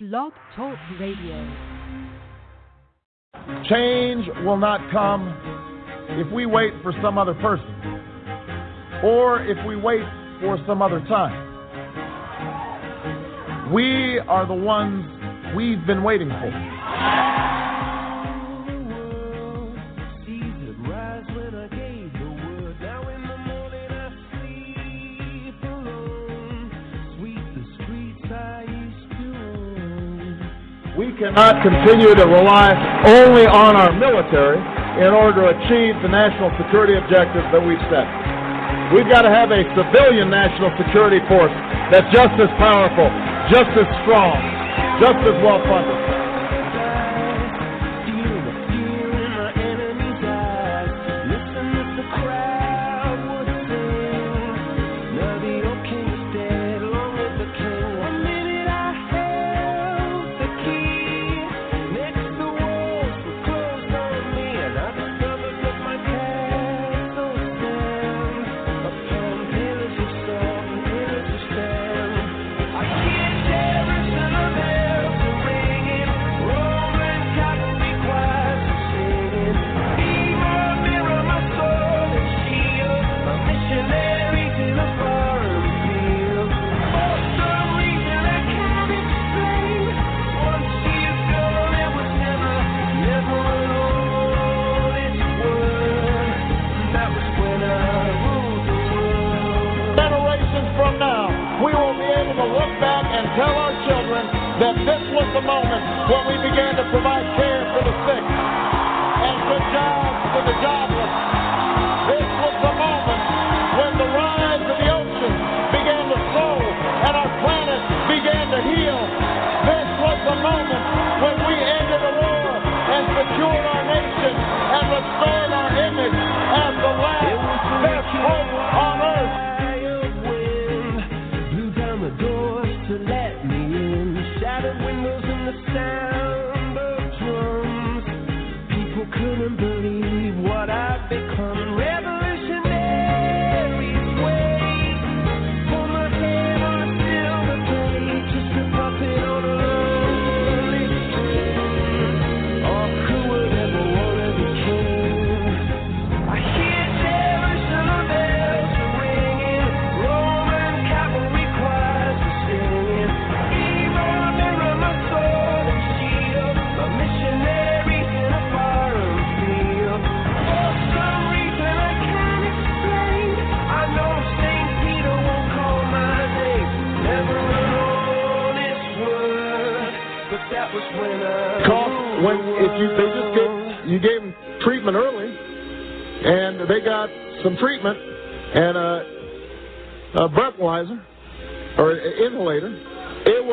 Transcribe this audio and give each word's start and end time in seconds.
Blog 0.00 0.32
Talk 0.56 0.76
Radio. 0.98 1.36
Change 3.70 4.26
will 4.44 4.56
not 4.56 4.80
come 4.90 5.28
if 6.18 6.32
we 6.32 6.46
wait 6.46 6.72
for 6.82 6.92
some 7.00 7.16
other 7.16 7.34
person 7.34 7.64
or 9.04 9.40
if 9.44 9.56
we 9.64 9.76
wait 9.76 10.02
for 10.40 10.58
some 10.66 10.82
other 10.82 10.98
time. 11.02 11.32
We 13.72 14.18
are 14.18 14.44
the 14.48 14.54
ones 14.54 15.04
we've 15.54 15.86
been 15.86 16.02
waiting 16.02 16.28
for. 16.28 17.53
We 30.94 31.10
cannot 31.18 31.58
continue 31.66 32.14
to 32.14 32.22
rely 32.22 32.70
only 33.02 33.50
on 33.50 33.74
our 33.74 33.90
military 33.90 34.62
in 35.02 35.10
order 35.10 35.42
to 35.42 35.46
achieve 35.50 35.98
the 36.06 36.08
national 36.08 36.54
security 36.54 36.94
objectives 36.94 37.50
that 37.50 37.58
we've 37.58 37.82
set. 37.90 38.06
We've 38.94 39.10
got 39.10 39.26
to 39.26 39.32
have 39.34 39.50
a 39.50 39.66
civilian 39.74 40.30
national 40.30 40.70
security 40.78 41.18
force 41.26 41.50
that's 41.90 42.06
just 42.14 42.38
as 42.38 42.46
powerful, 42.62 43.10
just 43.50 43.74
as 43.74 43.90
strong, 44.06 44.38
just 45.02 45.18
as 45.26 45.34
well 45.42 45.58
funded. 45.66 45.98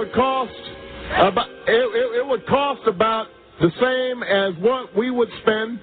Would 0.02 0.14
cost 0.14 0.52
about 1.16 1.48
it, 1.68 1.70
it, 1.70 2.20
it 2.22 2.28
would 2.28 2.46
cost 2.48 2.82
about 2.88 3.28
the 3.60 3.70
same 3.80 4.24
as 4.24 4.54
what 4.64 4.96
we 4.98 5.12
would 5.12 5.30
spend 5.44 5.80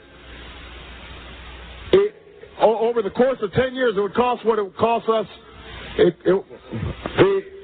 it, 1.92 2.14
over 2.60 3.02
the 3.02 3.10
course 3.10 3.38
of 3.42 3.52
10 3.52 3.74
years 3.74 3.94
it 3.96 4.00
would 4.00 4.14
cost 4.14 4.44
what 4.44 4.58
it 4.58 4.62
would 4.62 4.76
cost 4.76 5.08
us 5.08 5.26
it, 5.98 6.16
it, 6.24 6.44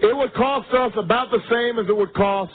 it 0.03 0.17
would 0.17 0.33
cost 0.35 0.69
us 0.75 0.93
about 0.97 1.31
the 1.31 1.41
same 1.51 1.79
as 1.79 1.89
it 1.89 1.97
would 1.97 2.13
cost 2.15 2.53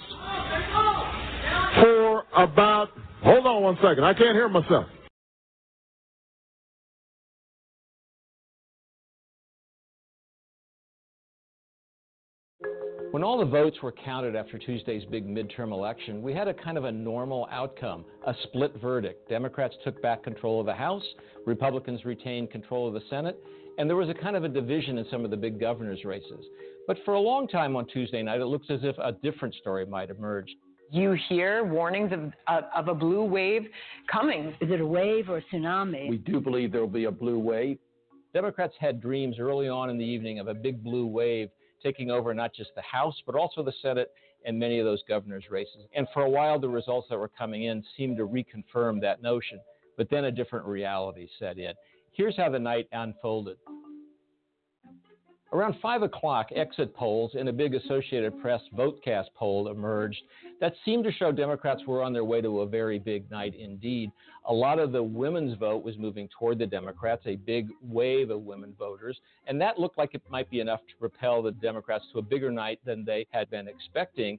for 1.75 2.25
about. 2.35 2.89
Hold 3.23 3.45
on 3.45 3.63
one 3.63 3.75
second. 3.81 4.03
I 4.03 4.13
can't 4.13 4.35
hear 4.35 4.49
myself. 4.49 4.85
When 13.11 13.23
all 13.23 13.39
the 13.39 13.45
votes 13.45 13.75
were 13.81 13.91
counted 13.91 14.35
after 14.35 14.59
Tuesday's 14.59 15.03
big 15.05 15.27
midterm 15.27 15.71
election, 15.71 16.21
we 16.21 16.31
had 16.31 16.47
a 16.47 16.53
kind 16.53 16.77
of 16.77 16.83
a 16.83 16.91
normal 16.91 17.47
outcome, 17.51 18.05
a 18.27 18.35
split 18.43 18.71
verdict. 18.79 19.27
Democrats 19.27 19.73
took 19.83 19.99
back 19.99 20.21
control 20.21 20.59
of 20.59 20.67
the 20.67 20.75
House, 20.75 21.03
Republicans 21.47 22.05
retained 22.05 22.51
control 22.51 22.87
of 22.87 22.93
the 22.93 23.01
Senate, 23.09 23.35
and 23.79 23.89
there 23.89 23.97
was 23.97 24.09
a 24.09 24.13
kind 24.13 24.35
of 24.35 24.43
a 24.43 24.47
division 24.47 24.99
in 24.99 25.07
some 25.09 25.25
of 25.25 25.31
the 25.31 25.37
big 25.37 25.59
governor's 25.59 26.05
races. 26.05 26.45
But 26.85 26.97
for 27.03 27.15
a 27.15 27.19
long 27.19 27.47
time 27.47 27.75
on 27.75 27.87
Tuesday 27.87 28.21
night, 28.21 28.41
it 28.41 28.45
looks 28.45 28.67
as 28.69 28.81
if 28.83 28.95
a 28.99 29.13
different 29.23 29.55
story 29.55 29.87
might 29.87 30.11
emerge. 30.11 30.49
You 30.91 31.17
hear 31.29 31.63
warnings 31.63 32.11
of, 32.11 32.31
of, 32.47 32.63
of 32.75 32.87
a 32.89 32.93
blue 32.93 33.23
wave 33.23 33.63
coming. 34.11 34.49
Is 34.61 34.69
it 34.69 34.81
a 34.81 34.85
wave 34.85 35.29
or 35.29 35.37
a 35.37 35.43
tsunami? 35.51 36.11
We 36.11 36.17
do 36.17 36.39
believe 36.39 36.71
there 36.71 36.81
will 36.81 36.87
be 36.87 37.05
a 37.05 37.11
blue 37.11 37.39
wave. 37.39 37.79
Democrats 38.35 38.75
had 38.79 39.01
dreams 39.01 39.37
early 39.39 39.67
on 39.67 39.89
in 39.89 39.97
the 39.97 40.05
evening 40.05 40.37
of 40.37 40.47
a 40.47 40.53
big 40.53 40.83
blue 40.83 41.07
wave 41.07 41.49
taking 41.81 42.11
over 42.11 42.33
not 42.33 42.53
just 42.53 42.71
the 42.75 42.81
House, 42.81 43.15
but 43.25 43.35
also 43.35 43.63
the 43.63 43.73
Senate 43.81 44.11
and 44.45 44.57
many 44.57 44.79
of 44.79 44.85
those 44.85 45.03
governor's 45.07 45.49
races. 45.49 45.85
And 45.93 46.07
for 46.13 46.23
a 46.23 46.29
while, 46.29 46.59
the 46.59 46.69
results 46.69 47.07
that 47.09 47.19
were 47.19 47.29
coming 47.29 47.63
in 47.63 47.83
seemed 47.97 48.17
to 48.17 48.27
reconfirm 48.27 49.01
that 49.01 49.21
notion. 49.21 49.59
But 49.97 50.09
then 50.09 50.25
a 50.25 50.31
different 50.31 50.65
reality 50.65 51.27
set 51.39 51.57
in. 51.57 51.73
Here's 52.13 52.37
how 52.37 52.49
the 52.49 52.59
night 52.59 52.87
unfolded. 52.91 53.57
Around 55.51 55.77
5 55.81 56.03
o'clock, 56.03 56.49
exit 56.55 56.95
polls 56.95 57.31
and 57.33 57.49
a 57.49 57.53
big 57.53 57.73
Associated 57.73 58.39
Press 58.39 58.61
VoteCast 58.77 59.29
poll 59.35 59.69
emerged 59.69 60.21
that 60.61 60.73
seemed 60.85 61.03
to 61.05 61.11
show 61.11 61.31
Democrats 61.31 61.81
were 61.87 62.03
on 62.03 62.13
their 62.13 62.23
way 62.23 62.39
to 62.39 62.59
a 62.59 62.67
very 62.67 62.99
big 62.99 63.29
night 63.31 63.55
indeed. 63.55 64.11
A 64.45 64.53
lot 64.53 64.77
of 64.77 64.91
the 64.91 65.01
women's 65.01 65.57
vote 65.57 65.83
was 65.83 65.97
moving 65.97 66.29
toward 66.37 66.59
the 66.59 66.67
Democrats, 66.67 67.23
a 67.25 67.35
big 67.35 67.67
wave 67.81 68.29
of 68.29 68.41
women 68.41 68.75
voters, 68.77 69.19
and 69.47 69.59
that 69.59 69.79
looked 69.79 69.97
like 69.97 70.13
it 70.13 70.21
might 70.29 70.51
be 70.51 70.59
enough 70.59 70.81
to 70.81 70.95
propel 70.99 71.41
the 71.41 71.51
Democrats 71.51 72.05
to 72.13 72.19
a 72.19 72.21
bigger 72.21 72.51
night 72.51 72.79
than 72.85 73.03
they 73.03 73.25
had 73.31 73.49
been 73.49 73.67
expecting. 73.67 74.37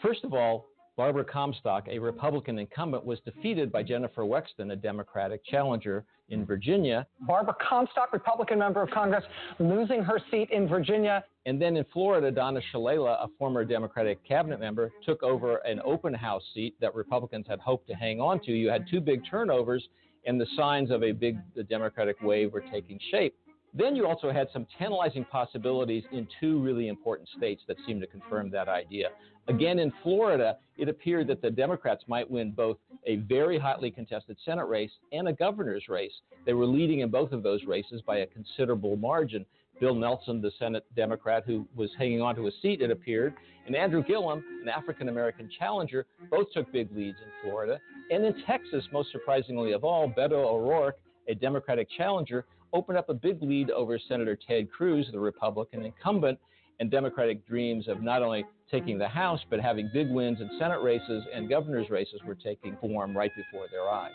First 0.00 0.24
of 0.24 0.32
all, 0.32 0.69
Barbara 1.00 1.24
Comstock, 1.24 1.88
a 1.88 1.98
Republican 1.98 2.58
incumbent, 2.58 3.06
was 3.06 3.20
defeated 3.20 3.72
by 3.72 3.82
Jennifer 3.82 4.22
Wexton, 4.22 4.72
a 4.72 4.76
Democratic 4.76 5.42
challenger 5.46 6.04
in 6.28 6.44
Virginia. 6.44 7.06
Barbara 7.22 7.56
Comstock, 7.66 8.12
Republican 8.12 8.58
member 8.58 8.82
of 8.82 8.90
Congress, 8.90 9.24
losing 9.58 10.02
her 10.02 10.20
seat 10.30 10.50
in 10.50 10.68
Virginia. 10.68 11.24
And 11.46 11.58
then 11.58 11.78
in 11.78 11.86
Florida, 11.90 12.30
Donna 12.30 12.60
Shalala, 12.70 13.16
a 13.24 13.28
former 13.38 13.64
Democratic 13.64 14.22
cabinet 14.28 14.60
member, 14.60 14.92
took 15.06 15.22
over 15.22 15.56
an 15.64 15.80
open 15.86 16.12
house 16.12 16.42
seat 16.52 16.74
that 16.82 16.94
Republicans 16.94 17.46
had 17.48 17.60
hoped 17.60 17.88
to 17.88 17.94
hang 17.94 18.20
on 18.20 18.38
to. 18.40 18.52
You 18.52 18.68
had 18.68 18.86
two 18.86 19.00
big 19.00 19.22
turnovers, 19.24 19.88
and 20.26 20.38
the 20.38 20.46
signs 20.54 20.90
of 20.90 21.02
a 21.02 21.12
big 21.12 21.38
Democratic 21.70 22.20
wave 22.20 22.52
were 22.52 22.64
taking 22.70 23.00
shape. 23.10 23.34
Then 23.72 23.94
you 23.94 24.06
also 24.06 24.32
had 24.32 24.48
some 24.52 24.66
tantalizing 24.78 25.24
possibilities 25.24 26.04
in 26.12 26.26
two 26.40 26.60
really 26.60 26.88
important 26.88 27.28
states 27.36 27.62
that 27.68 27.76
seemed 27.86 28.00
to 28.00 28.06
confirm 28.06 28.50
that 28.50 28.68
idea. 28.68 29.10
Again, 29.48 29.78
in 29.78 29.92
Florida, 30.02 30.56
it 30.76 30.88
appeared 30.88 31.26
that 31.28 31.42
the 31.42 31.50
Democrats 31.50 32.04
might 32.06 32.28
win 32.30 32.52
both 32.52 32.78
a 33.06 33.16
very 33.16 33.58
hotly 33.58 33.90
contested 33.90 34.36
Senate 34.44 34.66
race 34.66 34.90
and 35.12 35.28
a 35.28 35.32
governor's 35.32 35.88
race. 35.88 36.12
They 36.46 36.52
were 36.52 36.66
leading 36.66 37.00
in 37.00 37.10
both 37.10 37.32
of 37.32 37.42
those 37.42 37.64
races 37.64 38.02
by 38.06 38.18
a 38.18 38.26
considerable 38.26 38.96
margin. 38.96 39.46
Bill 39.80 39.94
Nelson, 39.94 40.42
the 40.42 40.52
Senate 40.58 40.84
Democrat 40.94 41.44
who 41.46 41.66
was 41.74 41.90
hanging 41.98 42.20
on 42.20 42.36
to 42.36 42.48
a 42.48 42.50
seat, 42.60 42.82
it 42.82 42.90
appeared, 42.90 43.34
and 43.66 43.74
Andrew 43.74 44.04
Gillum, 44.04 44.44
an 44.62 44.68
African 44.68 45.08
American 45.08 45.48
challenger, 45.58 46.06
both 46.30 46.52
took 46.52 46.70
big 46.70 46.94
leads 46.94 47.16
in 47.24 47.30
Florida. 47.42 47.80
And 48.10 48.24
in 48.24 48.34
Texas, 48.46 48.84
most 48.92 49.10
surprisingly 49.10 49.72
of 49.72 49.84
all, 49.84 50.08
Beto 50.08 50.32
O'Rourke, 50.32 50.98
a 51.28 51.34
Democratic 51.34 51.88
challenger, 51.96 52.44
opened 52.72 52.98
up 52.98 53.08
a 53.08 53.14
big 53.14 53.42
lead 53.42 53.70
over 53.70 53.98
Senator 54.08 54.36
Ted 54.36 54.70
Cruz, 54.70 55.08
the 55.12 55.20
Republican 55.20 55.84
incumbent, 55.84 56.38
and 56.80 56.90
Democratic 56.90 57.46
dreams 57.46 57.88
of 57.88 58.02
not 58.02 58.22
only 58.22 58.44
taking 58.70 58.98
the 58.98 59.08
House, 59.08 59.40
but 59.50 59.60
having 59.60 59.90
big 59.92 60.10
wins 60.10 60.40
in 60.40 60.50
Senate 60.58 60.80
races 60.82 61.24
and 61.34 61.48
governor's 61.48 61.90
races 61.90 62.20
were 62.26 62.34
taking 62.34 62.76
form 62.80 63.16
right 63.16 63.32
before 63.36 63.66
their 63.70 63.88
eyes. 63.88 64.12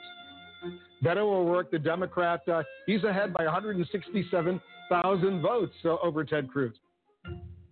Beto 1.04 1.18
O'Rourke, 1.18 1.70
the 1.70 1.78
Democrat, 1.78 2.42
uh, 2.48 2.64
he's 2.88 3.04
ahead 3.04 3.34
by 3.34 3.44
167,000 3.44 5.42
votes 5.42 5.74
uh, 5.84 5.98
over 6.02 6.24
Ted 6.24 6.50
Cruz. 6.50 6.74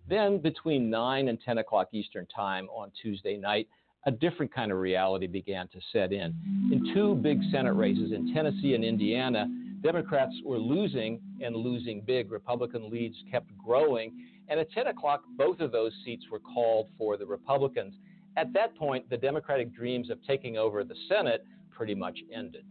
Then, 0.08 0.38
between 0.38 0.90
9 0.90 1.28
and 1.28 1.38
10 1.44 1.58
o'clock 1.58 1.88
Eastern 1.92 2.26
Time 2.26 2.68
on 2.68 2.92
Tuesday 3.02 3.36
night, 3.36 3.66
a 4.06 4.10
different 4.10 4.54
kind 4.54 4.70
of 4.70 4.78
reality 4.78 5.26
began 5.26 5.66
to 5.68 5.80
set 5.92 6.12
in. 6.12 6.34
In 6.70 6.92
two 6.94 7.14
big 7.16 7.40
Senate 7.50 7.72
races 7.72 8.12
in 8.12 8.34
Tennessee 8.34 8.74
and 8.74 8.84
Indiana, 8.84 9.46
Democrats 9.84 10.34
were 10.46 10.58
losing 10.58 11.20
and 11.42 11.54
losing 11.54 12.00
big. 12.00 12.32
Republican 12.32 12.90
leads 12.90 13.16
kept 13.30 13.50
growing. 13.58 14.12
And 14.48 14.58
at 14.58 14.72
10 14.72 14.86
o'clock, 14.86 15.24
both 15.36 15.60
of 15.60 15.72
those 15.72 15.92
seats 16.04 16.24
were 16.32 16.40
called 16.40 16.88
for 16.96 17.18
the 17.18 17.26
Republicans. 17.26 17.94
At 18.38 18.52
that 18.54 18.74
point, 18.76 19.08
the 19.10 19.18
Democratic 19.18 19.74
dreams 19.74 20.08
of 20.08 20.18
taking 20.26 20.56
over 20.56 20.84
the 20.84 20.96
Senate 21.08 21.44
pretty 21.70 21.94
much 21.94 22.18
ended. 22.34 22.64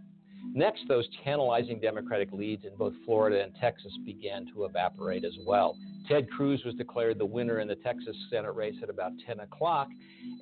Next, 0.54 0.84
those 0.88 1.07
tantalizing 1.24 1.80
Democratic 1.80 2.31
leads 2.31 2.66
in 2.66 2.75
both 2.78 2.94
Florida 3.06 3.44
and 3.44 3.54
Texas 3.60 3.92
began 4.06 4.45
to 4.54 4.66
evaporate 4.66 5.24
as 5.24 5.34
well. 5.45 5.78
Ted 6.07 6.30
Cruz 6.30 6.62
was 6.66 6.75
declared 6.75 7.18
the 7.18 7.25
winner 7.25 7.60
in 7.60 7.68
the 7.68 7.75
Texas 7.75 8.16
Senate 8.30 8.54
race 8.54 8.75
at 8.84 8.90
about 8.90 9.13
10 9.25 9.40
o'clock. 9.40 9.88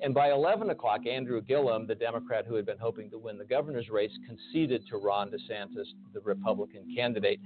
And 0.02 0.12
by 0.12 0.30
11 0.30 0.70
o'clock, 0.70 1.06
Andrew 1.06 1.40
Gillum, 1.40 1.86
the 1.86 1.94
Democrat 1.94 2.44
who 2.46 2.56
had 2.56 2.66
been 2.66 2.78
hoping 2.78 3.08
to 3.10 3.18
win 3.18 3.38
the 3.38 3.44
governor's 3.44 3.88
race, 3.88 4.10
conceded 4.26 4.86
to 4.88 4.96
Ron 4.96 5.30
DeSantis, 5.30 5.86
the 6.12 6.20
Republican 6.20 6.92
candidate. 6.94 7.40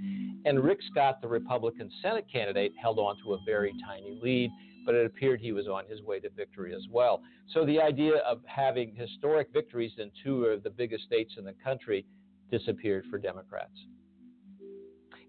And 0.44 0.64
Rick 0.64 0.78
Scott, 0.90 1.20
the 1.20 1.28
Republican 1.28 1.90
Senate 2.02 2.26
candidate, 2.32 2.72
held 2.80 2.98
on 2.98 3.16
to 3.22 3.34
a 3.34 3.38
very 3.44 3.74
tiny 3.86 4.18
lead, 4.22 4.50
but 4.86 4.94
it 4.94 5.04
appeared 5.04 5.40
he 5.40 5.52
was 5.52 5.68
on 5.68 5.84
his 5.88 6.00
way 6.02 6.18
to 6.20 6.30
victory 6.30 6.74
as 6.74 6.86
well. 6.90 7.20
So 7.52 7.66
the 7.66 7.80
idea 7.80 8.16
of 8.18 8.40
having 8.46 8.94
historic 8.94 9.48
victories 9.52 9.92
in 9.98 10.10
two 10.24 10.46
of 10.46 10.62
the 10.62 10.70
biggest 10.70 11.04
states 11.04 11.34
in 11.36 11.44
the 11.44 11.54
country 11.62 12.06
disappeared 12.50 13.04
for 13.10 13.18
Democrats. 13.18 13.72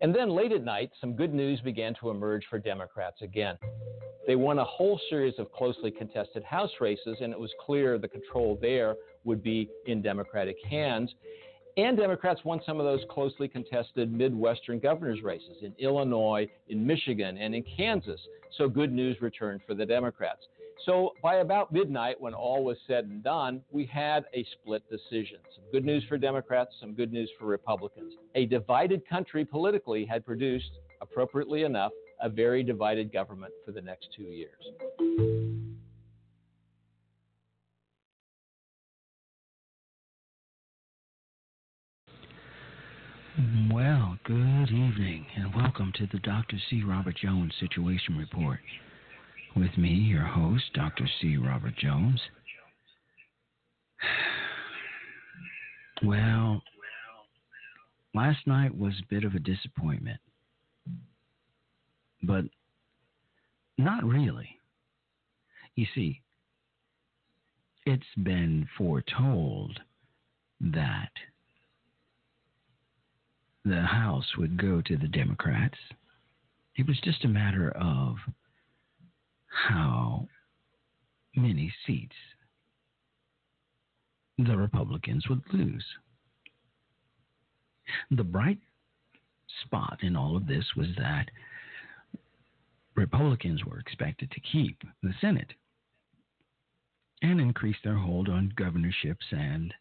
And 0.02 0.14
then 0.14 0.30
late 0.30 0.52
at 0.52 0.64
night, 0.64 0.92
some 1.02 1.16
good 1.16 1.34
news 1.34 1.60
began 1.62 1.96
to 2.02 2.10
emerge 2.10 2.46
for 2.50 2.60
Democrats 2.60 3.22
again. 3.22 3.58
They 4.28 4.36
won 4.36 4.60
a 4.60 4.64
whole 4.64 5.00
series 5.10 5.34
of 5.40 5.52
closely 5.52 5.90
contested 5.90 6.44
House 6.44 6.72
races, 6.80 7.18
and 7.22 7.32
it 7.32 7.40
was 7.40 7.52
clear 7.66 7.98
the 7.98 8.08
control 8.08 8.58
there 8.62 8.96
would 9.24 9.42
be 9.42 9.70
in 9.88 10.02
Democratic 10.02 10.58
hands. 10.70 11.14
And 11.78 11.98
Democrats 11.98 12.42
won 12.44 12.60
some 12.66 12.80
of 12.80 12.86
those 12.86 13.06
closely 13.10 13.48
contested 13.48 14.12
Midwestern 14.12 14.80
governor's 14.80 15.22
races 15.22 15.58
in 15.62 15.74
Illinois, 15.80 16.48
in 16.68 16.86
Michigan, 16.86 17.38
and 17.38 17.56
in 17.56 17.64
Kansas. 17.64 18.20
So 18.58 18.68
good 18.68 18.92
news 18.92 19.22
returned 19.22 19.62
for 19.66 19.76
the 19.76 19.86
Democrats. 19.86 20.42
So 20.86 21.14
by 21.22 21.36
about 21.36 21.72
midnight, 21.74 22.20
when 22.20 22.34
all 22.34 22.64
was 22.64 22.78
said 22.88 23.06
and 23.06 23.24
done, 23.24 23.62
we 23.72 23.86
had 23.86 24.26
a 24.34 24.46
split 24.54 24.84
decision. 24.90 25.40
Some 25.56 25.66
good 25.72 25.84
news 25.84 26.04
for 26.08 26.18
Democrats, 26.18 26.72
some 26.80 26.94
good 26.94 27.12
news 27.12 27.30
for 27.38 27.46
Republicans. 27.46 28.14
A 28.36 28.46
divided 28.46 29.08
country 29.08 29.44
politically 29.44 30.06
had 30.06 30.26
produced, 30.26 30.72
appropriately 31.02 31.64
enough, 31.64 31.92
a 32.22 32.30
very 32.30 32.64
divided 32.64 33.12
government 33.12 33.54
for 33.66 33.72
the 33.72 33.82
next 33.82 34.08
two 34.16 34.24
years. 34.24 34.64
Well, 43.72 44.18
good 44.24 44.70
evening, 44.72 45.28
and 45.36 45.54
welcome 45.54 45.92
to 45.98 46.08
the 46.12 46.20
Dr. 46.20 46.58
C. 46.70 46.82
Robert 46.84 47.18
Jones 47.18 47.54
Situation 47.60 48.18
Report. 48.18 48.60
With 49.56 49.78
me, 49.78 49.90
your 49.90 50.24
host, 50.26 50.66
Dr. 50.74 51.08
C. 51.20 51.38
Robert 51.38 51.76
Jones. 51.78 52.22
Well, 56.04 56.62
last 58.14 58.46
night 58.46 58.78
was 58.78 58.94
a 59.00 59.08
bit 59.10 59.24
of 59.24 59.34
a 59.34 59.40
disappointment, 59.40 60.20
but 62.22 62.46
not 63.80 64.04
really. 64.04 64.50
You 65.76 65.88
see, 65.96 66.22
it's 67.86 68.04
been 68.24 68.68
foretold 68.78 69.80
that 70.60 71.12
the 73.66 73.82
House 73.82 74.38
would 74.38 74.58
go 74.58 74.82
to 74.82 74.98
the 74.98 75.08
Democrats. 75.08 75.78
It 76.76 76.88
was 76.88 77.00
just 77.04 77.26
a 77.26 77.30
matter 77.30 77.72
of 77.72 78.18
how 79.58 80.28
many 81.36 81.74
seats 81.86 82.16
the 84.38 84.56
Republicans 84.56 85.28
would 85.28 85.42
lose. 85.52 85.86
The 88.12 88.24
bright 88.24 88.60
spot 89.64 90.00
in 90.02 90.16
all 90.16 90.38
of 90.38 90.46
this 90.46 90.66
was 90.76 90.88
that 90.98 91.30
Republicans 92.96 93.64
were 93.66 93.80
expected 93.80 94.30
to 94.32 94.40
keep 94.42 94.82
the 95.02 95.14
Senate 95.22 95.54
and 97.24 97.42
increase 97.42 97.78
their 97.84 97.98
hold 97.98 98.30
on 98.30 98.54
governorships 98.56 99.26
and 99.32 99.74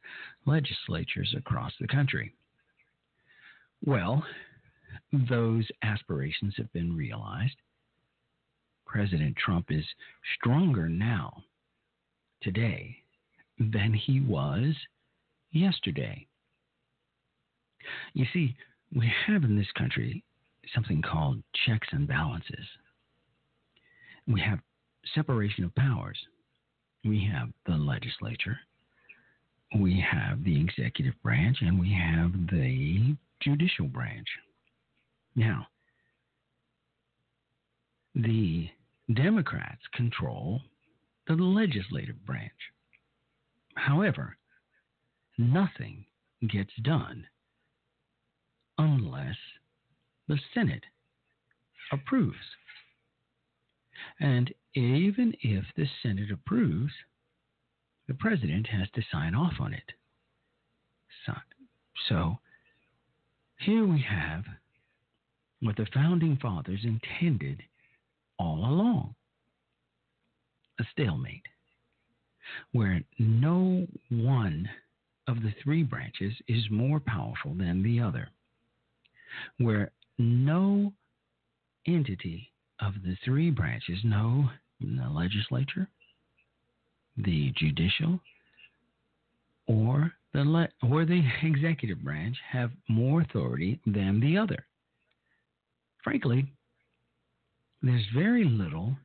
legislatures 0.47 1.35
across 1.37 1.73
the 1.80 1.88
country. 1.88 2.33
Well, 3.85 4.25
those 5.12 5.66
aspirations 5.83 6.54
have 6.56 6.73
been 6.73 6.97
realized. 6.97 7.56
President 8.87 9.37
Trump 9.37 9.66
is 9.71 9.85
stronger 10.38 10.88
now, 10.88 11.43
today, 12.43 12.97
than 13.59 13.93
he 13.93 14.21
was 14.21 14.75
yesterday. 15.50 16.26
You 18.14 18.26
see, 18.33 18.57
we 18.95 19.11
have 19.26 19.45
in 19.45 19.57
this 19.57 19.71
country 19.76 20.23
something 20.75 21.02
called 21.02 21.43
checks 21.66 21.88
and 21.93 22.09
balances. 22.09 22.66
We 24.26 24.40
have 24.40 24.59
separation 25.14 25.64
of 25.64 25.75
powers. 25.75 26.19
We 27.05 27.28
have 27.33 27.50
the 27.66 27.76
legislature, 27.76 28.59
we 29.78 30.05
have 30.11 30.43
the 30.45 30.61
executive 30.61 31.14
branch, 31.23 31.59
and 31.61 31.78
we 31.78 31.93
have 31.93 32.33
the 32.50 33.16
judicial 33.40 33.87
branch. 33.87 34.26
Now, 35.35 35.66
the 38.14 38.69
Democrats 39.12 39.82
control 39.94 40.60
the 41.26 41.34
legislative 41.34 42.25
branch. 42.25 42.72
However, 43.76 44.36
nothing 45.38 46.06
gets 46.48 46.72
done 46.82 47.26
unless 48.78 49.36
the 50.28 50.38
Senate 50.54 50.84
approves. 51.92 52.36
And 54.20 54.52
even 54.75 55.34
if 55.40 55.64
the 55.76 55.86
Senate 56.02 56.30
approves, 56.30 56.92
the 58.08 58.14
president 58.14 58.66
has 58.68 58.88
to 58.94 59.02
sign 59.10 59.34
off 59.34 59.54
on 59.60 59.72
it. 59.72 59.92
So, 61.25 61.32
so 62.08 62.38
here 63.58 63.86
we 63.86 64.02
have 64.02 64.44
what 65.60 65.76
the 65.76 65.86
founding 65.92 66.36
fathers 66.36 66.84
intended 66.84 67.62
all 68.38 68.59
along 68.59 69.14
a 70.78 70.85
stalemate, 70.93 71.47
where 72.73 73.00
no 73.19 73.87
one 74.11 74.69
of 75.26 75.43
the 75.43 75.55
three 75.62 75.83
branches 75.83 76.35
is 76.49 76.71
more 76.71 77.00
powerful 77.00 77.55
than 77.55 77.83
the 77.83 78.00
other, 78.00 78.28
where 79.59 79.90
no 80.19 80.93
entity 81.87 82.52
of 82.81 82.95
the 83.05 83.16
three 83.25 83.50
branches, 83.50 83.99
no 84.05 84.50
the 84.81 85.09
legislature, 85.09 85.88
the 87.16 87.52
judicial, 87.57 88.21
or 89.66 90.12
the 90.33 90.45
le- 90.45 90.69
or 90.83 91.05
the 91.05 91.23
executive 91.43 92.02
branch 92.05 92.37
have 92.50 92.71
more 92.88 93.23
authority 93.23 93.81
than 93.87 94.21
the 94.21 94.37
other. 94.37 94.66
Frankly, 96.05 96.47
there's 97.83 98.06
very 98.14 98.45
little 98.45 98.97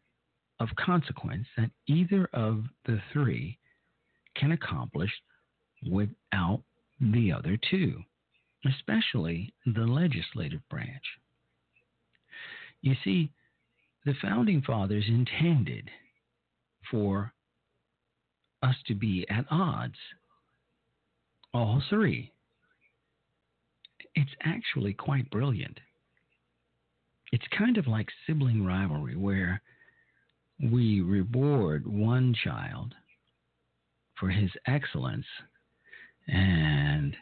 of 0.60 0.70
consequence 0.78 1.48
that 1.58 1.72
either 1.88 2.30
of 2.34 2.64
the 2.86 3.00
three 3.12 3.58
can 4.36 4.52
accomplish 4.52 5.12
without 5.90 6.62
the 7.00 7.32
other 7.32 7.58
two, 7.70 8.02
especially 8.66 9.54
the 9.66 9.82
legislative 9.82 10.62
branch. 10.70 11.04
You 12.82 12.96
see, 13.04 13.32
the 14.06 14.14
founding 14.22 14.62
fathers 14.62 15.06
intended 15.08 15.90
for 16.90 17.34
us 18.64 18.76
to 18.88 18.96
be 18.96 19.26
at 19.30 19.46
odds, 19.50 19.98
all 21.54 21.82
three. 21.90 22.32
It's 24.16 24.32
actually 24.44 24.94
quite 24.94 25.30
brilliant. 25.30 25.80
It's 27.32 27.46
kind 27.58 27.78
of 27.78 27.88
like 27.88 28.10
sibling 28.28 28.66
rivalry, 28.66 29.16
where 29.16 29.62
we 30.62 31.02
reward 31.02 31.88
one 31.88 32.36
child 32.44 32.94
for 34.20 34.30
his 34.30 34.52
excellence 34.68 35.26
and 36.28 37.16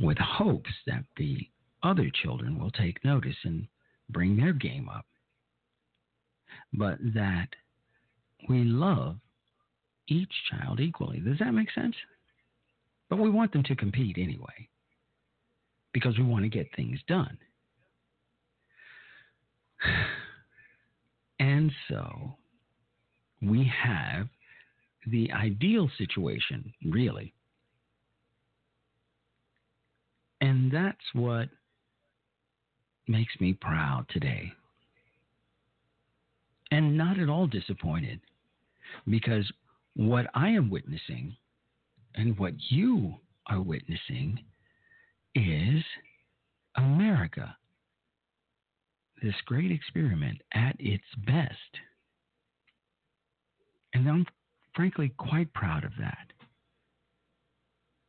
with 0.00 0.18
hopes 0.18 0.70
that 0.86 1.04
the 1.16 1.48
other 1.82 2.10
children 2.22 2.58
will 2.58 2.70
take 2.70 3.04
notice 3.04 3.36
and 3.44 3.66
bring 4.08 4.36
their 4.36 4.52
game 4.52 4.88
up. 4.88 5.04
But 6.72 6.98
that 7.14 7.48
we 8.48 8.64
love 8.64 9.16
each 10.08 10.32
child 10.50 10.80
equally. 10.80 11.20
Does 11.20 11.38
that 11.38 11.52
make 11.52 11.70
sense? 11.72 11.94
But 13.10 13.18
we 13.18 13.30
want 13.30 13.52
them 13.52 13.62
to 13.64 13.76
compete 13.76 14.16
anyway 14.18 14.68
because 15.92 16.18
we 16.18 16.24
want 16.24 16.44
to 16.44 16.48
get 16.48 16.66
things 16.74 16.98
done. 17.06 17.38
And 21.40 21.70
so 21.88 22.34
we 23.42 23.70
have 23.82 24.28
the 25.06 25.30
ideal 25.32 25.90
situation, 25.98 26.72
really. 26.84 27.34
And 30.40 30.70
that's 30.70 31.04
what 31.12 31.48
makes 33.08 33.34
me 33.40 33.52
proud 33.54 34.06
today. 34.08 34.52
And 36.70 36.96
not 36.96 37.18
at 37.18 37.28
all 37.28 37.46
disappointed 37.46 38.20
because 39.08 39.50
what 39.94 40.26
I 40.34 40.48
am 40.48 40.70
witnessing 40.70 41.36
and 42.14 42.38
what 42.38 42.54
you 42.68 43.14
are 43.46 43.60
witnessing 43.60 44.40
is 45.34 45.82
America. 46.76 47.56
This 49.24 49.40
great 49.46 49.70
experiment 49.70 50.42
at 50.52 50.76
its 50.78 51.02
best. 51.26 51.80
And 53.94 54.06
I'm 54.06 54.26
frankly 54.76 55.14
quite 55.16 55.50
proud 55.54 55.82
of 55.82 55.92
that. 55.98 56.26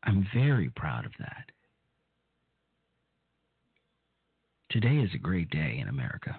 I'm 0.04 0.28
very 0.34 0.70
proud 0.76 1.06
of 1.06 1.14
that. 1.20 1.46
Today 4.70 4.98
is 4.98 5.10
a 5.16 5.18
great 5.18 5.50
day 5.52 5.78
in 5.82 5.88
America. 5.88 6.36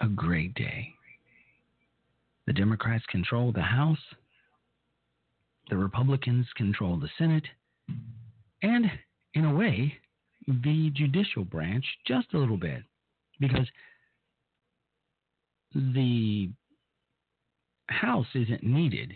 A 0.00 0.08
great 0.08 0.54
day. 0.54 0.88
The 2.46 2.54
Democrats 2.54 3.04
control 3.10 3.52
the 3.52 3.60
House, 3.60 3.98
the 5.68 5.76
Republicans 5.76 6.46
control 6.56 6.96
the 6.96 7.10
Senate, 7.18 7.46
and 8.62 8.90
in 9.34 9.44
a 9.44 9.54
way, 9.54 9.98
the 10.46 10.90
judicial 10.94 11.44
branch 11.44 11.84
just 12.06 12.32
a 12.34 12.38
little 12.38 12.56
bit. 12.56 12.82
Because 13.40 13.66
the 15.74 16.50
House 17.88 18.26
isn't 18.34 18.62
needed 18.62 19.12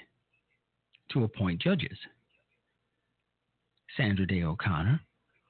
to 1.13 1.25
appoint 1.25 1.63
judges. 1.63 1.97
Sandra 3.97 4.27
Day 4.27 4.43
O'Connor 4.43 5.01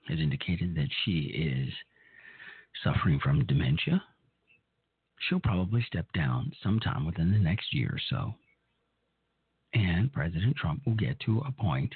has 0.09 0.19
indicated 0.19 0.75
that 0.77 0.89
she 1.05 1.21
is 1.21 1.73
suffering 2.85 3.19
from 3.19 3.45
dementia. 3.47 4.03
She'll 5.19 5.41
probably 5.41 5.83
step 5.83 6.07
down 6.13 6.53
sometime 6.63 7.05
within 7.05 7.33
the 7.33 7.39
next 7.39 7.75
year 7.75 7.91
or 7.93 8.01
so. 8.09 8.35
And 9.75 10.13
President 10.13 10.57
Trump 10.57 10.83
will 10.87 10.95
get 10.95 11.19
to 11.21 11.41
appoint 11.41 11.95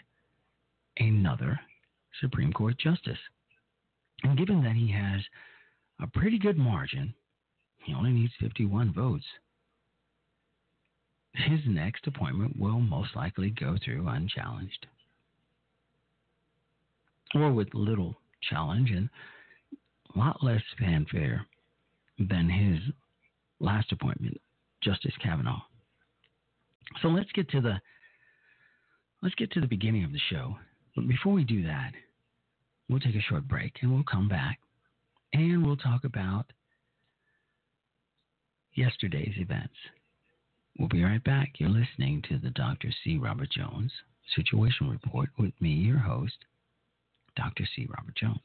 another 0.98 1.58
Supreme 2.20 2.52
Court 2.52 2.76
justice. 2.78 3.18
And 4.22 4.38
given 4.38 4.62
that 4.62 4.76
he 4.76 4.90
has 4.92 5.20
a 6.00 6.06
pretty 6.06 6.38
good 6.38 6.56
margin, 6.56 7.14
he 7.84 7.94
only 7.94 8.12
needs 8.12 8.32
51 8.40 8.92
votes. 8.92 9.24
His 11.34 11.60
next 11.66 12.06
appointment 12.06 12.58
will 12.58 12.80
most 12.80 13.16
likely 13.16 13.50
go 13.50 13.76
through 13.82 14.06
unchallenged 14.06 14.86
or 17.34 17.52
with 17.52 17.72
little 17.72 18.16
challenge 18.50 18.90
and 18.90 19.08
a 20.14 20.18
lot 20.18 20.42
less 20.42 20.62
fanfare 20.78 21.46
than 22.18 22.48
his 22.48 22.80
last 23.60 23.90
appointment, 23.92 24.38
Justice 24.82 25.14
Kavanaugh. 25.22 25.62
So 27.00 27.08
let's 27.08 27.32
get 27.32 27.48
to 27.50 27.60
the 27.60 27.80
let's 29.22 29.34
get 29.36 29.50
to 29.52 29.60
the 29.60 29.66
beginning 29.66 30.04
of 30.04 30.12
the 30.12 30.20
show. 30.30 30.56
But 30.94 31.08
before 31.08 31.32
we 31.32 31.44
do 31.44 31.62
that, 31.62 31.92
we'll 32.88 33.00
take 33.00 33.14
a 33.14 33.20
short 33.20 33.46
break 33.48 33.76
and 33.80 33.92
we'll 33.92 34.04
come 34.04 34.28
back 34.28 34.58
and 35.32 35.64
we'll 35.64 35.76
talk 35.76 36.04
about 36.04 36.46
yesterday's 38.74 39.34
events. 39.36 39.74
We'll 40.78 40.88
be 40.88 41.04
right 41.04 41.22
back. 41.22 41.54
You're 41.58 41.70
listening 41.70 42.22
to 42.28 42.38
the 42.38 42.50
Dr. 42.50 42.88
C. 43.04 43.18
Robert 43.18 43.50
Jones 43.50 43.92
Situation 44.36 44.88
Report 44.88 45.28
with 45.38 45.52
me, 45.60 45.70
your 45.70 45.98
host, 45.98 46.36
Dr. 47.36 47.64
C. 47.74 47.86
Robert 47.88 48.14
Jones. 48.16 48.40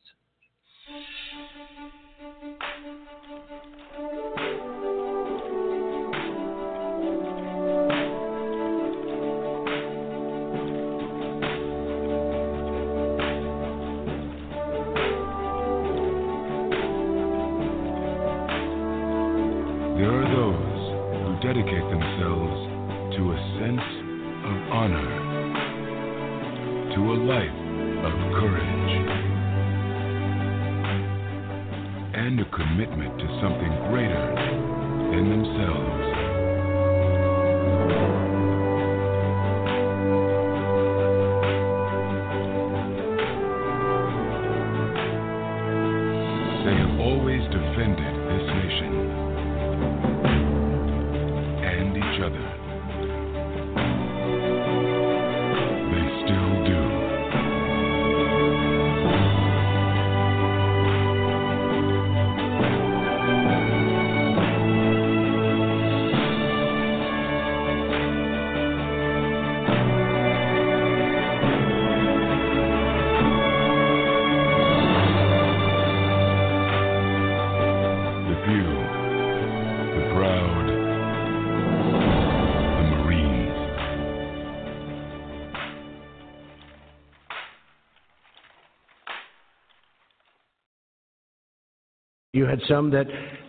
You 92.38 92.46
had 92.46 92.62
some 92.67 92.91
that 92.91 93.08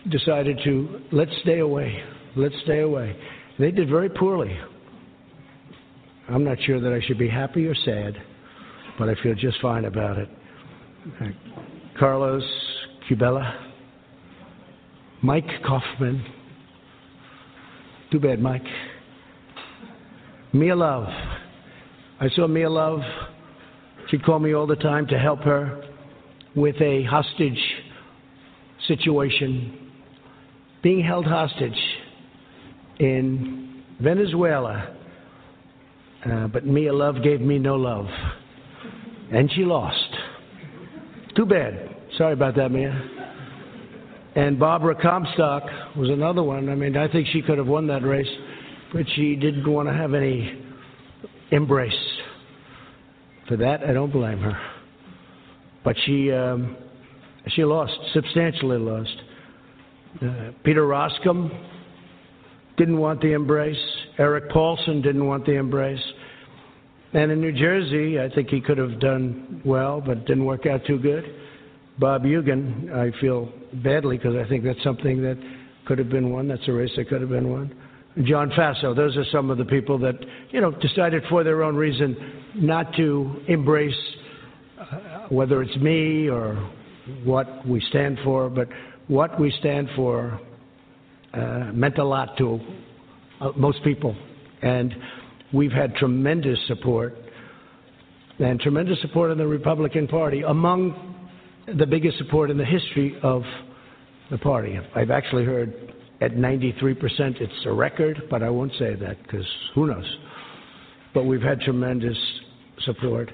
decided 0.09 0.59
to 0.63 1.01
let's 1.11 1.29
stay 1.43 1.59
away, 1.59 2.01
let's 2.35 2.55
stay 2.63 2.79
away. 2.79 3.15
They 3.59 3.69
did 3.69 3.87
very 3.87 4.09
poorly. 4.09 4.57
I'm 6.27 6.43
not 6.43 6.57
sure 6.65 6.81
that 6.81 6.91
I 6.91 6.99
should 7.05 7.19
be 7.19 7.29
happy 7.29 7.67
or 7.67 7.75
sad, 7.75 8.15
but 8.97 9.07
I 9.07 9.13
feel 9.21 9.35
just 9.35 9.61
fine 9.61 9.85
about 9.85 10.17
it. 10.17 10.27
Carlos 11.99 12.41
Curbelo, 13.07 13.47
Mike 15.21 15.45
Coffman. 15.63 16.25
Too 18.11 18.19
bad, 18.19 18.41
Mike. 18.41 18.65
Mia 20.51 20.75
Love. 20.75 21.05
I 22.19 22.27
saw 22.35 22.47
Mia 22.47 22.71
Love. 22.71 23.01
She'd 24.09 24.25
call 24.25 24.39
me 24.39 24.55
all 24.55 24.65
the 24.65 24.77
time 24.77 25.05
to 25.07 25.19
help 25.19 25.41
her 25.41 25.79
with 26.55 26.81
a 26.81 27.03
hostage 27.03 27.59
situation, 28.89 29.91
being 30.83 31.01
held 31.01 31.25
hostage 31.25 31.79
in 32.99 33.83
Venezuela. 34.01 34.95
Uh, 36.25 36.47
but 36.47 36.65
Mia 36.65 36.93
Love 36.93 37.23
gave 37.23 37.39
me 37.39 37.57
no 37.57 37.75
love. 37.75 38.07
And 39.31 39.49
she 39.53 39.63
lost. 39.63 40.09
Too 41.35 41.45
bad. 41.45 41.95
Sorry 42.17 42.33
about 42.33 42.55
that, 42.57 42.69
Mia. 42.71 42.91
And 44.35 44.59
Barbara 44.59 44.95
Comstock 45.01 45.63
was 45.95 46.09
another 46.09 46.43
one. 46.43 46.69
I 46.69 46.75
mean, 46.75 46.97
I 46.97 47.07
think 47.11 47.27
she 47.31 47.41
could 47.41 47.57
have 47.57 47.67
won 47.67 47.87
that 47.87 48.03
race, 48.03 48.27
but 48.93 49.05
she 49.15 49.35
didn't 49.35 49.69
want 49.71 49.87
to 49.87 49.93
have 49.93 50.13
any 50.13 50.61
embrace. 51.51 51.93
For 53.47 53.57
that, 53.57 53.83
I 53.83 53.93
don't 53.93 54.11
blame 54.11 54.39
her. 54.39 54.59
But 55.83 55.95
she 56.05 56.31
um, 56.31 56.75
she 57.47 57.63
lost, 57.63 57.93
substantially 58.13 58.77
lost. 58.77 59.15
Uh, 60.21 60.51
Peter 60.63 60.83
Roskam 60.83 61.49
didn't 62.77 62.97
want 62.97 63.21
the 63.21 63.33
embrace. 63.33 63.77
Erik 64.17 64.49
Paulsen 64.49 65.03
didn't 65.03 65.25
want 65.25 65.45
the 65.45 65.53
embrace. 65.53 66.01
And 67.13 67.31
in 67.31 67.41
New 67.41 67.51
Jersey, 67.51 68.19
I 68.19 68.33
think 68.33 68.49
he 68.49 68.61
could 68.61 68.77
have 68.77 68.99
done 68.99 69.61
well, 69.65 70.01
but 70.01 70.25
didn't 70.25 70.45
work 70.45 70.65
out 70.65 70.85
too 70.85 70.99
good. 70.99 71.23
Bob 71.97 72.23
Hugin, 72.23 72.91
I 72.93 73.19
feel 73.19 73.51
badly 73.83 74.17
because 74.17 74.35
I 74.35 74.47
think 74.47 74.63
that's 74.63 74.81
something 74.83 75.21
that 75.21 75.37
could 75.85 75.97
have 75.97 76.09
been 76.09 76.31
won. 76.31 76.47
That's 76.47 76.67
a 76.67 76.71
race 76.71 76.91
that 76.95 77.09
could 77.09 77.21
have 77.21 77.29
been 77.29 77.49
won. 77.49 77.75
John 78.23 78.49
Faso, 78.51 78.95
those 78.95 79.15
are 79.17 79.25
some 79.31 79.49
of 79.49 79.57
the 79.57 79.65
people 79.65 79.97
that, 79.99 80.15
you 80.51 80.61
know, 80.61 80.71
decided 80.71 81.23
for 81.29 81.43
their 81.43 81.63
own 81.63 81.75
reason 81.75 82.15
not 82.55 82.93
to 82.95 83.41
embrace 83.47 83.93
uh, 84.79 85.27
whether 85.29 85.61
it's 85.61 85.75
me 85.77 86.29
or 86.29 86.71
what 87.23 87.67
we 87.67 87.81
stand 87.89 88.19
for, 88.23 88.49
but 88.49 88.67
what 89.07 89.39
we 89.39 89.53
stand 89.59 89.89
for 89.95 90.39
uh, 91.33 91.71
meant 91.73 91.97
a 91.97 92.03
lot 92.03 92.37
to 92.37 92.59
uh, 93.41 93.51
most 93.55 93.83
people. 93.83 94.15
And 94.61 94.93
we've 95.53 95.71
had 95.71 95.95
tremendous 95.95 96.59
support 96.67 97.15
and 98.39 98.59
tremendous 98.59 98.99
support 99.01 99.31
in 99.31 99.37
the 99.37 99.47
Republican 99.47 100.07
Party, 100.07 100.43
among 100.43 101.15
the 101.77 101.85
biggest 101.85 102.17
support 102.17 102.49
in 102.49 102.57
the 102.57 102.65
history 102.65 103.17
of 103.21 103.43
the 104.31 104.37
party. 104.37 104.79
I've 104.95 105.11
actually 105.11 105.45
heard 105.45 105.93
at 106.21 106.31
93% 106.31 107.41
it's 107.41 107.53
a 107.65 107.71
record, 107.71 108.23
but 108.29 108.43
I 108.43 108.49
won't 108.49 108.71
say 108.79 108.95
that 108.95 109.21
because 109.23 109.45
who 109.75 109.87
knows. 109.87 110.17
But 111.13 111.23
we've 111.23 111.41
had 111.41 111.61
tremendous 111.61 112.17
support. 112.85 113.31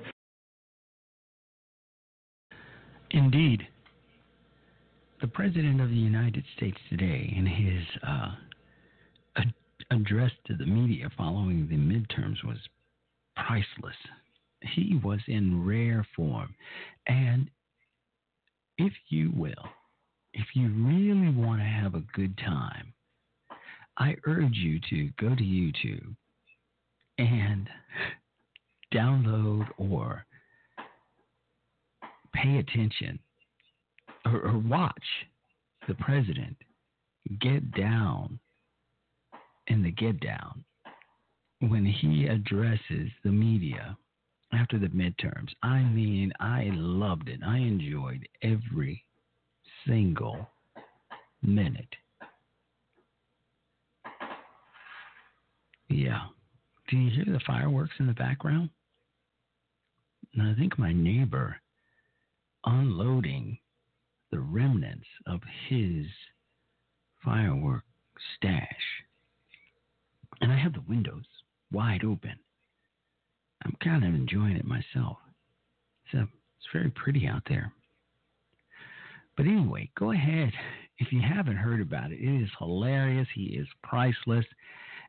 Indeed. 3.11 3.67
The 5.21 5.27
President 5.27 5.81
of 5.81 5.89
the 5.89 5.95
United 5.95 6.43
States 6.57 6.77
today, 6.89 7.33
in 7.35 7.45
his 7.45 7.83
uh, 8.05 8.35
ad- 9.37 9.53
address 9.91 10.31
to 10.47 10.55
the 10.55 10.65
media 10.65 11.09
following 11.17 11.67
the 11.67 11.75
midterms, 11.77 12.43
was 12.45 12.57
priceless. 13.35 13.95
He 14.61 14.99
was 15.03 15.19
in 15.27 15.65
rare 15.65 16.05
form. 16.15 16.53
And 17.07 17.49
if 18.77 18.93
you 19.09 19.31
will, 19.35 19.69
if 20.33 20.47
you 20.53 20.67
really 20.67 21.33
want 21.33 21.61
to 21.61 21.65
have 21.65 21.95
a 21.95 22.03
good 22.13 22.37
time, 22.37 22.93
I 23.97 24.15
urge 24.25 24.55
you 24.55 24.79
to 24.89 25.09
go 25.19 25.33
to 25.33 25.43
YouTube 25.43 26.15
and 27.17 27.69
download 28.93 29.67
or 29.77 30.25
pay 32.41 32.57
attention 32.57 33.19
or, 34.25 34.39
or 34.41 34.57
watch 34.57 34.93
the 35.87 35.95
president 35.95 36.55
get 37.39 37.71
down 37.71 38.39
in 39.67 39.83
the 39.83 39.91
get 39.91 40.19
down 40.19 40.63
when 41.59 41.85
he 41.85 42.27
addresses 42.27 43.09
the 43.23 43.31
media 43.31 43.97
after 44.53 44.77
the 44.77 44.87
midterms. 44.87 45.49
I 45.63 45.79
mean, 45.79 46.31
I 46.39 46.69
loved 46.73 47.29
it. 47.29 47.39
I 47.45 47.57
enjoyed 47.57 48.27
every 48.41 49.03
single 49.87 50.49
minute. 51.41 51.95
Yeah. 55.89 56.21
Do 56.89 56.97
you 56.97 57.09
hear 57.11 57.33
the 57.33 57.41
fireworks 57.45 57.93
in 57.99 58.07
the 58.07 58.13
background? 58.13 58.69
And 60.33 60.47
I 60.47 60.53
think 60.55 60.77
my 60.77 60.91
neighbor 60.91 61.55
unloading 62.65 63.57
the 64.31 64.39
remnants 64.39 65.07
of 65.27 65.41
his 65.69 66.05
firework 67.23 67.83
stash. 68.37 68.65
And 70.41 70.51
I 70.51 70.57
have 70.57 70.73
the 70.73 70.83
windows 70.87 71.25
wide 71.71 72.03
open. 72.03 72.37
I'm 73.63 73.75
kind 73.83 74.03
of 74.03 74.13
enjoying 74.13 74.57
it 74.57 74.65
myself. 74.65 75.17
So 76.11 76.19
it's 76.19 76.67
very 76.73 76.91
pretty 76.91 77.27
out 77.27 77.43
there. 77.47 77.71
But 79.37 79.47
anyway, 79.47 79.89
go 79.97 80.11
ahead. 80.11 80.51
If 80.97 81.11
you 81.11 81.21
haven't 81.21 81.57
heard 81.57 81.81
about 81.81 82.11
it, 82.11 82.19
it 82.19 82.43
is 82.43 82.49
hilarious. 82.57 83.27
He 83.33 83.57
is 83.57 83.67
priceless. 83.83 84.45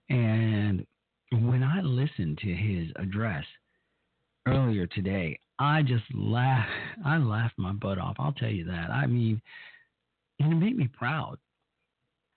And 0.08 0.86
when 1.32 1.62
I 1.62 1.80
listened 1.80 2.38
to 2.38 2.54
his 2.54 2.88
address 2.96 3.44
earlier 4.46 4.86
today, 4.86 5.38
I 5.58 5.82
just 5.82 6.04
laugh. 6.14 6.68
I 7.04 7.16
laughed 7.16 7.58
my 7.58 7.72
butt 7.72 7.98
off. 7.98 8.16
I'll 8.18 8.32
tell 8.32 8.50
you 8.50 8.64
that. 8.66 8.90
I 8.90 9.06
mean, 9.06 9.40
it 10.38 10.44
made 10.44 10.76
me 10.76 10.88
proud. 10.88 11.38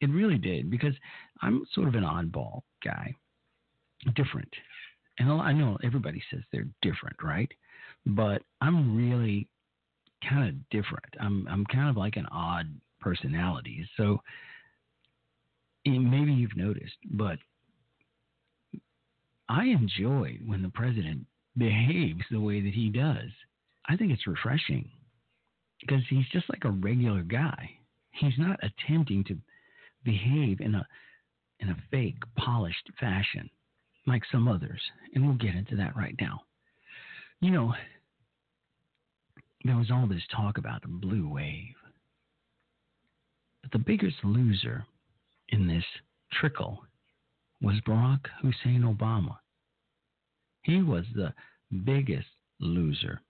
It 0.01 0.09
really 0.09 0.37
did 0.37 0.71
because 0.71 0.93
I'm 1.41 1.65
sort 1.73 1.89
of 1.89 1.95
an 1.95 2.03
oddball 2.03 2.61
guy, 2.83 3.13
different. 4.15 4.53
And 5.17 5.29
I 5.29 5.51
know 5.51 5.77
everybody 5.83 6.23
says 6.31 6.39
they're 6.51 6.69
different, 6.81 7.17
right? 7.21 7.51
But 8.05 8.41
I'm 8.61 8.95
really 8.95 9.49
kind 10.27 10.47
of 10.47 10.69
different. 10.69 11.13
I'm 11.19 11.45
I'm 11.49 11.65
kind 11.65 11.89
of 11.89 11.97
like 11.97 12.15
an 12.15 12.27
odd 12.31 12.67
personality. 13.01 13.85
So 13.97 14.19
maybe 15.85 16.31
you've 16.31 16.55
noticed, 16.55 16.97
but 17.11 17.37
I 19.49 19.65
enjoy 19.65 20.37
when 20.45 20.61
the 20.61 20.69
president 20.69 21.25
behaves 21.57 22.23
the 22.31 22.39
way 22.39 22.61
that 22.61 22.73
he 22.73 22.89
does. 22.89 23.29
I 23.87 23.95
think 23.95 24.11
it's 24.11 24.27
refreshing 24.27 24.89
because 25.81 26.03
he's 26.09 26.27
just 26.31 26.49
like 26.49 26.63
a 26.65 26.71
regular 26.71 27.23
guy. 27.23 27.69
He's 28.11 28.37
not 28.37 28.59
attempting 28.63 29.23
to 29.25 29.37
behave 30.03 30.61
in 30.61 30.75
a 30.75 30.87
in 31.59 31.69
a 31.69 31.77
fake, 31.91 32.21
polished 32.37 32.89
fashion 32.99 33.49
like 34.07 34.23
some 34.31 34.47
others, 34.47 34.81
and 35.13 35.25
we'll 35.25 35.35
get 35.35 35.55
into 35.55 35.75
that 35.75 35.95
right 35.95 36.15
now. 36.19 36.39
You 37.41 37.51
know, 37.51 37.73
there 39.63 39.75
was 39.75 39.91
all 39.91 40.07
this 40.07 40.23
talk 40.35 40.57
about 40.57 40.81
the 40.81 40.87
blue 40.87 41.27
wave. 41.27 41.75
But 43.61 43.71
the 43.71 43.79
biggest 43.79 44.17
loser 44.23 44.85
in 45.49 45.67
this 45.67 45.83
trickle 46.33 46.83
was 47.61 47.75
Barack 47.87 48.25
Hussein 48.41 48.81
Obama. 48.81 49.37
He 50.61 50.81
was 50.81 51.05
the 51.13 51.33
biggest 51.83 52.29
loser, 52.59 53.21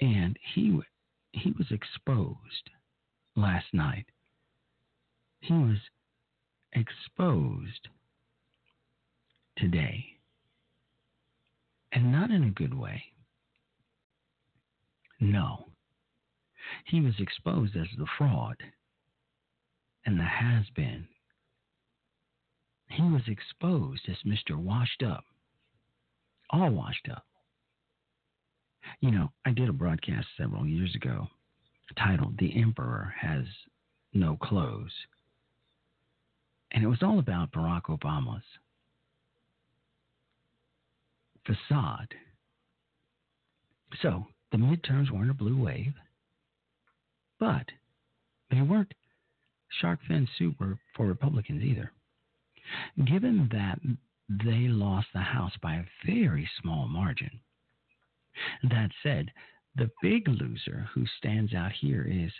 and 0.00 0.38
he 0.54 0.80
he 1.32 1.50
was 1.52 1.70
exposed 1.70 2.70
last 3.36 3.66
night. 3.72 4.06
He 5.40 5.52
was 5.52 5.78
exposed 6.72 7.88
today, 9.56 10.04
and 11.92 12.10
not 12.10 12.30
in 12.30 12.44
a 12.44 12.50
good 12.50 12.74
way. 12.74 13.04
No, 15.20 15.68
he 16.86 17.00
was 17.00 17.18
exposed 17.18 17.76
as 17.76 17.88
the 17.96 18.06
fraud 18.18 18.56
and 20.06 20.18
the 20.18 20.24
has 20.24 20.68
been. 20.70 21.08
He 22.88 23.02
was 23.02 23.26
exposed 23.26 24.08
as 24.08 24.22
Mr. 24.22 24.56
Washed 24.56 25.02
Up 25.02 25.24
all 26.54 26.70
washed 26.70 27.08
up. 27.10 27.24
You 29.00 29.10
know, 29.10 29.32
I 29.44 29.50
did 29.50 29.68
a 29.68 29.72
broadcast 29.72 30.26
several 30.38 30.66
years 30.66 30.94
ago 30.94 31.28
titled 31.98 32.38
The 32.38 32.60
Emperor 32.60 33.14
Has 33.20 33.44
no 34.12 34.36
clothes. 34.36 34.92
And 36.72 36.84
it 36.84 36.88
was 36.88 37.02
all 37.02 37.18
about 37.18 37.52
Barack 37.52 37.84
Obama's 37.84 38.42
facade. 41.46 42.14
So 44.02 44.26
the 44.50 44.58
midterms 44.58 45.10
weren't 45.10 45.30
a 45.30 45.34
blue 45.34 45.62
wave, 45.62 45.94
but 47.38 47.66
they 48.50 48.60
weren't 48.60 48.92
shark 49.80 50.00
fin 50.06 50.28
soup 50.38 50.56
for 50.58 51.06
Republicans 51.06 51.62
either. 51.62 51.92
Given 53.04 53.48
that 53.52 53.78
they 54.28 54.68
lost 54.68 55.08
the 55.12 55.20
House 55.20 55.52
by 55.60 55.74
a 55.74 55.84
very 56.06 56.48
small 56.60 56.88
margin, 56.88 57.40
that 58.62 58.90
said, 59.02 59.30
the 59.76 59.90
big 60.02 60.28
loser 60.28 60.88
who 60.94 61.04
stands 61.18 61.52
out 61.52 61.72
here 61.72 62.06
is 62.08 62.32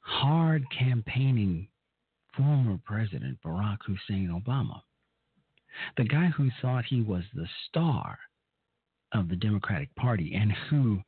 hard 0.00 0.64
campaigning 0.70 1.68
former 2.36 2.78
President 2.84 3.38
Barack 3.42 3.78
Hussein 3.86 4.28
Obama, 4.28 4.80
the 5.96 6.04
guy 6.04 6.26
who 6.26 6.50
thought 6.62 6.84
he 6.84 7.02
was 7.02 7.24
the 7.34 7.48
star 7.68 8.18
of 9.12 9.28
the 9.28 9.36
Democratic 9.36 9.94
Party 9.96 10.34
and 10.34 10.52
who, 10.52 11.00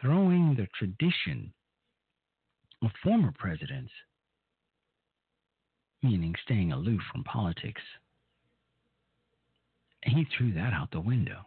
throwing 0.00 0.54
the 0.54 0.68
tradition 0.78 1.52
of 2.82 2.90
former 3.02 3.32
presidents, 3.38 3.92
meaning 6.02 6.34
staying 6.44 6.72
aloof 6.72 7.00
from 7.12 7.24
politics, 7.24 7.82
he 10.08 10.24
threw 10.36 10.52
that 10.52 10.72
out 10.72 10.90
the 10.90 11.00
window. 11.00 11.46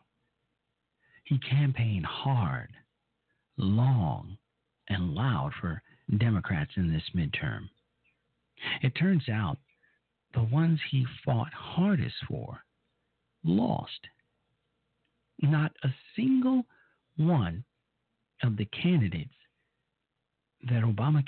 He 1.24 1.40
campaigned 1.40 2.06
hard, 2.06 2.70
long, 3.58 4.38
and 4.90 5.14
loud 5.14 5.52
for 5.60 5.82
Democrats 6.18 6.72
in 6.76 6.92
this 6.92 7.10
midterm. 7.16 7.70
It 8.82 8.94
turns 8.96 9.30
out 9.30 9.58
the 10.34 10.44
ones 10.44 10.80
he 10.90 11.06
fought 11.26 11.54
hardest 11.54 12.16
for 12.28 12.64
lost. 13.44 14.08
Not 15.42 15.72
a 15.84 15.90
single 16.16 16.66
one 17.18 17.64
of 18.44 18.58
the 18.58 18.66
candidates 18.66 19.34
that 20.70 20.84
Obama 20.84 21.24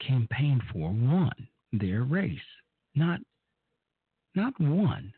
campaigned 0.00 0.62
for 0.72 0.90
won 0.90 1.32
their 1.72 2.02
race. 2.02 2.38
Not, 2.94 3.20
not 4.34 4.58
one. 4.60 5.12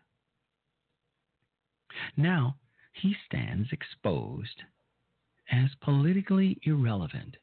Now 2.16 2.56
he 2.92 3.14
stands 3.26 3.68
exposed 3.72 4.62
as 5.50 5.70
politically 5.80 6.58
irrelevant, 6.62 7.36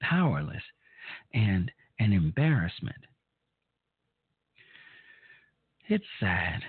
powerless, 0.00 0.62
and 1.34 1.70
an 1.98 2.12
embarrassment. 2.12 2.96
It's 5.88 6.04
sad. 6.18 6.62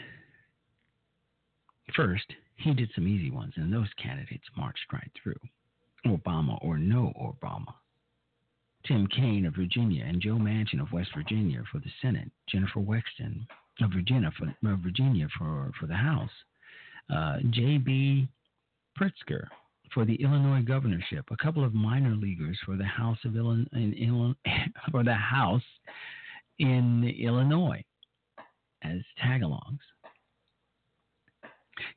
First, 1.95 2.33
he 2.55 2.73
did 2.73 2.91
some 2.93 3.07
easy 3.07 3.31
ones, 3.31 3.53
and 3.55 3.71
those 3.71 3.93
candidates 4.01 4.47
marched 4.57 4.91
right 4.91 5.11
through. 5.21 5.39
Obama 6.05 6.57
or 6.63 6.77
no 6.77 7.13
Obama. 7.19 7.73
Tim 8.85 9.07
Kaine 9.07 9.45
of 9.45 9.55
Virginia 9.55 10.03
and 10.05 10.21
Joe 10.21 10.37
Manchin 10.37 10.81
of 10.81 10.91
West 10.91 11.11
Virginia 11.15 11.63
for 11.71 11.79
the 11.79 11.91
Senate. 12.01 12.31
Jennifer 12.47 12.79
Wexton 12.79 13.45
of 13.81 13.91
Virginia 13.91 14.31
for, 14.37 14.45
uh, 14.67 14.75
Virginia 14.77 15.27
for, 15.37 15.71
for 15.79 15.85
the 15.85 15.93
House. 15.93 16.31
Uh, 17.13 17.37
J.B. 17.49 18.27
Pritzker 18.99 19.47
for 19.93 20.05
the 20.05 20.15
Illinois 20.15 20.61
governorship. 20.61 21.25
A 21.31 21.43
couple 21.43 21.63
of 21.63 21.73
minor 21.73 22.15
leaguers 22.15 22.57
for 22.65 22.77
the 22.77 22.85
House 22.85 23.17
of 23.25 23.35
Illinois, 23.35 23.67
in, 23.73 24.35
for 24.91 25.03
the 25.03 25.13
House 25.13 25.63
in 26.59 27.03
Illinois 27.19 27.83
as 28.83 28.99
tagalongs. 29.23 29.79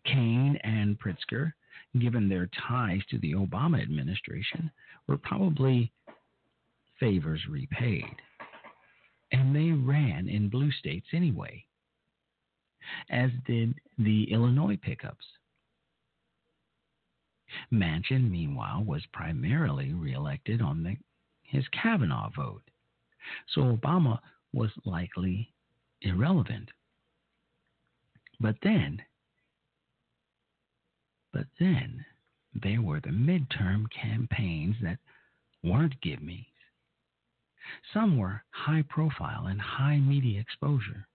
Kaine 0.07 0.59
and 0.65 0.99
Pritzker, 0.99 1.53
given 1.99 2.29
their 2.29 2.49
ties 2.69 3.01
to 3.11 3.19
the 3.19 3.35
Obama 3.35 3.81
administration, 3.81 4.71
were 5.07 5.19
probably 5.19 5.93
favors 6.99 7.41
repaid. 7.49 8.05
And 9.33 9.55
they 9.55 9.71
ran 9.71 10.29
in 10.29 10.49
blue 10.49 10.71
states 10.73 11.07
anyway, 11.13 11.65
as 13.11 13.31
did 13.47 13.75
the 13.99 14.31
Illinois 14.33 14.77
pickups. 14.77 15.25
Manchin, 17.73 18.31
meanwhile, 18.31 18.83
was 18.83 19.07
primarily 19.13 19.93
reelected 19.93 20.61
on 20.61 20.83
the, 20.83 20.97
his 21.43 21.65
Kavanaugh 21.69 22.31
vote, 22.35 22.63
so 23.49 23.77
Obama 23.77 24.19
was 24.53 24.71
likely 24.85 25.53
irrelevant. 26.03 26.71
But 28.41 28.57
then, 28.63 29.03
but 31.33 31.47
then 31.59 32.05
there 32.55 32.83
were 32.83 33.01
the 33.01 33.11
midterm 33.11 33.87
campaigns 33.91 34.77
that 34.83 34.99
weren't 35.63 36.01
give 36.01 36.23
me's. 36.23 36.47
Some 37.93 38.19
were 38.19 38.45
high 38.51 38.83
profile 38.83 39.47
and 39.47 39.61
high 39.61 39.99
media 39.99 40.41
exposure. 40.41 41.07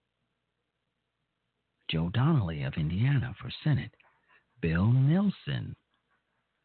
Joe 1.90 2.08
Donnelly 2.10 2.62
of 2.62 2.74
Indiana 2.74 3.34
for 3.40 3.50
Senate, 3.64 3.90
Bill 4.60 4.92
Nelson 4.92 5.74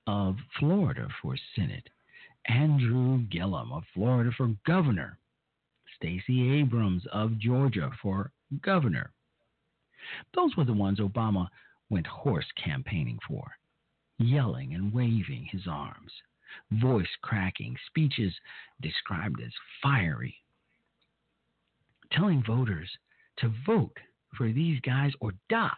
of 0.05 0.35
Florida 0.59 1.07
for 1.19 1.35
Senate, 1.55 1.89
Andrew 2.47 3.23
Gillum 3.31 3.71
of 3.71 3.83
Florida 3.95 4.29
for 4.37 4.53
governor, 4.67 5.17
Stacey 5.95 6.59
Abrams 6.59 7.07
of 7.11 7.39
Georgia 7.39 7.89
for 8.03 8.31
governor. 8.61 9.11
Those 10.35 10.55
were 10.55 10.65
the 10.65 10.73
ones 10.73 10.99
Obama 10.99 11.47
went 11.89 12.05
hoarse 12.05 12.51
campaigning 12.63 13.17
for, 13.27 13.49
yelling 14.19 14.75
and 14.75 14.93
waving 14.93 15.47
his 15.51 15.65
arms, 15.67 16.11
voice 16.71 17.15
cracking, 17.23 17.75
speeches 17.87 18.33
described 18.79 19.41
as 19.41 19.53
fiery, 19.81 20.35
telling 22.11 22.43
voters 22.43 22.91
to 23.37 23.51
vote 23.65 23.97
for 24.37 24.51
these 24.51 24.79
guys 24.81 25.11
or 25.19 25.33
die. 25.49 25.71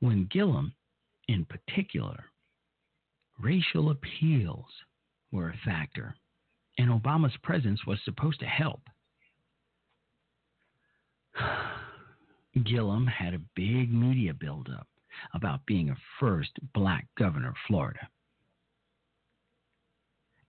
When 0.00 0.28
Gillum, 0.30 0.74
in 1.26 1.44
particular, 1.44 2.24
racial 3.40 3.90
appeals 3.90 4.66
were 5.32 5.50
a 5.50 5.58
factor 5.64 6.14
and 6.78 6.90
Obama's 6.90 7.36
presence 7.42 7.84
was 7.86 7.98
supposed 8.04 8.40
to 8.40 8.46
help. 8.46 8.80
Gillum 12.64 13.06
had 13.06 13.34
a 13.34 13.40
big 13.54 13.92
media 13.92 14.32
buildup 14.32 14.86
about 15.34 15.66
being 15.66 15.90
a 15.90 15.96
first 16.20 16.52
black 16.74 17.06
governor 17.18 17.50
of 17.50 17.56
Florida 17.66 18.08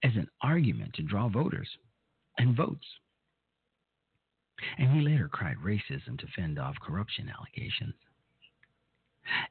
as 0.03 0.11
an 0.15 0.27
argument 0.41 0.93
to 0.93 1.01
draw 1.01 1.27
voters 1.27 1.67
and 2.37 2.55
votes. 2.55 2.85
And 4.77 4.91
he 4.91 5.01
later 5.01 5.27
cried 5.27 5.57
racism 5.63 6.17
to 6.19 6.27
fend 6.35 6.59
off 6.59 6.75
corruption 6.81 7.29
allegations. 7.29 7.93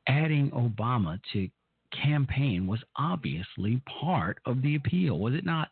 Adding 0.06 0.50
Obama 0.50 1.20
to 1.32 1.48
campaign 1.90 2.66
was 2.66 2.80
obviously 2.96 3.80
part 4.00 4.38
of 4.44 4.62
the 4.62 4.74
appeal, 4.74 5.18
was 5.18 5.34
it 5.34 5.44
not? 5.44 5.68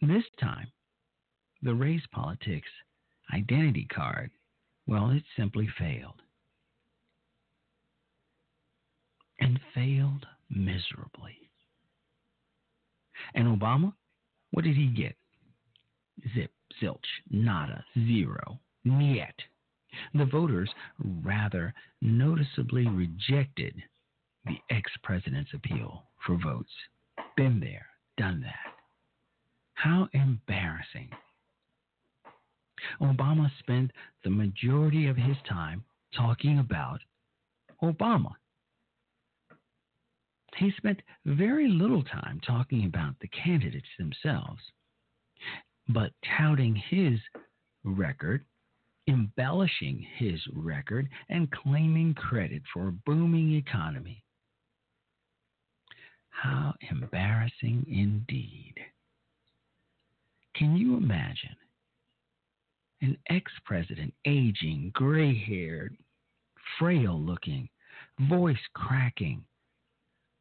This 0.00 0.24
time, 0.40 0.68
the 1.62 1.74
race 1.74 2.02
politics 2.12 2.68
identity 3.32 3.86
card, 3.94 4.30
well, 4.86 5.10
it 5.10 5.22
simply 5.36 5.68
failed. 5.78 6.20
And 9.40 9.58
failed 9.74 10.26
miserably. 10.50 11.36
And 13.34 13.46
Obama, 13.58 13.92
what 14.50 14.64
did 14.64 14.76
he 14.76 14.86
get? 14.86 15.16
Zip, 16.34 16.50
zilch, 16.80 16.98
nada, 17.30 17.84
zero, 18.06 18.58
niet. 18.84 19.34
The 20.14 20.24
voters 20.24 20.70
rather 21.22 21.74
noticeably 22.00 22.86
rejected 22.86 23.82
the 24.44 24.58
ex 24.70 24.90
president's 25.02 25.52
appeal 25.54 26.04
for 26.26 26.36
votes. 26.42 26.72
Been 27.36 27.60
there, 27.60 27.86
done 28.16 28.40
that. 28.40 28.74
How 29.74 30.08
embarrassing. 30.12 31.10
Obama 33.00 33.50
spent 33.58 33.90
the 34.24 34.30
majority 34.30 35.06
of 35.06 35.16
his 35.16 35.36
time 35.48 35.84
talking 36.16 36.58
about 36.58 37.00
Obama. 37.82 38.32
He 40.56 40.72
spent 40.76 41.00
very 41.24 41.68
little 41.68 42.02
time 42.02 42.40
talking 42.46 42.84
about 42.84 43.14
the 43.20 43.28
candidates 43.28 43.88
themselves, 43.98 44.60
but 45.88 46.12
touting 46.36 46.74
his 46.74 47.18
record, 47.84 48.44
embellishing 49.08 50.06
his 50.16 50.40
record, 50.54 51.08
and 51.28 51.50
claiming 51.50 52.14
credit 52.14 52.62
for 52.72 52.88
a 52.88 52.92
booming 52.92 53.54
economy. 53.54 54.22
How 56.30 56.74
embarrassing 56.90 57.86
indeed. 57.88 58.74
Can 60.54 60.76
you 60.76 60.96
imagine 60.96 61.56
An 63.00 63.16
ex 63.28 63.50
president, 63.64 64.14
aging, 64.26 64.92
gray 64.94 65.34
haired, 65.34 65.96
frail 66.78 67.20
looking, 67.20 67.68
voice 68.28 68.56
cracking, 68.74 69.44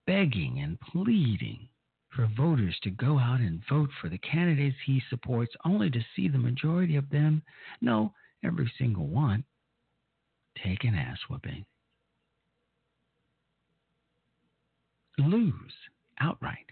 begging 0.06 0.60
and 0.60 0.80
pleading 0.80 1.68
for 2.16 2.30
voters 2.38 2.78
to 2.84 2.90
go 2.92 3.18
out 3.18 3.40
and 3.40 3.64
vote 3.70 3.90
for 4.00 4.10
the 4.10 4.18
candidates 4.20 4.76
he 4.86 5.02
supports, 5.10 5.54
only 5.66 5.90
to 5.90 6.06
see 6.16 6.28
the 6.28 6.38
majority 6.38 6.98
of 6.98 7.10
them, 7.10 7.42
no, 7.82 8.14
every 8.44 8.72
single 8.78 9.08
one, 9.08 9.44
take 10.64 10.84
an 10.84 10.96
ass 10.96 11.18
whipping. 11.30 11.66
Lose 15.18 15.74
outright. 16.20 16.66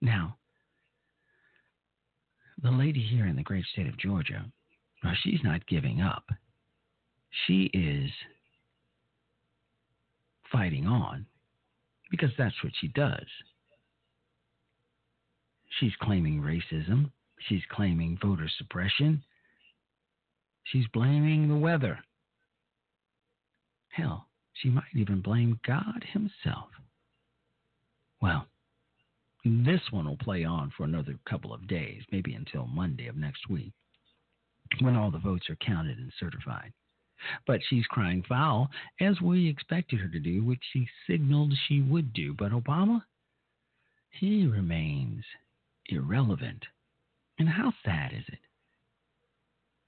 Now, 0.00 0.36
the 2.62 2.70
lady 2.70 3.02
here 3.02 3.26
in 3.26 3.36
the 3.36 3.42
great 3.42 3.64
state 3.72 3.88
of 3.88 3.98
Georgia, 3.98 4.44
well, 5.02 5.14
she's 5.22 5.40
not 5.44 5.66
giving 5.66 6.00
up. 6.00 6.24
She 7.46 7.70
is 7.74 8.10
fighting 10.50 10.86
on 10.86 11.26
because 12.10 12.30
that's 12.38 12.54
what 12.62 12.72
she 12.80 12.88
does. 12.88 13.26
She's 15.78 15.92
claiming 16.00 16.40
racism. 16.40 17.10
She's 17.46 17.62
claiming 17.70 18.18
voter 18.20 18.48
suppression. 18.58 19.22
She's 20.64 20.86
blaming 20.92 21.48
the 21.48 21.56
weather. 21.56 21.98
Hell, 23.90 24.26
she 24.54 24.68
might 24.68 24.84
even 24.94 25.20
blame 25.20 25.58
God 25.66 26.04
Himself. 26.12 26.68
Well, 28.20 28.46
this 29.44 29.80
one 29.90 30.06
will 30.06 30.16
play 30.16 30.44
on 30.44 30.72
for 30.76 30.84
another 30.84 31.18
couple 31.28 31.54
of 31.54 31.68
days, 31.68 32.02
maybe 32.10 32.34
until 32.34 32.66
Monday 32.66 33.06
of 33.06 33.16
next 33.16 33.48
week, 33.48 33.72
when 34.80 34.96
all 34.96 35.10
the 35.10 35.18
votes 35.18 35.48
are 35.48 35.56
counted 35.56 35.98
and 35.98 36.12
certified. 36.18 36.72
But 37.46 37.60
she's 37.68 37.86
crying 37.86 38.22
foul, 38.28 38.70
as 39.00 39.20
we 39.20 39.48
expected 39.48 40.00
her 40.00 40.08
to 40.08 40.20
do, 40.20 40.44
which 40.44 40.62
she 40.72 40.88
signaled 41.08 41.52
she 41.66 41.80
would 41.80 42.12
do. 42.12 42.34
But 42.34 42.52
Obama, 42.52 43.02
he 44.10 44.46
remains 44.46 45.24
irrelevant. 45.86 46.64
And 47.38 47.48
how 47.48 47.72
sad 47.84 48.12
is 48.12 48.24
it 48.28 48.40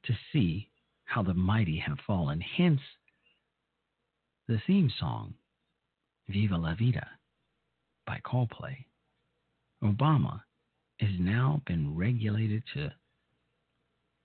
to 0.04 0.14
see 0.32 0.70
how 1.04 1.22
the 1.22 1.34
mighty 1.34 1.78
have 1.78 1.98
fallen? 2.06 2.40
Hence 2.40 2.80
the 4.46 4.60
theme 4.66 4.90
song, 4.98 5.34
Viva 6.28 6.56
la 6.56 6.74
Vida, 6.74 7.06
by 8.06 8.20
Coldplay. 8.24 8.86
Obama 9.82 10.42
has 11.00 11.10
now 11.18 11.62
been 11.66 11.96
regulated 11.96 12.62
to 12.74 12.92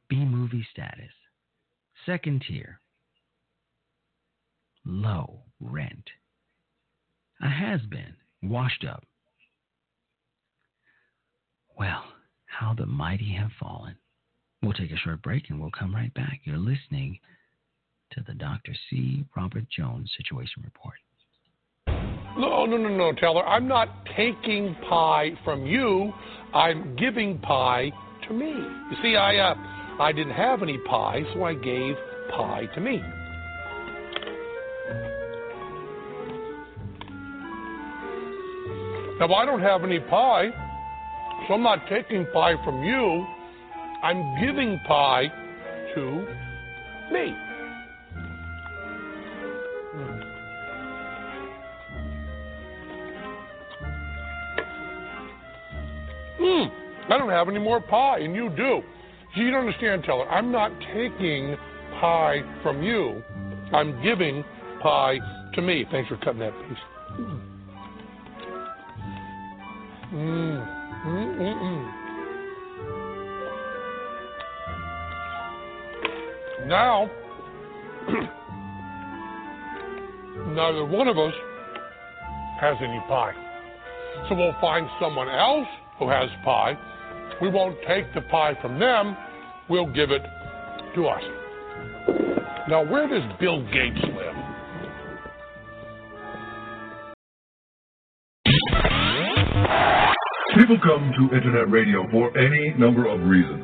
B 0.10 0.18
movie 0.18 0.68
status, 0.72 1.14
second 2.06 2.44
tier, 2.48 2.80
low 4.86 5.42
rent, 5.60 6.10
a 7.42 7.50
has 7.50 7.82
been, 7.90 8.16
washed 8.44 8.86
up. 8.86 9.04
Well, 11.78 12.04
how 12.60 12.74
the 12.74 12.86
mighty 12.86 13.34
have 13.34 13.52
fallen. 13.60 13.96
We'll 14.62 14.74
take 14.74 14.92
a 14.92 14.98
short 14.98 15.22
break 15.22 15.50
and 15.50 15.60
we'll 15.60 15.72
come 15.72 15.94
right 15.94 16.14
back. 16.14 16.42
You're 16.44 16.58
listening 16.58 17.20
to 18.12 18.24
the 18.26 18.34
Dr. 18.34 18.74
C. 18.90 19.26
Robert 19.36 19.66
Jones 19.70 20.10
Situation 20.18 20.64
Report. 20.64 20.96
No, 22.38 22.66
no, 22.66 22.78
no, 22.78 22.90
no, 22.90 23.14
Teller. 23.14 23.46
I'm 23.46 23.68
not 23.68 23.90
taking 24.18 24.76
pie 24.90 25.32
from 25.44 25.66
you. 25.66 26.14
I'm 26.54 26.96
giving 26.96 27.40
pie 27.40 27.92
to 28.28 28.34
me. 28.34 28.52
You 28.52 28.98
see, 29.02 29.16
I 29.16 29.38
uh, 29.38 29.56
I 30.02 30.12
didn't 30.12 30.34
have 30.34 30.62
any 30.62 30.78
pie, 30.80 31.22
so 31.34 31.44
I 31.44 31.54
gave 31.54 31.96
pie 32.36 32.66
to 32.76 32.82
me. 32.82 33.02
Now 39.20 39.34
I 39.34 39.46
don't 39.46 39.62
have 39.62 39.86
any 39.86 40.00
pie, 40.02 40.50
so 41.48 41.54
I'm 41.54 41.64
not 41.64 41.88
taking 41.90 42.26
pie 42.34 42.56
from 42.64 42.84
you. 42.84 43.26
I'm 44.04 44.40
giving 44.40 44.80
pie 44.88 45.32
to 45.96 46.28
me. 47.12 47.36
Hmm, 56.38 57.12
I 57.12 57.18
don't 57.18 57.30
have 57.30 57.48
any 57.48 57.60
more 57.60 57.82
pie, 57.82 58.20
and 58.20 58.36
you 58.36 58.50
do. 58.50 58.82
So 59.34 59.42
you 59.42 59.52
don't 59.52 59.62
understand, 59.62 60.04
Teller. 60.04 60.30
I'm 60.30 60.52
not 60.52 60.72
taking 60.94 61.56
pie 62.00 62.42
from 62.62 62.84
you. 62.84 63.24
I'm 63.74 64.02
giving 64.04 64.44
pie 64.82 65.18
to 65.54 65.62
me. 65.62 65.86
Thanks 65.92 66.10
for 66.10 66.18
cutting 66.18 66.40
that 66.40 66.54
piece. 66.68 67.55
Mm. 70.14 70.68
Mm, 71.06 71.38
mm, 71.38 71.56
mm. 71.64 72.06
Now, 76.68 77.10
neither 80.48 80.86
one 80.86 81.08
of 81.08 81.18
us 81.18 81.34
has 82.60 82.76
any 82.82 83.00
pie. 83.08 83.34
So 84.30 84.36
we'll 84.36 84.56
find 84.62 84.88
someone 85.00 85.30
else 85.30 85.68
who 86.00 86.10
has 86.10 86.30
pie. 86.44 86.78
We 87.42 87.50
won't 87.50 87.78
take 87.88 88.14
the 88.14 88.22
pie 88.22 88.58
from 88.62 88.80
them, 88.80 89.16
we'll 89.70 89.92
give 89.92 90.12
it 90.12 90.24
to 90.96 91.08
us. 91.08 91.22
Now, 92.68 92.84
where 92.84 93.08
does 93.08 93.24
Bill 93.40 93.62
Gates 93.72 94.00
People 100.76 100.98
come 100.98 101.08
to 101.16 101.36
internet 101.36 101.72
radio 101.72 102.04
for 102.12 102.36
any 102.36 102.76
number 102.76 103.08
of 103.08 103.24
reasons. 103.24 103.64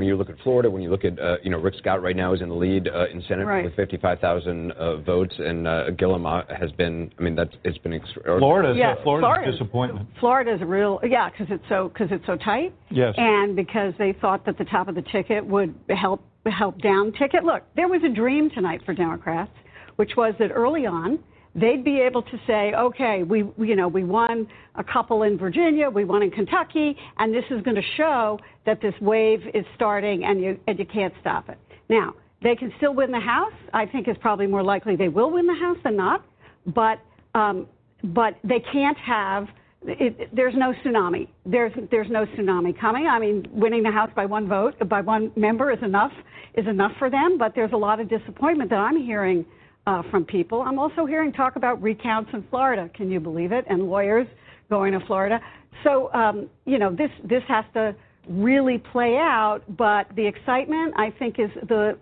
When 0.00 0.06
you 0.08 0.16
look 0.16 0.30
at 0.30 0.36
Florida, 0.42 0.70
when 0.70 0.80
you 0.80 0.88
look 0.88 1.04
at, 1.04 1.18
uh, 1.18 1.36
you 1.42 1.50
know, 1.50 1.58
Rick 1.58 1.74
Scott 1.76 2.00
right 2.00 2.16
now 2.16 2.32
is 2.32 2.40
in 2.40 2.48
the 2.48 2.54
lead 2.54 2.88
uh, 2.88 3.04
in 3.12 3.22
Senate 3.28 3.44
Right. 3.44 3.64
with 3.66 3.76
55,000 3.76 4.72
uh, 4.72 4.96
votes, 5.02 5.34
and 5.38 5.68
uh, 5.68 5.90
Gillum 5.90 6.24
uh, 6.24 6.40
has 6.58 6.72
been, 6.72 7.12
I 7.18 7.22
mean, 7.22 7.34
that's, 7.34 7.54
it's 7.64 7.76
been 7.76 7.92
extra- 7.92 8.38
Florida's- 8.38 8.78
Yeah, 8.78 8.94
Florida's 9.02 9.26
a 9.26 9.28
Florida's- 9.34 9.58
disappointment. 9.58 10.08
Florida's 10.18 10.62
a 10.62 10.64
real 10.64 11.00
yeah 11.06 11.28
because 11.28 11.48
it's 11.50 11.62
so 11.68 11.88
because 11.92 12.08
it's 12.12 12.24
so 12.24 12.36
tight. 12.36 12.72
Yes. 12.90 13.12
And 13.18 13.54
because 13.54 13.92
they 13.98 14.14
thought 14.22 14.46
that 14.46 14.56
the 14.56 14.64
top 14.64 14.88
of 14.88 14.94
the 14.94 15.02
ticket 15.02 15.44
would 15.44 15.74
help 15.90 16.24
help 16.46 16.80
down 16.80 17.12
ticket. 17.12 17.44
Look, 17.44 17.62
there 17.76 17.86
was 17.88 18.00
a 18.02 18.08
dream 18.08 18.48
tonight 18.48 18.80
for 18.86 18.94
Democrats, 18.94 19.52
which 19.96 20.12
was 20.16 20.32
that 20.38 20.50
early 20.50 20.86
on 20.86 21.18
they'd 21.54 21.84
be 21.84 22.00
able 22.00 22.22
to 22.22 22.40
say, 22.46 22.72
okay, 22.74 23.22
we 23.22 23.44
you 23.58 23.76
know 23.76 23.88
we 23.88 24.04
won 24.04 24.46
a 24.76 24.84
couple 24.84 25.22
in 25.22 25.36
Virginia, 25.38 25.90
we 25.90 26.04
won 26.04 26.22
in 26.22 26.30
Kentucky, 26.30 26.96
and 27.18 27.34
this 27.34 27.44
is 27.50 27.62
going 27.62 27.76
to 27.76 27.88
show 27.96 28.38
that 28.66 28.80
this 28.80 28.94
wave 29.00 29.40
is 29.54 29.64
starting 29.74 30.24
and 30.24 30.40
you 30.40 30.58
and 30.66 30.78
you 30.78 30.86
can't 30.86 31.14
stop 31.20 31.48
it. 31.48 31.58
Now 31.88 32.14
they 32.42 32.56
can 32.56 32.72
still 32.76 32.94
win 32.94 33.10
the 33.10 33.20
House. 33.20 33.52
I 33.72 33.86
think 33.86 34.08
it's 34.08 34.20
probably 34.20 34.46
more 34.46 34.62
likely 34.62 34.96
they 34.96 35.08
will 35.08 35.30
win 35.30 35.46
the 35.46 35.54
House 35.54 35.78
than 35.84 35.96
not, 35.96 36.24
but 36.66 36.98
um, 37.34 37.66
but 38.02 38.36
they 38.44 38.60
can't 38.72 38.98
have 38.98 39.48
it, 39.82 40.34
there's 40.34 40.54
no 40.56 40.74
tsunami. 40.84 41.28
There's 41.46 41.72
there's 41.90 42.10
no 42.10 42.26
tsunami 42.26 42.78
coming. 42.78 43.06
I 43.06 43.18
mean, 43.18 43.46
winning 43.50 43.82
the 43.82 43.90
House 43.90 44.10
by 44.14 44.26
one 44.26 44.48
vote 44.48 44.74
by 44.88 45.00
one 45.00 45.32
member 45.36 45.72
is 45.72 45.82
enough 45.82 46.12
is 46.54 46.66
enough 46.66 46.92
for 46.98 47.10
them. 47.10 47.38
But 47.38 47.54
there's 47.54 47.72
a 47.72 47.78
lot 47.78 48.00
of 48.00 48.08
disappointment 48.08 48.70
that 48.70 48.78
I'm 48.78 49.00
hearing 49.02 49.44
uh, 49.86 50.02
from 50.10 50.24
people. 50.24 50.62
I'm 50.62 50.78
also 50.78 51.06
hearing 51.06 51.32
talk 51.32 51.56
about 51.56 51.80
recounts 51.82 52.30
in 52.32 52.44
Florida. 52.50 52.90
Can 52.94 53.10
you 53.10 53.20
believe 53.20 53.52
it? 53.52 53.64
And 53.68 53.84
lawyers 53.84 54.26
going 54.68 54.92
to 54.92 55.04
Florida. 55.06 55.40
So 55.84 56.12
um, 56.12 56.48
you 56.66 56.78
know 56.78 56.94
this 56.94 57.10
this 57.24 57.42
has 57.48 57.64
to 57.74 57.94
really 58.28 58.78
play 58.78 59.16
out. 59.16 59.60
But 59.76 60.06
the 60.16 60.26
excitement, 60.26 60.94
I 60.96 61.10
think, 61.18 61.38
is 61.38 61.50
the 61.68 61.96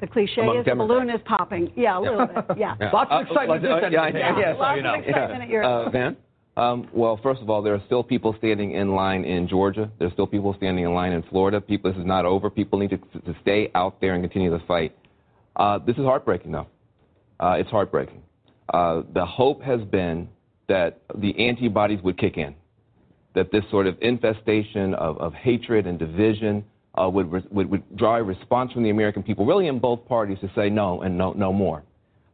the 0.00 0.06
cliche 0.06 0.40
Among 0.42 0.58
is 0.58 0.64
the 0.64 0.70
Democrats. 0.70 1.00
balloon 1.00 1.10
is 1.10 1.20
popping. 1.26 1.72
Yeah, 1.76 1.98
a 1.98 2.00
little 2.00 2.26
bit. 2.26 2.44
Yeah. 2.58 2.74
Lots 2.92 3.10
of 3.10 3.26
excitement 3.26 3.62
this 3.62 3.70
end 3.84 3.92
yeah, 3.92 4.06
of 4.06 4.12
the 4.12 4.18
yeah, 4.18 4.38
yeah, 4.38 4.52
Lots 4.54 4.76
you 4.76 4.82
know. 4.82 4.94
of 4.94 5.04
excitement 5.04 5.42
at 5.42 5.48
your 5.48 5.62
Uh, 5.64 5.90
Van? 5.90 6.16
Um, 6.56 6.88
well, 6.92 7.18
first 7.22 7.40
of 7.42 7.48
all, 7.48 7.62
there 7.62 7.74
are 7.74 7.82
still 7.86 8.02
people 8.02 8.34
standing 8.38 8.72
in 8.72 8.94
line 8.94 9.24
in 9.24 9.46
Georgia. 9.48 9.90
There's 9.98 10.12
still 10.12 10.26
people 10.26 10.52
standing 10.56 10.84
in 10.84 10.94
line 10.94 11.12
in 11.12 11.22
Florida. 11.24 11.60
People, 11.60 11.90
this 11.92 11.98
is 11.98 12.04
not 12.06 12.24
over. 12.26 12.50
People 12.50 12.78
need 12.78 12.90
to, 12.90 12.98
to 13.20 13.34
stay 13.40 13.70
out 13.74 14.00
there 14.00 14.14
and 14.14 14.22
continue 14.22 14.50
the 14.50 14.58
fight. 14.66 14.94
Uh, 15.56 15.78
this 15.78 15.96
is 15.96 16.04
heartbreaking, 16.04 16.52
though. 16.52 16.66
Uh, 17.40 17.52
it's 17.52 17.70
heartbreaking. 17.70 18.22
Uh, 18.72 19.02
the 19.14 19.24
hope 19.24 19.62
has 19.62 19.80
been 19.80 20.28
that 20.68 21.00
the 21.16 21.48
antibodies 21.48 22.00
would 22.02 22.18
kick 22.18 22.36
in, 22.36 22.54
that 23.34 23.50
this 23.50 23.64
sort 23.70 23.86
of 23.86 23.96
infestation 24.00 24.94
of, 24.94 25.18
of 25.18 25.32
hatred 25.34 25.86
and 25.86 25.98
division 25.98 26.64
uh, 27.00 27.08
would, 27.08 27.32
re- 27.32 27.42
would, 27.50 27.70
would 27.70 27.96
draw 27.96 28.16
a 28.16 28.22
response 28.22 28.70
from 28.72 28.82
the 28.82 28.90
American 28.90 29.22
people, 29.22 29.46
really 29.46 29.66
in 29.66 29.78
both 29.78 30.06
parties, 30.06 30.38
to 30.40 30.50
say 30.54 30.68
no 30.68 31.00
and 31.02 31.16
no, 31.16 31.32
no 31.32 31.52
more. 31.52 31.82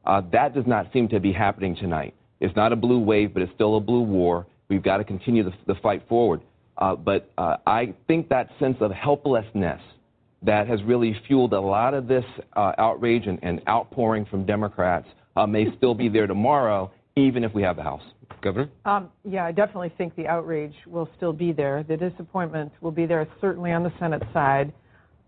Uh, 0.04 0.20
that 0.32 0.54
does 0.54 0.66
not 0.66 0.92
seem 0.92 1.08
to 1.08 1.20
be 1.20 1.32
happening 1.32 1.76
tonight. 1.76 2.14
It's 2.40 2.54
not 2.56 2.72
a 2.72 2.76
blue 2.76 2.98
wave, 2.98 3.32
but 3.32 3.42
it's 3.42 3.52
still 3.54 3.76
a 3.76 3.80
blue 3.80 4.02
war. 4.02 4.46
We've 4.68 4.82
got 4.82 4.98
to 4.98 5.04
continue 5.04 5.44
the, 5.44 5.52
the 5.66 5.74
fight 5.76 6.06
forward. 6.08 6.42
Uh, 6.78 6.94
but 6.94 7.30
uh, 7.38 7.56
I 7.66 7.94
think 8.06 8.28
that 8.28 8.50
sense 8.58 8.76
of 8.80 8.90
helplessness 8.90 9.80
that 10.42 10.68
has 10.68 10.82
really 10.84 11.16
fueled 11.26 11.52
a 11.52 11.60
lot 11.60 11.94
of 11.94 12.06
this 12.06 12.24
uh, 12.54 12.72
outrage 12.78 13.26
and, 13.26 13.38
and 13.42 13.60
outpouring 13.68 14.26
from 14.26 14.44
Democrats 14.44 15.06
uh, 15.36 15.46
may 15.46 15.66
still 15.76 15.94
be 15.94 16.08
there 16.08 16.26
tomorrow, 16.26 16.90
even 17.16 17.44
if 17.44 17.54
we 17.54 17.62
have 17.62 17.76
the 17.76 17.82
House. 17.82 18.02
Governor? 18.42 18.68
Um, 18.84 19.08
yeah, 19.24 19.44
I 19.44 19.52
definitely 19.52 19.92
think 19.96 20.14
the 20.14 20.26
outrage 20.26 20.74
will 20.86 21.08
still 21.16 21.32
be 21.32 21.52
there. 21.52 21.82
The 21.82 21.96
disappointment 21.96 22.72
will 22.80 22.90
be 22.90 23.06
there, 23.06 23.26
certainly 23.40 23.72
on 23.72 23.82
the 23.82 23.92
Senate 23.98 24.22
side. 24.32 24.72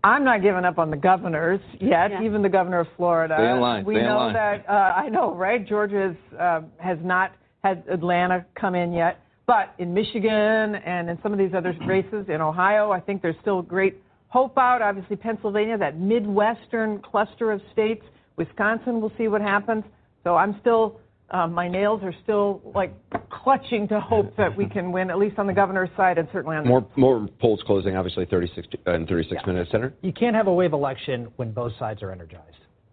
I'm 0.03 0.23
not 0.23 0.41
giving 0.41 0.63
up 0.63 0.77
on 0.77 0.91
the 0.91 0.97
governors 0.97 1.59
yet, 1.81 2.11
even 2.23 2.41
the 2.41 2.49
governor 2.49 2.79
of 2.79 2.87
Florida. 2.95 3.35
Stay 3.37 3.51
in 3.51 3.59
line, 3.59 3.83
We 3.83 3.95
stay 3.95 4.01
in 4.01 4.05
know 4.05 4.17
line. 4.17 4.33
that, 4.33 4.65
uh, 4.69 4.71
I 4.71 5.09
know, 5.09 5.33
right? 5.35 5.67
Georgia 5.67 6.15
has, 6.31 6.39
uh, 6.39 6.61
has 6.77 6.97
not 7.03 7.33
had 7.63 7.83
Atlanta 7.89 8.45
come 8.55 8.75
in 8.75 8.93
yet. 8.93 9.19
But 9.45 9.73
in 9.79 9.93
Michigan 9.93 10.75
and 10.75 11.09
in 11.09 11.17
some 11.23 11.33
of 11.33 11.39
these 11.39 11.53
other 11.55 11.75
races, 11.85 12.27
in 12.29 12.39
Ohio, 12.39 12.91
I 12.91 12.99
think 12.99 13.21
there's 13.21 13.35
still 13.41 13.61
great 13.61 13.97
hope 14.29 14.57
out. 14.57 14.81
Obviously, 14.81 15.15
Pennsylvania, 15.15 15.77
that 15.77 15.99
Midwestern 15.99 16.99
cluster 16.99 17.51
of 17.51 17.61
states. 17.71 18.03
Wisconsin, 18.37 19.01
we'll 19.01 19.11
see 19.17 19.27
what 19.27 19.41
happens. 19.41 19.83
So 20.23 20.35
I'm 20.35 20.57
still, 20.61 20.99
uh, 21.31 21.47
my 21.47 21.67
nails 21.67 22.01
are 22.03 22.13
still 22.23 22.61
like 22.73 22.93
clutching 23.29 23.87
to 23.89 23.99
hope 23.99 24.35
that 24.37 24.55
we 24.55 24.65
can 24.65 24.91
win, 24.91 25.09
at 25.09 25.17
least 25.17 25.37
on 25.37 25.47
the 25.47 25.53
governor's 25.53 25.89
side 25.97 26.17
and 26.17 26.27
certainly 26.31 26.55
on 26.55 26.63
the 26.63 26.69
More 26.69 26.85
more 26.95 27.27
polls 27.39 27.61
closing, 27.65 27.95
obviously 27.95 28.25
36 28.25 28.67
uh, 28.87 28.93
in 28.93 29.05
36 29.07 29.45
minutes, 29.45 29.71
Senator. 29.71 29.93
You 30.01 30.13
can't 30.13 30.35
have 30.35 30.47
a 30.47 30.53
wave 30.53 30.73
election 30.73 31.27
when 31.35 31.51
both 31.51 31.73
sides 31.77 32.01
are 32.01 32.11
energized. 32.11 32.43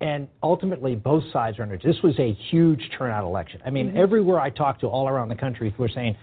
And 0.00 0.28
ultimately, 0.42 0.94
both 0.94 1.24
sides 1.32 1.58
are 1.58 1.62
energized. 1.62 1.96
This 1.96 2.02
was 2.02 2.18
a 2.18 2.32
huge 2.50 2.90
turnout 2.98 3.24
election. 3.24 3.62
I 3.64 3.70
mean, 3.70 3.92
Mhm. 3.92 3.96
everywhere 3.96 4.38
I 4.38 4.50
talked 4.50 4.80
to 4.80 4.88
all 4.88 5.08
around 5.08 5.28
the 5.28 5.36
country 5.36 5.72
were 5.78 5.88
saying, 5.88 6.16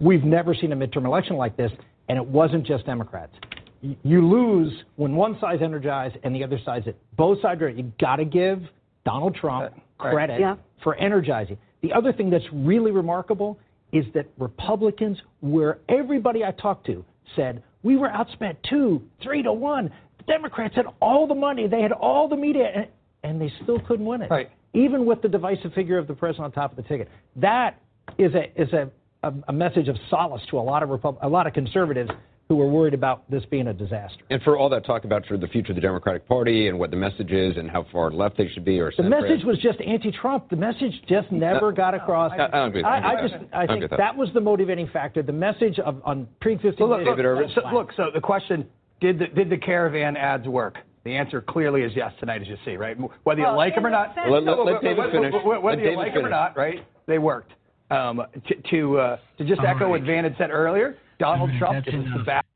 we've 0.00 0.24
never 0.24 0.54
seen 0.54 0.72
a 0.72 0.76
midterm 0.76 1.04
election 1.04 1.36
like 1.36 1.56
this, 1.56 1.72
and 2.08 2.16
it 2.16 2.26
wasn't 2.26 2.64
just 2.64 2.86
Democrats. 2.86 3.34
Y- 3.82 3.96
You 4.02 4.26
lose 4.26 4.72
when 4.96 5.14
one 5.16 5.38
side's 5.40 5.62
energized 5.62 6.16
and 6.24 6.34
the 6.34 6.42
other 6.44 6.58
side's 6.64 6.86
it. 6.86 6.96
Both 7.16 7.40
sides 7.42 7.62
are. 7.62 7.68
You 7.68 7.92
got 8.00 8.16
to 8.16 8.24
give 8.24 8.62
Donald 9.04 9.34
Trump 9.36 9.72
right. 10.00 10.12
credit 10.12 10.40
Yeah. 10.40 10.56
for 10.82 10.94
energizing. 10.96 11.58
The 11.82 11.92
other 11.92 12.12
thing 12.12 12.30
that's 12.30 12.44
really 12.52 12.90
remarkable 12.90 13.58
is 13.92 14.04
that 14.14 14.26
Republicans, 14.38 15.18
where 15.40 15.78
everybody 15.88 16.44
I 16.44 16.50
talked 16.50 16.86
to 16.86 17.04
said 17.36 17.62
we 17.82 17.96
were 17.96 18.08
outspent 18.08 18.56
two, 18.68 19.02
three 19.22 19.42
to 19.42 19.52
one. 19.52 19.90
The 20.18 20.24
Democrats 20.24 20.74
had 20.74 20.86
all 21.00 21.26
the 21.26 21.34
money, 21.34 21.68
they 21.68 21.80
had 21.80 21.92
all 21.92 22.28
the 22.28 22.36
media, 22.36 22.70
and, 22.74 22.86
and 23.22 23.40
they 23.40 23.52
still 23.62 23.78
couldn't 23.80 24.04
win 24.04 24.22
it. 24.22 24.30
Right. 24.30 24.50
Even 24.74 25.06
with 25.06 25.22
the 25.22 25.28
divisive 25.28 25.72
figure 25.72 25.96
of 25.98 26.06
the 26.06 26.14
president 26.14 26.44
on 26.46 26.52
top 26.52 26.72
of 26.72 26.76
the 26.76 26.82
ticket. 26.82 27.08
That 27.36 27.80
is 28.18 28.34
a 28.34 28.60
is 28.60 28.72
a, 28.72 28.90
a, 29.22 29.32
a 29.48 29.52
message 29.52 29.88
of 29.88 29.96
solace 30.10 30.42
to 30.50 30.58
a 30.58 30.60
lot 30.60 30.82
of 30.82 30.90
Repub- 30.90 31.18
a 31.22 31.28
lot 31.28 31.46
of 31.46 31.52
conservatives 31.54 32.10
who 32.48 32.56
were 32.56 32.66
worried 32.66 32.94
about 32.94 33.30
this 33.30 33.44
being 33.50 33.68
a 33.68 33.74
disaster. 33.74 34.24
And 34.30 34.42
for 34.42 34.56
all 34.56 34.70
that 34.70 34.84
talk 34.86 35.04
about 35.04 35.22
sort 35.24 35.34
of 35.34 35.40
the 35.42 35.48
future 35.48 35.72
of 35.72 35.76
the 35.76 35.82
Democratic 35.82 36.26
Party 36.26 36.68
and 36.68 36.78
what 36.78 36.90
the 36.90 36.96
message 36.96 37.30
is 37.30 37.58
and 37.58 37.70
how 37.70 37.84
far 37.92 38.10
left 38.10 38.38
they 38.38 38.48
should 38.48 38.64
be, 38.64 38.80
or 38.80 38.90
The 38.96 39.02
message 39.02 39.44
was 39.44 39.58
just 39.58 39.78
anti-Trump. 39.82 40.48
The 40.48 40.56
message 40.56 40.92
just 41.06 41.30
never 41.30 41.70
No. 41.70 41.76
got 41.76 41.92
across. 41.94 42.32
I- 42.32 42.44
I 42.46 42.48
don't 42.48 42.68
agree 42.68 42.80
with 42.80 42.86
I, 42.86 43.00
that. 43.00 43.06
I 43.06 43.28
just, 43.28 43.34
I 43.52 43.62
I 43.62 43.66
think 43.66 43.90
that. 43.90 43.96
that 43.98 44.16
was 44.16 44.30
the 44.32 44.40
motivating 44.40 44.86
factor. 44.88 45.22
The 45.22 45.32
message 45.32 45.78
of 45.78 46.00
on 46.06 46.26
pre-existing. 46.40 46.78
So 46.78 46.86
look, 46.86 47.00
vision- 47.00 47.16
look, 47.16 47.38
That's 47.40 47.54
so- 47.54 47.70
look, 47.74 47.92
So 47.92 48.10
the 48.14 48.20
question, 48.20 48.66
did 49.00 49.18
the, 49.18 49.26
did 49.26 49.50
the 49.50 49.58
caravan 49.58 50.16
ads 50.16 50.48
work? 50.48 50.78
The 51.04 51.14
answer 51.16 51.42
clearly 51.42 51.82
is 51.82 51.92
yes 51.94 52.12
tonight, 52.18 52.40
as 52.40 52.48
you 52.48 52.56
see, 52.64 52.76
right? 52.78 52.96
Whether 53.24 53.40
you 53.40 53.46
Well, 53.46 53.56
like 53.56 53.74
them 53.74 53.86
or 53.86 53.90
not. 53.90 54.14
Let- 54.28 54.42
let- 54.44 54.58
let 54.64 54.80
David 54.82 55.10
finish. 55.10 55.34
wh- 55.34 55.42
wh- 55.42 55.62
Whether 55.62 55.62
Let 55.62 55.78
you 55.78 55.84
David 55.84 55.96
like 55.98 56.14
them 56.14 56.24
or 56.26 56.30
not, 56.30 56.56
right? 56.56 56.82
They 57.06 57.18
worked. 57.18 57.52
Um, 57.90 58.22
to 58.48 58.54
to, 58.70 58.98
uh, 58.98 59.16
to 59.38 59.44
just 59.44 59.60
All 59.60 59.66
echo 59.66 59.80
right. 59.84 59.90
what 59.90 60.02
Van 60.02 60.24
had 60.24 60.36
said 60.38 60.50
earlier, 60.50 60.96
Donald 61.18 61.50
Trump 61.58 61.84
that's 61.84 61.96
is 61.96 62.04
the 62.16 62.22
back. 62.24 62.46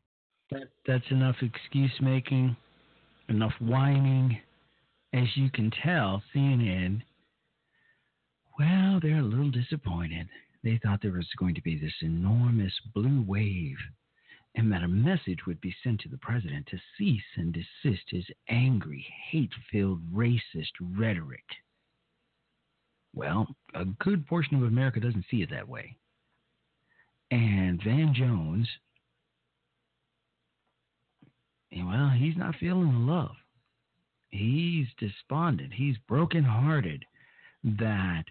That, 0.50 0.68
that's 0.86 1.10
enough 1.10 1.36
excuse 1.40 1.92
making, 2.00 2.56
enough 3.28 3.54
whining. 3.60 4.38
As 5.14 5.26
you 5.34 5.50
can 5.50 5.70
tell, 5.82 6.22
CNN, 6.34 7.02
well, 8.58 8.98
they're 9.02 9.18
a 9.18 9.22
little 9.22 9.50
disappointed. 9.50 10.28
They 10.62 10.80
thought 10.82 11.00
there 11.02 11.12
was 11.12 11.26
going 11.38 11.54
to 11.54 11.62
be 11.62 11.78
this 11.78 11.92
enormous 12.02 12.72
blue 12.94 13.24
wave 13.26 13.76
and 14.54 14.70
that 14.70 14.82
a 14.82 14.88
message 14.88 15.46
would 15.46 15.60
be 15.60 15.74
sent 15.82 16.00
to 16.00 16.08
the 16.08 16.18
president 16.18 16.66
to 16.66 16.78
cease 16.98 17.22
and 17.36 17.52
desist 17.54 18.02
his 18.08 18.26
angry, 18.48 19.06
hate 19.30 19.52
filled, 19.70 20.00
racist 20.12 20.72
rhetoric. 20.94 21.44
Well, 23.14 23.46
a 23.74 23.84
good 23.84 24.26
portion 24.26 24.56
of 24.56 24.62
America 24.62 25.00
doesn't 25.00 25.24
see 25.30 25.42
it 25.42 25.50
that 25.50 25.68
way. 25.68 25.96
And 27.32 27.82
Van 27.82 28.12
Jones, 28.12 28.68
well, 31.74 32.10
he's 32.10 32.36
not 32.36 32.56
feeling 32.56 33.06
love. 33.06 33.34
He's 34.28 34.86
despondent. 34.98 35.72
He's 35.72 35.96
brokenhearted 36.06 37.06
that 37.64 38.24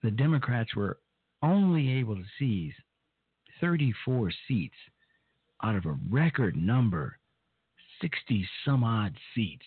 the 0.00 0.12
Democrats 0.12 0.76
were 0.76 1.00
only 1.42 1.90
able 1.94 2.14
to 2.14 2.22
seize 2.38 2.74
34 3.60 4.30
seats 4.46 4.76
out 5.64 5.74
of 5.74 5.84
a 5.84 5.98
record 6.08 6.54
number, 6.54 7.18
60 8.00 8.48
some 8.64 8.84
odd 8.84 9.16
seats. 9.34 9.66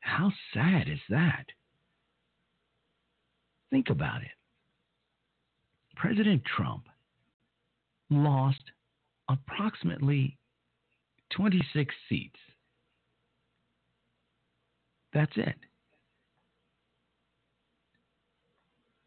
How 0.00 0.32
sad 0.52 0.88
is 0.88 0.98
that? 1.10 1.44
Think 3.70 3.88
about 3.88 4.22
it. 4.22 4.39
President 6.00 6.42
Trump 6.56 6.84
lost 8.08 8.62
approximately 9.28 10.38
26 11.36 11.94
seats. 12.08 12.38
That's 15.12 15.36
it. 15.36 15.56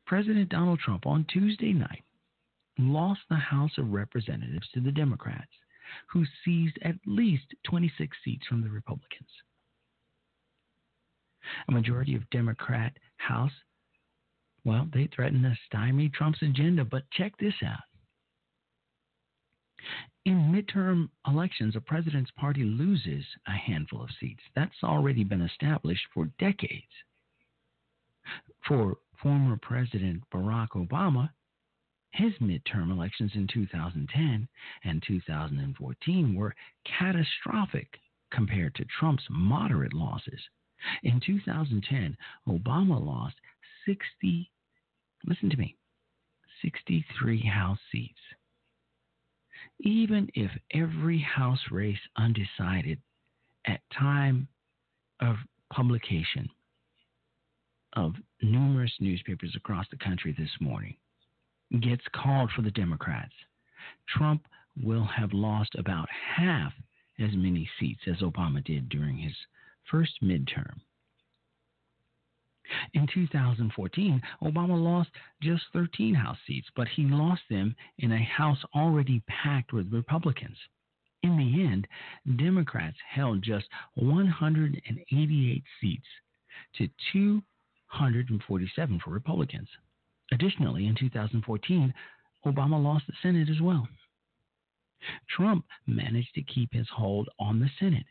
President 0.06 0.50
Donald 0.50 0.80
Trump 0.82 1.08
on 1.08 1.26
Tuesday 1.28 1.74
night 1.74 2.04
lost 2.78 3.22
the 3.28 3.38
House 3.38 3.72
of 3.80 3.92
Representatives 3.92 4.68
to 4.76 4.80
the 4.80 4.92
Democrats, 4.92 5.52
who 6.12 6.26
seized 6.46 6.78
at 6.84 6.96
least 7.08 7.56
26 7.68 8.16
seats 8.24 8.46
from 8.46 8.62
the 8.62 8.70
Republicans. 8.70 9.30
A 11.68 11.72
majority 11.72 12.16
of 12.16 12.30
Democrat 12.30 12.94
House, 13.18 13.52
well, 14.66 14.88
they 14.94 15.08
threaten 15.08 15.44
to 15.44 15.58
stymie 15.68 16.10
Trump's 16.10 16.42
agenda, 16.42 16.86
but 16.86 17.10
check 17.12 17.34
this 17.38 17.56
out. 17.66 17.84
In 20.26 20.54
midterm 20.54 21.10
elections, 21.28 21.76
a 21.76 21.82
president's 21.82 22.32
party 22.32 22.64
loses 22.64 23.26
a 23.46 23.52
handful 23.52 24.02
of 24.02 24.10
seats. 24.20 24.44
That's 24.56 24.84
already 24.84 25.26
been 25.26 25.42
established 25.42 26.08
for 26.14 26.26
decades. 26.40 26.94
For 28.66 28.98
former 29.22 29.58
President 29.58 30.24
Barack 30.34 30.70
Obama, 30.70 31.30
his 32.12 32.34
midterm 32.40 32.92
elections 32.92 33.32
in 33.36 33.48
2010 33.48 34.48
and 34.86 35.04
2014 35.06 36.36
were 36.36 36.56
catastrophic 36.86 38.00
compared 38.32 38.76
to 38.76 38.86
Trump's 38.86 39.28
moderate 39.30 39.94
losses. 39.94 40.40
In 41.04 41.20
2010, 41.20 42.16
Obama 42.48 43.04
lost 43.04 43.36
60, 43.86 44.52
listen 45.26 45.50
to 45.50 45.58
me, 45.58 45.76
63 46.62 47.42
House 47.48 47.80
seats. 47.92 48.20
Even 49.80 50.30
if 50.36 50.52
every 50.74 51.20
House 51.20 51.60
race 51.72 52.00
undecided 52.18 53.00
at 53.66 53.82
time 53.98 54.48
of 55.22 55.36
publication 55.72 56.50
of 57.96 58.14
numerous 58.42 58.92
newspapers 59.00 59.54
across 59.56 59.86
the 59.92 59.98
country 59.98 60.36
this 60.38 60.50
morning 60.60 60.96
gets 61.82 62.04
called 62.14 62.52
for 62.56 62.62
the 62.62 62.72
Democrats, 62.72 63.34
Trump 64.08 64.44
will 64.82 65.06
have 65.06 65.34
lost 65.34 65.76
about 65.76 66.08
half 66.10 66.74
as 67.20 67.30
many 67.34 67.70
seats 67.80 68.02
as 68.08 68.18
Obama 68.18 68.64
did 68.64 68.90
during 68.90 69.18
his 69.18 69.36
first 69.90 70.14
midterm. 70.24 70.80
In 72.94 73.08
2014, 73.08 74.22
Obama 74.42 74.82
lost 74.82 75.10
just 75.42 75.64
13 75.74 76.14
House 76.14 76.38
seats, 76.48 76.70
but 76.76 76.88
he 76.88 77.04
lost 77.04 77.42
them 77.50 77.76
in 77.98 78.12
a 78.12 78.24
House 78.24 78.64
already 78.74 79.22
packed 79.28 79.74
with 79.74 79.92
Republicans. 79.92 80.58
In 81.24 81.38
the 81.38 81.64
end, 81.64 81.88
Democrats 82.38 82.98
held 83.10 83.42
just 83.42 83.66
188 83.96 85.64
seats 85.80 86.08
to 86.76 86.90
247 87.12 89.00
for 89.00 89.10
Republicans. 89.12 89.70
Additionally, 90.32 90.88
in 90.88 90.96
2014, 90.96 91.94
Obama 92.46 92.82
lost 92.82 93.08
the 93.08 93.14
Senate 93.22 93.50
as 93.50 93.62
well. 93.62 93.88
Trump 95.30 95.66
managed 95.86 96.34
to 96.36 96.44
keep 96.44 96.74
his 96.74 96.88
hold 96.90 97.30
on 97.40 97.60
the 97.60 97.70
Senate, 97.80 98.06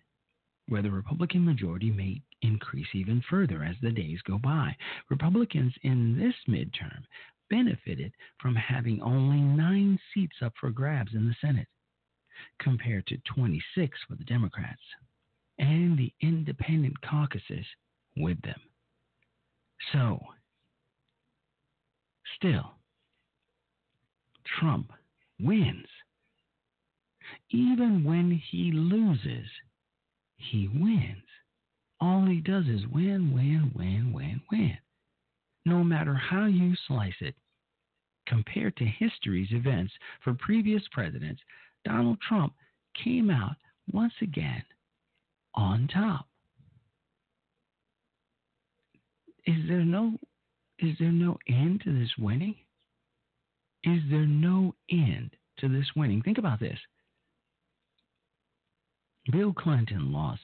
where 0.69 0.83
the 0.83 0.91
Republican 0.91 1.45
majority 1.45 1.91
may 1.91 2.23
increase 2.43 2.87
even 2.95 3.23
further 3.29 3.63
as 3.63 3.77
the 3.83 3.91
days 3.91 4.21
go 4.23 4.39
by. 4.39 4.77
Republicans 5.11 5.75
in 5.83 6.19
this 6.19 6.35
midterm 6.49 7.03
benefited 7.51 8.13
from 8.41 8.55
having 8.55 9.01
only 9.03 9.41
nine 9.41 9.99
seats 10.13 10.37
up 10.43 10.53
for 10.59 10.71
grabs 10.71 11.15
in 11.15 11.27
the 11.27 11.35
Senate, 11.41 11.69
compared 12.59 13.07
to 13.07 13.19
26 13.35 13.99
for 14.09 14.15
the 14.17 14.25
Democrats, 14.25 14.81
and 15.59 15.99
the 15.99 16.13
independent 16.21 17.01
caucuses 17.03 17.67
with 18.17 18.41
them. 18.43 18.61
So, 19.93 20.19
still, 22.37 22.73
Trump 24.59 24.93
wins. 25.41 25.87
Even 27.51 28.05
when 28.05 28.31
he 28.51 28.73
loses, 28.73 29.47
he 30.51 30.69
wins. 30.69 31.23
All 32.01 32.27
he 32.27 32.41
does 32.41 32.67
is 32.67 32.87
win, 32.93 33.33
win, 33.33 33.73
win, 33.77 34.13
win, 34.13 34.41
win. 34.51 34.79
No 35.65 35.85
matter 35.85 36.15
how 36.15 36.47
you 36.47 36.75
slice 36.89 37.15
it. 37.21 37.35
Compared 38.27 38.77
to 38.77 38.85
history's 38.85 39.51
events 39.51 39.93
for 40.23 40.35
previous 40.35 40.83
presidents, 40.93 41.41
Donald 41.85 42.19
Trump 42.27 42.55
came 43.03 43.31
out 43.31 43.57
once 43.93 44.13
again 44.23 44.63
on 45.55 45.89
top. 45.93 46.27
Is 49.47 49.57
there 49.69 49.85
no 49.85 50.19
is 50.79 50.97
there 50.99 51.13
no 51.13 51.37
end 51.49 51.83
to 51.85 51.97
this 51.97 52.11
winning? 52.19 52.57
Is 53.85 54.01
there 54.11 54.27
no 54.27 54.75
end 54.91 55.31
to 55.59 55.69
this 55.69 55.87
winning? 55.95 56.23
Think 56.23 56.39
about 56.39 56.61
this. 56.61 56.79
Bill 59.31 59.53
Clinton 59.53 60.13
lost 60.13 60.43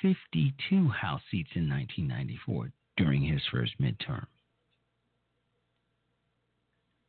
52 0.00 0.88
House 0.88 1.20
seats 1.30 1.50
in 1.54 1.68
1994 1.68 2.72
during 2.96 3.22
his 3.22 3.42
first 3.52 3.72
midterm. 3.80 4.26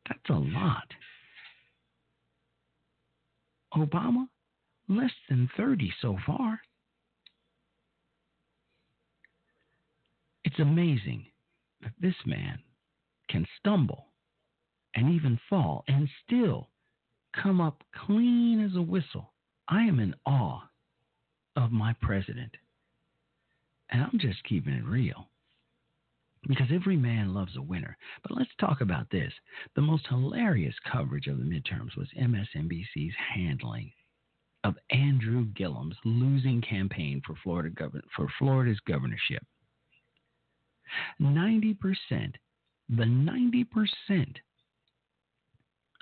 That's 0.08 0.28
a 0.28 0.34
lot. 0.34 0.88
Obama, 3.74 4.28
less 4.88 5.12
than 5.28 5.48
30 5.56 5.92
so 6.00 6.16
far. 6.26 6.60
It's 10.44 10.58
amazing 10.58 11.26
that 11.82 11.92
this 12.00 12.14
man 12.24 12.58
can 13.28 13.46
stumble 13.58 14.06
and 14.94 15.12
even 15.12 15.40
fall 15.50 15.84
and 15.88 16.08
still 16.24 16.68
come 17.42 17.60
up 17.60 17.82
clean 18.06 18.64
as 18.64 18.76
a 18.76 18.82
whistle. 18.82 19.32
I 19.68 19.82
am 19.82 19.98
in 19.98 20.14
awe 20.24 20.62
of 21.56 21.72
my 21.72 21.94
president. 22.00 22.54
And 23.90 24.02
I'm 24.02 24.18
just 24.18 24.42
keeping 24.44 24.74
it 24.74 24.84
real. 24.84 25.28
Because 26.46 26.68
every 26.72 26.96
man 26.96 27.34
loves 27.34 27.56
a 27.56 27.62
winner. 27.62 27.96
But 28.22 28.36
let's 28.36 28.50
talk 28.60 28.80
about 28.80 29.10
this. 29.10 29.32
The 29.74 29.82
most 29.82 30.06
hilarious 30.08 30.74
coverage 30.90 31.26
of 31.26 31.38
the 31.38 31.44
midterms 31.44 31.96
was 31.96 32.08
MSNBC's 32.16 33.14
handling 33.34 33.90
of 34.62 34.74
Andrew 34.90 35.46
Gillum's 35.56 35.96
losing 36.04 36.60
campaign 36.60 37.22
for 37.24 37.34
Florida 37.42 37.70
govern- 37.70 38.02
for 38.14 38.28
Florida's 38.38 38.80
governorship. 38.80 39.44
90%, 41.20 42.36
the 42.88 43.04
90% 43.04 44.40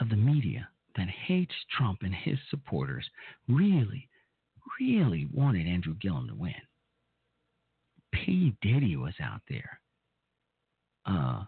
of 0.01 0.09
the 0.09 0.17
media 0.17 0.69
that 0.97 1.09
hates 1.09 1.55
Trump 1.71 2.03
and 2.03 2.15
his 2.15 2.39
supporters 2.51 3.09
really, 3.49 4.09
really 4.81 5.29
wanted 5.33 5.67
Andrew 5.67 5.95
Gillum 5.95 6.29
to 6.29 6.35
win. 6.35 6.55
P. 8.13 8.57
Diddy 8.63 8.97
was 8.97 9.15
out 9.21 9.43
there. 9.49 9.81
Uh, 11.07 11.45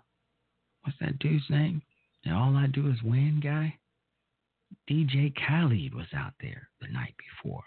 what's 0.82 0.98
that 1.00 1.18
dude's 1.18 1.48
name? 1.48 1.82
And 2.24 2.34
all 2.34 2.56
I 2.56 2.66
do 2.66 2.88
is 2.88 3.02
win 3.02 3.40
guy? 3.42 3.78
DJ 4.90 5.32
Khaled 5.34 5.94
was 5.94 6.12
out 6.14 6.34
there 6.40 6.68
the 6.80 6.88
night 6.88 7.14
before. 7.16 7.64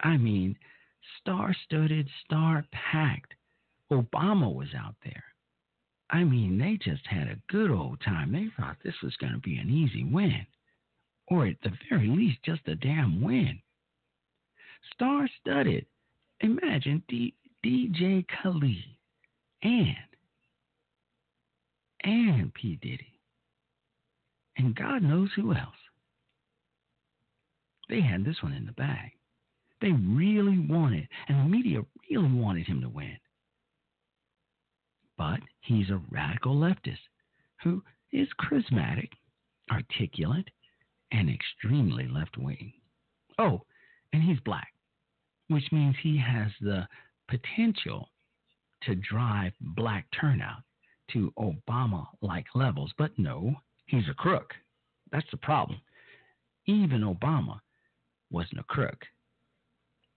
I 0.00 0.16
mean, 0.16 0.56
star 1.20 1.54
studded, 1.64 2.08
star 2.24 2.64
packed. 2.72 3.34
Obama 3.90 4.54
was 4.54 4.68
out 4.74 4.96
there. 5.04 5.24
I 6.10 6.24
mean, 6.24 6.58
they 6.58 6.76
just 6.76 7.06
had 7.06 7.28
a 7.28 7.40
good 7.48 7.70
old 7.70 8.00
time. 8.02 8.32
They 8.32 8.48
thought 8.56 8.76
this 8.84 9.00
was 9.02 9.16
going 9.16 9.32
to 9.32 9.38
be 9.38 9.56
an 9.56 9.70
easy 9.70 10.04
win, 10.04 10.46
or 11.28 11.46
at 11.46 11.56
the 11.62 11.72
very 11.88 12.08
least, 12.08 12.42
just 12.44 12.68
a 12.68 12.74
damn 12.74 13.22
win. 13.22 13.60
Star 14.94 15.28
studded. 15.40 15.86
Imagine 16.40 17.02
D- 17.08 17.34
DJ 17.64 18.24
Khaled 18.42 18.96
and 19.62 19.96
and 22.04 22.52
P 22.54 22.76
Diddy 22.82 23.12
and 24.56 24.74
God 24.74 25.02
knows 25.02 25.30
who 25.34 25.52
else. 25.52 25.74
They 27.88 28.00
had 28.00 28.24
this 28.24 28.42
one 28.42 28.52
in 28.52 28.66
the 28.66 28.72
bag. 28.72 29.10
They 29.80 29.92
really 29.92 30.58
wanted, 30.58 31.08
and 31.28 31.40
the 31.40 31.48
media 31.48 31.80
really 32.10 32.32
wanted 32.32 32.66
him 32.66 32.80
to 32.82 32.88
win. 32.88 33.16
But 35.18 35.40
he's 35.60 35.90
a 35.90 36.00
radical 36.10 36.56
leftist 36.56 36.98
who 37.62 37.82
is 38.12 38.28
charismatic, 38.40 39.10
articulate, 39.70 40.48
and 41.10 41.28
extremely 41.28 42.08
left 42.08 42.36
wing. 42.38 42.72
Oh, 43.38 43.62
and 44.12 44.22
he's 44.22 44.40
black, 44.40 44.71
which 45.48 45.70
means 45.72 45.96
he 46.02 46.18
has 46.18 46.50
the 46.60 46.86
potential 47.28 48.08
to 48.82 48.94
drive 48.94 49.52
black 49.60 50.06
turnout 50.18 50.62
to 51.12 51.32
Obama 51.38 52.06
like 52.20 52.46
levels. 52.54 52.92
But 52.98 53.18
no, 53.18 53.54
he's 53.86 54.08
a 54.10 54.14
crook. 54.14 54.54
That's 55.10 55.30
the 55.30 55.36
problem. 55.36 55.80
Even 56.66 57.02
Obama 57.02 57.60
wasn't 58.30 58.60
a 58.60 58.64
crook. 58.64 59.04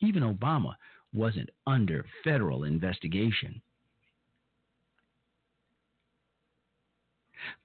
Even 0.01 0.23
Obama 0.23 0.75
wasn't 1.13 1.49
under 1.67 2.05
federal 2.23 2.63
investigation. 2.63 3.61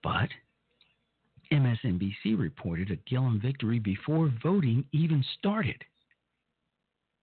But 0.02 0.28
MSNBC 1.52 2.38
reported 2.38 2.90
a 2.90 2.96
Gillum 3.08 3.40
victory 3.40 3.78
before 3.78 4.32
voting 4.42 4.84
even 4.92 5.24
started. 5.38 5.84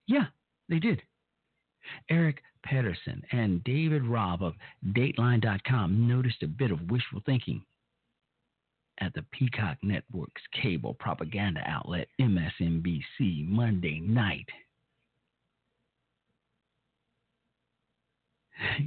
Yeah, 0.08 0.26
they 0.70 0.80
did. 0.80 1.02
Erik 2.10 2.42
Pedersen 2.64 3.24
and 3.32 3.64
David 3.64 4.04
Robb 4.04 4.44
of 4.44 4.54
Deadline.com 4.94 6.08
noticed 6.08 6.44
a 6.44 6.48
bit 6.48 6.72
of 6.72 6.90
wishful 6.90 7.22
thinking 7.26 7.64
at 9.00 9.14
the 9.14 9.24
Peacock 9.32 9.78
Network's 9.84 10.42
cable 10.52 10.94
propaganda 10.96 11.62
outlet 11.66 12.08
MSNBC 12.20 13.48
Monday 13.48 14.00
night. 14.00 14.50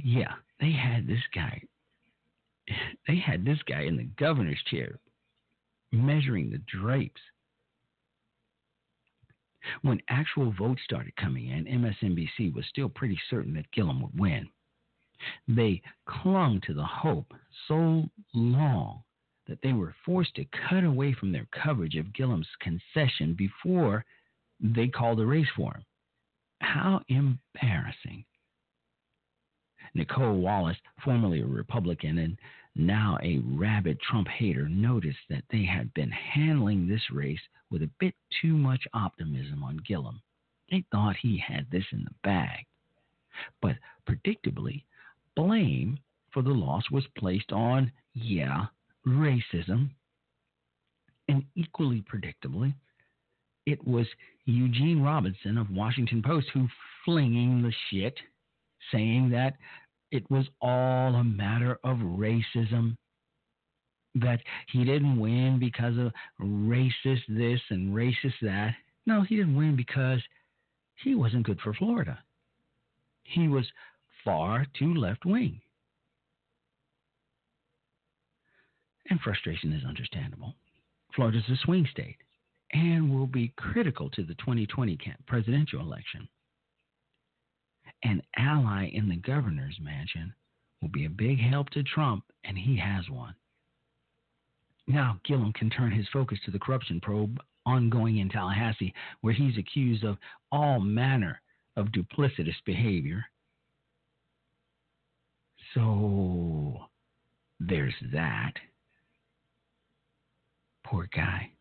Yeah, 0.03 0.33
they 0.59 0.71
had 0.71 1.07
this 1.07 1.23
guy. 1.33 1.61
They 3.07 3.17
had 3.17 3.45
this 3.45 3.59
guy 3.67 3.81
in 3.81 3.97
the 3.97 4.09
governor's 4.17 4.61
chair 4.69 4.99
measuring 5.91 6.49
the 6.49 6.61
drapes. 6.79 7.21
When 9.81 10.01
actual 10.09 10.51
votes 10.51 10.81
started 10.83 11.15
coming 11.15 11.49
in, 11.49 11.65
MSNBC 11.65 12.53
was 12.53 12.65
still 12.67 12.89
pretty 12.89 13.19
certain 13.29 13.53
that 13.53 13.71
Gillum 13.71 14.01
would 14.01 14.19
win. 14.19 14.49
They 15.47 15.81
clung 16.05 16.61
to 16.61 16.73
the 16.73 16.85
hope 16.85 17.33
so 17.67 18.09
long 18.33 19.03
that 19.47 19.61
they 19.61 19.73
were 19.73 19.95
forced 20.05 20.35
to 20.35 20.45
cut 20.69 20.83
away 20.83 21.13
from 21.13 21.31
their 21.31 21.47
coverage 21.51 21.95
of 21.95 22.13
Gillum's 22.13 22.47
concession 22.59 23.33
before 23.33 24.05
they 24.59 24.87
called 24.87 25.19
a 25.19 25.25
race 25.25 25.49
for 25.55 25.73
him. 25.73 25.85
How 26.61 27.01
embarrassing. 27.07 28.25
Nicolle 29.93 30.37
Wallace, 30.37 30.77
formerly 31.03 31.41
a 31.41 31.45
Republican 31.45 32.19
and 32.19 32.37
now 32.75 33.17
a 33.21 33.39
rabid 33.43 33.99
Trump 34.01 34.27
hater, 34.27 34.67
noticed 34.69 35.19
that 35.29 35.43
they 35.51 35.65
had 35.65 35.93
been 35.93 36.11
handling 36.11 36.87
this 36.87 37.11
race 37.11 37.41
with 37.69 37.83
a 37.83 37.89
bit 37.99 38.15
too 38.41 38.53
much 38.53 38.87
optimism 38.93 39.63
on 39.63 39.81
Gillum. 39.85 40.21
They 40.69 40.83
thought 40.91 41.15
he 41.17 41.37
had 41.37 41.69
this 41.69 41.85
in 41.91 42.03
the 42.03 42.15
bag. 42.23 42.65
But 43.61 43.75
predictably, 44.07 44.83
blame 45.35 45.99
for 46.31 46.41
the 46.41 46.49
loss 46.49 46.89
was 46.91 47.05
placed 47.17 47.51
on, 47.51 47.91
yeah, 48.13 48.67
racism. 49.05 49.89
And 51.27 51.43
equally 51.55 52.03
predictably, 52.03 52.73
it 53.65 53.85
was 53.85 54.07
Eugene 54.45 55.01
Robinson 55.01 55.57
of 55.57 55.71
Washington 55.71 56.21
Post 56.21 56.47
who 56.53 56.67
flinging 57.05 57.61
the 57.61 57.73
shit, 57.89 58.17
saying 58.91 59.29
that 59.29 59.55
it 60.11 60.29
was 60.29 60.45
all 60.61 61.15
a 61.15 61.23
matter 61.23 61.79
of 61.83 61.97
racism. 61.97 62.97
That 64.13 64.41
he 64.67 64.83
didn't 64.83 65.19
win 65.19 65.57
because 65.57 65.97
of 65.97 66.11
racist 66.41 67.21
this 67.29 67.61
and 67.69 67.95
racist 67.95 68.33
that. 68.41 68.75
No, 69.05 69.21
he 69.21 69.37
didn't 69.37 69.55
win 69.55 69.77
because 69.77 70.19
he 70.95 71.15
wasn't 71.15 71.45
good 71.45 71.59
for 71.61 71.73
Florida. 71.73 72.19
He 73.23 73.47
was 73.47 73.65
far 74.25 74.67
too 74.77 74.93
left 74.93 75.25
wing. 75.25 75.61
And 79.09 79.19
frustration 79.21 79.71
is 79.71 79.85
understandable. 79.85 80.55
Florida's 81.15 81.43
a 81.49 81.55
swing 81.63 81.87
state 81.89 82.17
and 82.73 83.13
will 83.13 83.27
be 83.27 83.53
critical 83.57 84.09
to 84.11 84.23
the 84.23 84.35
2020 84.35 84.97
presidential 85.27 85.81
election. 85.81 86.27
An 88.03 88.21
ally 88.35 88.87
in 88.87 89.09
the 89.09 89.17
governor's 89.17 89.77
mansion 89.79 90.33
will 90.81 90.89
be 90.89 91.05
a 91.05 91.09
big 91.09 91.39
help 91.39 91.69
to 91.71 91.83
Trump, 91.83 92.23
and 92.43 92.57
he 92.57 92.77
has 92.77 93.09
one. 93.09 93.35
Now, 94.87 95.19
Gillum 95.23 95.53
can 95.53 95.69
turn 95.69 95.91
his 95.91 96.07
focus 96.11 96.39
to 96.45 96.51
the 96.51 96.59
corruption 96.59 96.99
probe 96.99 97.39
ongoing 97.65 98.17
in 98.17 98.29
Tallahassee, 98.29 98.93
where 99.21 99.33
he's 99.33 99.57
accused 99.57 100.03
of 100.03 100.17
all 100.51 100.79
manner 100.79 101.39
of 101.77 101.91
duplicitous 101.91 102.55
behavior. 102.65 103.23
So, 105.75 106.87
there's 107.59 107.93
that. 108.11 108.53
Poor 110.83 111.07
guy. 111.15 111.51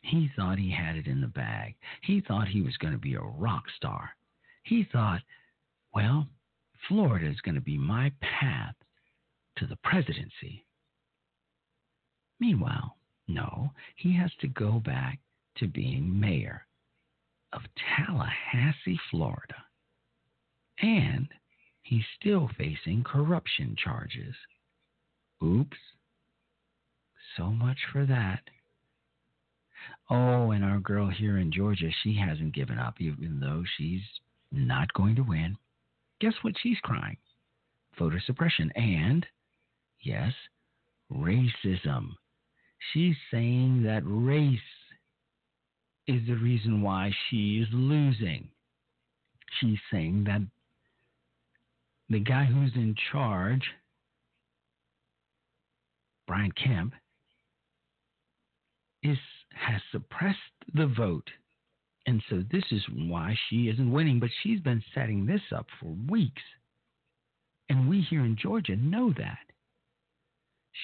He 0.00 0.30
thought 0.36 0.58
he 0.58 0.70
had 0.70 0.96
it 0.96 1.06
in 1.06 1.20
the 1.20 1.26
bag. 1.26 1.74
He 2.02 2.20
thought 2.20 2.48
he 2.48 2.62
was 2.62 2.76
going 2.78 2.92
to 2.92 2.98
be 2.98 3.14
a 3.14 3.20
rock 3.20 3.64
star. 3.76 4.10
He 4.62 4.86
thought, 4.90 5.22
well, 5.94 6.28
Florida 6.88 7.28
is 7.28 7.40
going 7.40 7.54
to 7.54 7.60
be 7.60 7.78
my 7.78 8.12
path 8.20 8.74
to 9.56 9.66
the 9.66 9.76
presidency. 9.76 10.64
Meanwhile, 12.40 12.96
no, 13.28 13.70
he 13.96 14.16
has 14.16 14.30
to 14.40 14.48
go 14.48 14.80
back 14.84 15.18
to 15.58 15.68
being 15.68 16.18
mayor 16.18 16.66
of 17.52 17.62
Tallahassee, 17.96 18.98
Florida. 19.10 19.64
And 20.80 21.28
he's 21.82 22.04
still 22.18 22.48
facing 22.56 23.04
corruption 23.04 23.76
charges. 23.76 24.34
Oops. 25.44 25.76
So 27.36 27.50
much 27.50 27.78
for 27.92 28.06
that. 28.06 28.40
Oh, 30.10 30.50
and 30.50 30.64
our 30.64 30.78
girl 30.78 31.08
here 31.08 31.38
in 31.38 31.52
Georgia, 31.52 31.90
she 32.02 32.16
hasn't 32.16 32.54
given 32.54 32.78
up, 32.78 33.00
even 33.00 33.40
though 33.40 33.64
she's 33.76 34.02
not 34.52 34.92
going 34.92 35.16
to 35.16 35.22
win. 35.22 35.56
Guess 36.20 36.34
what 36.42 36.54
she's 36.62 36.78
crying? 36.82 37.16
Voter 37.98 38.22
suppression 38.24 38.70
and, 38.76 39.26
yes, 40.00 40.32
racism. 41.12 42.10
She's 42.92 43.16
saying 43.30 43.82
that 43.84 44.02
race 44.04 44.58
is 46.06 46.20
the 46.26 46.34
reason 46.34 46.82
why 46.82 47.12
she 47.28 47.58
is 47.58 47.68
losing. 47.72 48.48
She's 49.60 49.78
saying 49.90 50.24
that 50.24 50.40
the 52.08 52.20
guy 52.20 52.44
who's 52.44 52.74
in 52.74 52.94
charge, 53.10 53.62
Brian 56.26 56.52
Kemp, 56.52 56.94
is 59.02 59.18
has 59.54 59.80
suppressed 59.90 60.38
the 60.74 60.86
vote. 60.86 61.30
And 62.06 62.22
so 62.28 62.42
this 62.50 62.64
is 62.70 62.82
why 62.88 63.36
she 63.48 63.68
isn't 63.68 63.92
winning, 63.92 64.18
but 64.18 64.30
she's 64.42 64.60
been 64.60 64.82
setting 64.94 65.24
this 65.24 65.42
up 65.54 65.66
for 65.80 65.94
weeks. 66.10 66.42
And 67.68 67.88
we 67.88 68.00
here 68.02 68.24
in 68.24 68.36
Georgia 68.36 68.76
know 68.76 69.12
that. 69.16 69.38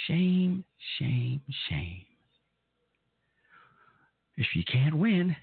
Shame, 0.06 0.64
shame, 0.98 1.42
shame. 1.68 2.04
If 4.36 4.46
you 4.54 4.62
can't 4.70 4.94
win, 4.94 5.34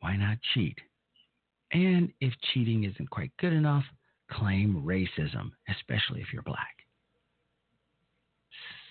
why 0.00 0.16
not 0.16 0.38
cheat? 0.54 0.78
And 1.72 2.12
if 2.20 2.32
cheating 2.52 2.84
isn't 2.84 3.10
quite 3.10 3.32
good 3.38 3.52
enough, 3.52 3.84
claim 4.30 4.84
racism, 4.86 5.50
especially 5.68 6.20
if 6.20 6.32
you're 6.32 6.42
black. 6.42 6.76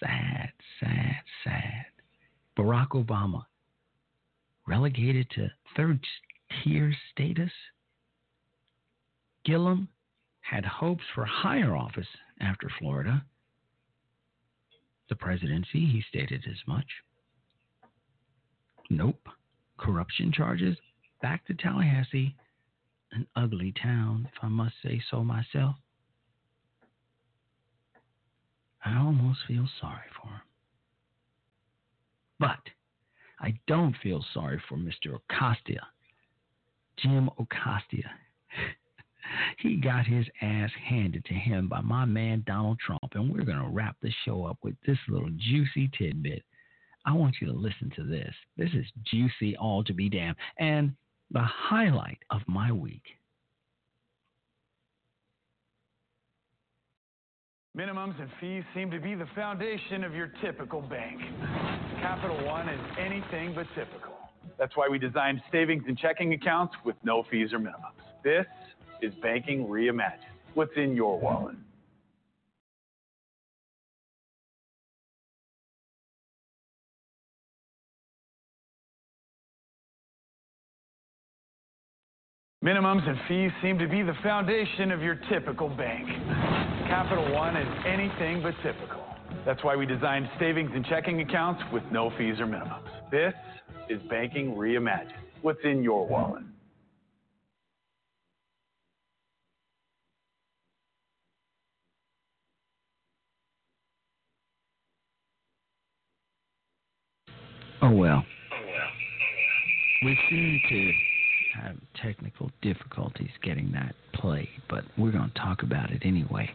Sad, 0.01 0.51
sad, 0.79 1.21
sad. 1.43 1.85
Barack 2.57 2.89
Obama 2.89 3.45
relegated 4.67 5.29
to 5.31 5.51
third 5.75 5.99
tier 6.63 6.93
status. 7.11 7.51
Gillum 9.45 9.89
had 10.41 10.65
hopes 10.65 11.03
for 11.13 11.25
higher 11.25 11.75
office 11.75 12.07
after 12.39 12.69
Florida. 12.79 13.23
The 15.09 15.15
presidency, 15.15 15.85
he 15.85 16.03
stated 16.07 16.45
as 16.49 16.57
much. 16.67 16.87
Nope. 18.89 19.27
Corruption 19.77 20.31
charges 20.31 20.77
back 21.21 21.45
to 21.45 21.53
Tallahassee, 21.53 22.35
an 23.11 23.27
ugly 23.35 23.73
town, 23.81 24.29
if 24.31 24.43
I 24.43 24.47
must 24.47 24.75
say 24.83 25.01
so 25.09 25.23
myself. 25.23 25.75
I 28.83 28.97
almost 28.97 29.39
feel 29.47 29.67
sorry 29.81 30.09
for 30.21 30.29
him. 30.29 30.41
But 32.39 32.59
I 33.39 33.57
don't 33.67 33.95
feel 34.01 34.23
sorry 34.33 34.61
for 34.67 34.77
Mr. 34.77 35.15
Acosta, 35.15 35.79
Jim 36.97 37.29
Acosta. 37.37 38.03
he 39.59 39.75
got 39.75 40.05
his 40.05 40.25
ass 40.41 40.71
handed 40.87 41.25
to 41.25 41.33
him 41.33 41.67
by 41.67 41.81
my 41.81 42.05
man 42.05 42.43
Donald 42.45 42.79
Trump, 42.79 43.13
and 43.13 43.31
we're 43.31 43.45
going 43.45 43.61
to 43.61 43.69
wrap 43.69 43.95
the 44.01 44.11
show 44.23 44.45
up 44.45 44.57
with 44.63 44.75
this 44.85 44.97
little 45.09 45.31
juicy 45.37 45.89
tidbit. 45.97 46.43
I 47.05 47.13
want 47.13 47.35
you 47.39 47.47
to 47.47 47.53
listen 47.53 47.91
to 47.95 48.03
this. 48.03 48.33
This 48.57 48.71
is 48.73 48.85
juicy 49.03 49.55
all 49.57 49.83
to 49.83 49.93
be 49.93 50.09
damned, 50.09 50.37
and 50.59 50.93
the 51.31 51.43
highlight 51.43 52.19
of 52.29 52.41
my 52.47 52.71
week. 52.71 53.03
Minimums 57.75 58.17
and 58.21 58.29
fees 58.39 58.63
seem 58.73 58.89
to 58.89 59.01
be 59.01 59.15
the 59.15 59.25
foundation 59.35 60.05
of 60.05 60.13
your 60.13 60.31
typical 60.41 60.81
bank. 60.81 61.19
Capital 61.99 62.45
One 62.45 62.69
is 62.69 62.79
anything 62.97 63.53
but 63.53 63.67
typical. 63.75 64.13
That's 64.57 64.77
why 64.77 64.87
we 64.87 64.97
designed 64.97 65.41
savings 65.51 65.83
and 65.85 65.97
checking 65.97 66.31
accounts 66.31 66.73
with 66.85 66.95
no 67.03 67.23
fees 67.29 67.51
or 67.51 67.59
minimums. 67.59 67.99
This 68.23 68.45
is 69.01 69.13
banking 69.21 69.67
reimagined. 69.67 70.19
What's 70.53 70.71
in 70.77 70.95
your 70.95 71.19
wallet? 71.19 71.55
Minimums 82.63 83.07
and 83.07 83.17
fees 83.27 83.51
seem 83.61 83.77
to 83.79 83.87
be 83.87 84.01
the 84.01 84.15
foundation 84.23 84.93
of 84.93 85.01
your 85.01 85.19
typical 85.29 85.67
bank. 85.67 86.07
Capital 86.87 87.33
One 87.33 87.57
is 87.57 87.67
anything 87.87 88.43
but 88.43 88.53
typical. 88.61 89.03
That's 89.45 89.63
why 89.63 89.75
we 89.75 89.87
designed 89.87 90.29
savings 90.39 90.69
and 90.73 90.85
checking 90.85 91.19
accounts 91.21 91.61
with 91.73 91.83
no 91.91 92.11
fees 92.17 92.35
or 92.39 92.45
minimums. 92.45 92.87
This 93.09 93.33
is 93.89 93.99
banking 94.09 94.55
reimagined. 94.55 95.11
What's 95.41 95.59
in 95.63 95.83
your 95.83 96.07
wallet? 96.07 96.43
Oh 107.81 107.91
well. 107.91 108.23
We 110.03 110.17
seem 110.29 110.59
to 110.69 110.91
have 111.61 111.77
technical 112.01 112.51
difficulties 112.61 113.29
getting 113.41 113.71
that 113.71 113.95
played, 114.13 114.49
but 114.69 114.83
we're 114.97 115.11
going 115.11 115.29
to 115.29 115.39
talk 115.39 115.63
about 115.63 115.91
it 115.91 116.01
anyway. 116.03 116.49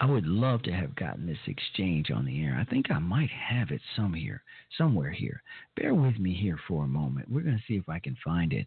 I 0.00 0.06
would 0.06 0.26
love 0.26 0.62
to 0.62 0.72
have 0.72 0.94
gotten 0.94 1.26
this 1.26 1.38
exchange 1.46 2.10
on 2.10 2.24
the 2.24 2.44
air. 2.44 2.56
I 2.58 2.64
think 2.70 2.90
I 2.90 2.98
might 2.98 3.30
have 3.30 3.70
it 3.70 3.80
some 3.96 4.14
here, 4.14 4.42
somewhere 4.76 5.10
here. 5.10 5.42
Bear 5.76 5.94
with 5.94 6.18
me 6.18 6.34
here 6.34 6.58
for 6.68 6.84
a 6.84 6.88
moment. 6.88 7.30
We're 7.30 7.42
going 7.42 7.58
to 7.58 7.64
see 7.66 7.76
if 7.76 7.88
I 7.88 7.98
can 7.98 8.16
find 8.24 8.52
it 8.52 8.66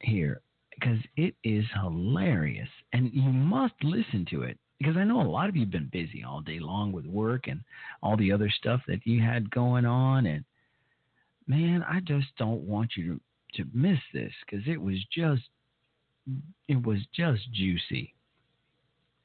here 0.00 0.40
because 0.74 0.98
it 1.16 1.34
is 1.44 1.64
hilarious 1.82 2.68
and 2.92 3.10
you 3.12 3.30
must 3.30 3.74
listen 3.82 4.26
to 4.30 4.42
it 4.42 4.58
because 4.78 4.96
I 4.96 5.04
know 5.04 5.20
a 5.20 5.28
lot 5.28 5.48
of 5.48 5.56
you 5.56 5.62
have 5.62 5.70
been 5.70 5.90
busy 5.92 6.24
all 6.26 6.40
day 6.40 6.58
long 6.58 6.90
with 6.90 7.04
work 7.04 7.48
and 7.48 7.60
all 8.02 8.16
the 8.16 8.32
other 8.32 8.50
stuff 8.50 8.80
that 8.88 9.06
you 9.06 9.20
had 9.20 9.50
going 9.50 9.84
on 9.84 10.26
and 10.26 10.44
man, 11.46 11.84
I 11.86 12.00
just 12.00 12.28
don't 12.38 12.62
want 12.62 12.92
you 12.96 13.14
to 13.14 13.20
to 13.54 13.64
miss 13.72 13.98
this 14.12 14.32
because 14.44 14.66
it 14.66 14.80
was 14.80 14.96
just 15.12 15.42
it 16.68 16.84
was 16.84 16.98
just 17.14 17.42
juicy. 17.52 18.14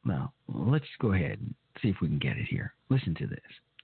Well, 0.06 0.34
let's 0.48 0.86
go 1.00 1.14
ahead 1.14 1.40
and 1.40 1.54
see 1.82 1.90
if 1.90 1.98
we 2.02 2.08
can 2.08 2.20
get 2.20 2.38
it 2.38 2.46
here. 2.48 2.74
Listen 2.90 3.16
to 3.16 3.28
this. 3.28 3.40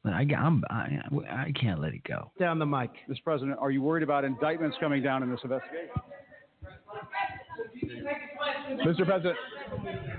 I, 0.05 0.25
I'm, 0.35 0.63
I, 0.69 0.99
I 1.29 1.51
can't 1.59 1.79
let 1.79 1.93
it 1.93 2.03
go. 2.03 2.31
Down 2.39 2.57
the 2.57 2.65
mic. 2.65 2.89
Mr. 3.09 3.23
President, 3.23 3.57
are 3.59 3.69
you 3.69 3.81
worried 3.81 4.03
about 4.03 4.23
indictments 4.23 4.77
coming 4.79 5.03
down 5.03 5.21
in 5.21 5.29
this 5.29 5.39
investigation? 5.43 5.89
Mr. 8.85 9.05
President. 9.05 9.37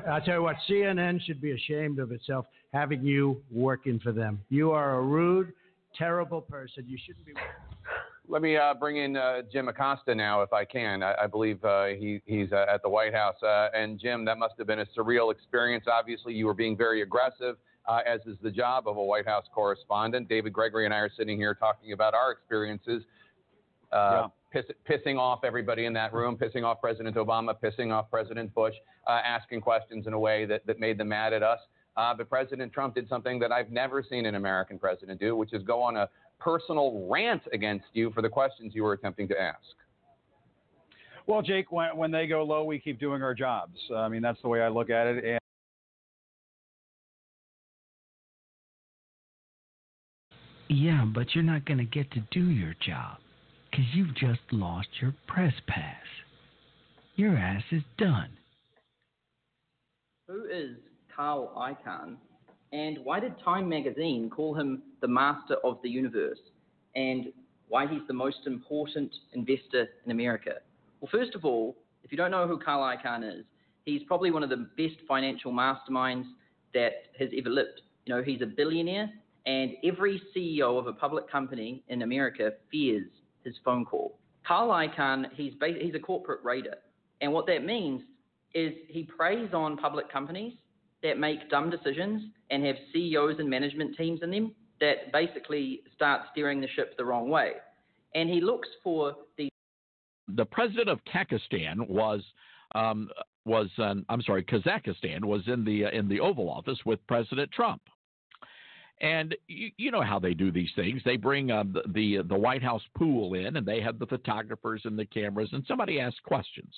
I'll 0.08 0.20
tell 0.20 0.36
you 0.36 0.42
what, 0.42 0.56
CNN 0.68 1.20
should 1.22 1.40
be 1.40 1.52
ashamed 1.52 1.98
of 1.98 2.12
itself 2.12 2.46
having 2.72 3.04
you 3.04 3.40
working 3.50 3.98
for 3.98 4.12
them. 4.12 4.40
You 4.50 4.70
are 4.70 4.98
a 4.98 5.02
rude, 5.02 5.52
terrible 5.96 6.40
person. 6.40 6.84
You 6.86 6.98
shouldn't 7.04 7.26
be. 7.26 7.32
Let 8.28 8.40
me 8.40 8.56
uh, 8.56 8.74
bring 8.74 8.98
in 8.98 9.16
uh, 9.16 9.42
Jim 9.52 9.68
Acosta 9.68 10.14
now, 10.14 10.42
if 10.42 10.52
I 10.52 10.64
can. 10.64 11.02
I, 11.02 11.14
I 11.22 11.26
believe 11.26 11.62
uh, 11.64 11.86
he, 11.86 12.22
he's 12.24 12.52
uh, 12.52 12.66
at 12.72 12.82
the 12.82 12.88
White 12.88 13.12
House. 13.12 13.34
Uh, 13.42 13.68
and 13.74 13.98
Jim, 13.98 14.24
that 14.24 14.38
must 14.38 14.54
have 14.58 14.66
been 14.66 14.78
a 14.78 14.86
surreal 14.96 15.32
experience. 15.32 15.86
Obviously, 15.90 16.32
you 16.32 16.46
were 16.46 16.54
being 16.54 16.76
very 16.76 17.02
aggressive, 17.02 17.56
uh, 17.88 18.00
as 18.06 18.20
is 18.26 18.36
the 18.40 18.50
job 18.50 18.86
of 18.86 18.96
a 18.96 19.02
White 19.02 19.26
House 19.26 19.46
correspondent. 19.52 20.28
David 20.28 20.52
Gregory 20.52 20.84
and 20.84 20.94
I 20.94 20.98
are 20.98 21.10
sitting 21.16 21.36
here 21.36 21.54
talking 21.54 21.92
about 21.92 22.14
our 22.14 22.30
experiences. 22.30 23.02
Uh, 23.90 24.28
piss, 24.52 24.64
pissing 24.88 25.18
off 25.18 25.40
everybody 25.42 25.84
in 25.84 25.92
that 25.92 26.14
room, 26.14 26.36
pissing 26.36 26.64
off 26.64 26.80
President 26.80 27.16
Obama, 27.16 27.54
pissing 27.60 27.92
off 27.92 28.08
President 28.08 28.54
Bush, 28.54 28.74
uh, 29.06 29.20
asking 29.24 29.60
questions 29.60 30.06
in 30.06 30.12
a 30.12 30.18
way 30.18 30.46
that, 30.46 30.64
that 30.66 30.78
made 30.78 30.96
them 30.96 31.08
mad 31.08 31.32
at 31.32 31.42
us. 31.42 31.58
Uh, 31.96 32.14
but 32.14 32.28
President 32.30 32.72
Trump 32.72 32.94
did 32.94 33.08
something 33.08 33.38
that 33.38 33.52
I've 33.52 33.70
never 33.70 34.02
seen 34.02 34.24
an 34.24 34.34
American 34.34 34.78
president 34.78 35.20
do, 35.20 35.36
which 35.36 35.52
is 35.52 35.62
go 35.62 35.82
on 35.82 35.96
a 35.96 36.08
personal 36.42 37.06
rant 37.08 37.42
against 37.52 37.86
you 37.92 38.10
for 38.12 38.22
the 38.22 38.28
questions 38.28 38.72
you 38.74 38.82
were 38.82 38.92
attempting 38.92 39.28
to 39.28 39.40
ask. 39.40 39.58
Well, 41.26 41.42
Jake, 41.42 41.70
when, 41.70 41.96
when 41.96 42.10
they 42.10 42.26
go 42.26 42.42
low, 42.42 42.64
we 42.64 42.78
keep 42.78 42.98
doing 42.98 43.22
our 43.22 43.34
jobs. 43.34 43.78
I 43.94 44.08
mean, 44.08 44.22
that's 44.22 44.40
the 44.42 44.48
way 44.48 44.60
I 44.60 44.68
look 44.68 44.90
at 44.90 45.06
it. 45.06 45.24
And 45.24 45.38
Yeah, 50.68 51.04
but 51.04 51.34
you're 51.34 51.44
not 51.44 51.66
going 51.66 51.78
to 51.78 51.84
get 51.84 52.10
to 52.12 52.20
do 52.30 52.50
your 52.50 52.74
job 52.84 53.18
because 53.70 53.84
you've 53.92 54.14
just 54.14 54.40
lost 54.50 54.88
your 55.02 55.14
press 55.26 55.52
pass. 55.66 56.02
Your 57.16 57.36
ass 57.36 57.62
is 57.70 57.82
done. 57.98 58.30
Who 60.28 60.46
is 60.46 60.76
Carl 61.14 61.52
Icahn, 61.56 62.16
and 62.72 62.98
why 63.04 63.20
did 63.20 63.34
Time 63.44 63.68
magazine 63.68 64.30
call 64.30 64.54
him 64.54 64.82
the 65.00 65.08
master 65.08 65.56
of 65.64 65.78
the 65.82 65.90
universe, 65.90 66.38
and 66.96 67.26
why 67.68 67.86
he's 67.86 68.06
the 68.08 68.14
most 68.14 68.46
important 68.46 69.14
investor 69.34 69.88
in 70.04 70.10
America? 70.10 70.54
Well, 71.00 71.10
first 71.10 71.34
of 71.34 71.44
all, 71.44 71.76
if 72.02 72.10
you 72.10 72.18
don't 72.18 72.30
know 72.30 72.46
who 72.46 72.58
Carl 72.58 72.96
Icahn 72.96 73.22
is, 73.24 73.44
he's 73.84 74.02
probably 74.04 74.30
one 74.30 74.42
of 74.42 74.50
the 74.50 74.68
best 74.76 74.96
financial 75.06 75.52
masterminds 75.52 76.26
that 76.74 76.92
has 77.18 77.28
ever 77.36 77.50
lived. 77.50 77.82
You 78.06 78.14
know, 78.14 78.22
he's 78.22 78.40
a 78.42 78.46
billionaire, 78.46 79.10
and 79.46 79.72
every 79.84 80.20
CEO 80.34 80.78
of 80.78 80.86
a 80.86 80.92
public 80.92 81.30
company 81.30 81.82
in 81.88 82.02
America 82.02 82.52
fears 82.70 83.08
his 83.44 83.54
phone 83.64 83.84
call. 83.84 84.18
Carl 84.46 84.70
Icahn, 84.70 85.26
he's, 85.34 85.52
he's 85.80 85.94
a 85.94 86.00
corporate 86.00 86.42
raider. 86.42 86.76
And 87.20 87.32
what 87.32 87.46
that 87.46 87.64
means 87.64 88.02
is 88.54 88.72
he 88.88 89.04
preys 89.04 89.50
on 89.52 89.76
public 89.76 90.10
companies 90.10 90.54
that 91.02 91.18
make 91.18 91.50
dumb 91.50 91.70
decisions 91.70 92.22
and 92.50 92.64
have 92.64 92.76
CEOs 92.92 93.36
and 93.38 93.48
management 93.48 93.96
teams 93.96 94.20
in 94.22 94.30
them 94.30 94.54
that 94.80 95.12
basically 95.12 95.80
start 95.94 96.22
steering 96.32 96.60
the 96.60 96.68
ship 96.68 96.96
the 96.96 97.04
wrong 97.04 97.28
way. 97.28 97.52
And 98.14 98.28
he 98.28 98.40
looks 98.40 98.68
for 98.82 99.14
the 99.38 99.48
the 100.36 100.44
president 100.44 100.88
of 100.88 101.00
Kakistan 101.04 101.88
was 101.88 102.22
um, 102.74 103.08
was 103.44 103.68
I'm 103.78 104.22
sorry, 104.22 104.44
Kazakhstan 104.44 105.24
was 105.24 105.42
in 105.46 105.64
the 105.64 105.86
uh, 105.86 105.90
in 105.90 106.08
the 106.08 106.20
Oval 106.20 106.48
Office 106.48 106.78
with 106.84 107.04
President 107.06 107.50
Trump. 107.52 107.82
And 109.00 109.34
you, 109.48 109.70
you 109.78 109.90
know 109.90 110.02
how 110.02 110.18
they 110.18 110.34
do 110.34 110.52
these 110.52 110.70
things. 110.76 111.02
They 111.04 111.16
bring 111.16 111.50
uh, 111.50 111.64
the, 111.64 111.82
the 111.92 112.22
the 112.28 112.38
White 112.38 112.62
House 112.62 112.82
pool 112.96 113.34
in, 113.34 113.56
and 113.56 113.66
they 113.66 113.80
have 113.80 113.98
the 113.98 114.06
photographers 114.06 114.82
and 114.84 114.98
the 114.98 115.06
cameras, 115.06 115.50
and 115.52 115.64
somebody 115.66 115.98
asks 115.98 116.20
questions. 116.24 116.72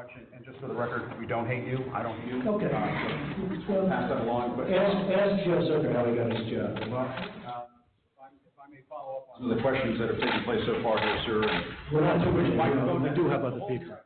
Thank 0.00 0.16
you 0.16 0.24
very 0.24 0.32
much. 0.32 0.32
And, 0.32 0.36
and 0.36 0.44
just 0.44 0.58
for 0.60 0.68
the 0.68 0.74
record, 0.74 1.12
we 1.18 1.26
don't 1.26 1.46
hate 1.46 1.66
you. 1.66 1.78
I 1.94 2.02
don't 2.02 2.18
hate 2.20 2.32
you. 2.32 2.48
Okay. 2.56 2.66
Uh, 2.66 3.66
so 3.68 3.86
pass 3.88 4.08
that 4.08 4.22
along. 4.22 4.56
But 4.56 4.72
Ask, 4.72 4.96
ask 5.12 5.44
Joe 5.44 5.60
Zucker 5.68 5.92
how 5.92 6.04
he 6.08 6.16
got 6.16 6.32
his 6.32 6.46
job. 6.48 6.72
Well, 6.90 7.04
uh, 7.04 7.68
if 7.68 8.16
I, 8.16 8.28
if 8.32 8.56
I 8.56 8.66
may 8.70 8.80
follow 8.88 9.24
up 9.24 9.28
on 9.36 9.42
some 9.42 9.50
of 9.50 9.56
the 9.56 9.62
questions 9.62 9.98
that 10.00 10.08
have 10.08 10.20
taken 10.20 10.40
place 10.44 10.62
so 10.66 10.80
far 10.82 10.98
here, 10.98 11.18
sir. 11.26 11.42
and- 11.44 11.64
We're 11.92 12.04
not 12.04 12.24
too 12.24 12.32
much- 12.32 12.54
Microphone. 12.56 13.04
You 13.04 13.14
do 13.14 13.28
have 13.28 13.44
other 13.44 13.60
people. 13.68 13.96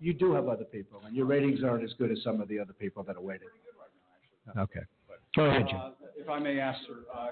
You 0.00 0.12
do 0.12 0.32
have 0.34 0.48
other 0.48 0.64
people, 0.64 1.00
and 1.06 1.16
your 1.16 1.26
ratings 1.26 1.62
aren't 1.64 1.84
as 1.84 1.92
good 1.98 2.10
as 2.10 2.18
some 2.22 2.40
of 2.40 2.48
the 2.48 2.58
other 2.58 2.72
people 2.74 3.02
that 3.04 3.16
are 3.16 3.22
waiting. 3.22 3.48
Okay. 4.58 4.80
Go 5.36 5.46
ahead, 5.46 5.66
Jim. 5.68 5.78
Uh, 5.80 5.90
If 6.16 6.28
I 6.28 6.38
may 6.38 6.58
ask, 6.60 6.78
sir, 6.86 7.04
uh, 7.12 7.28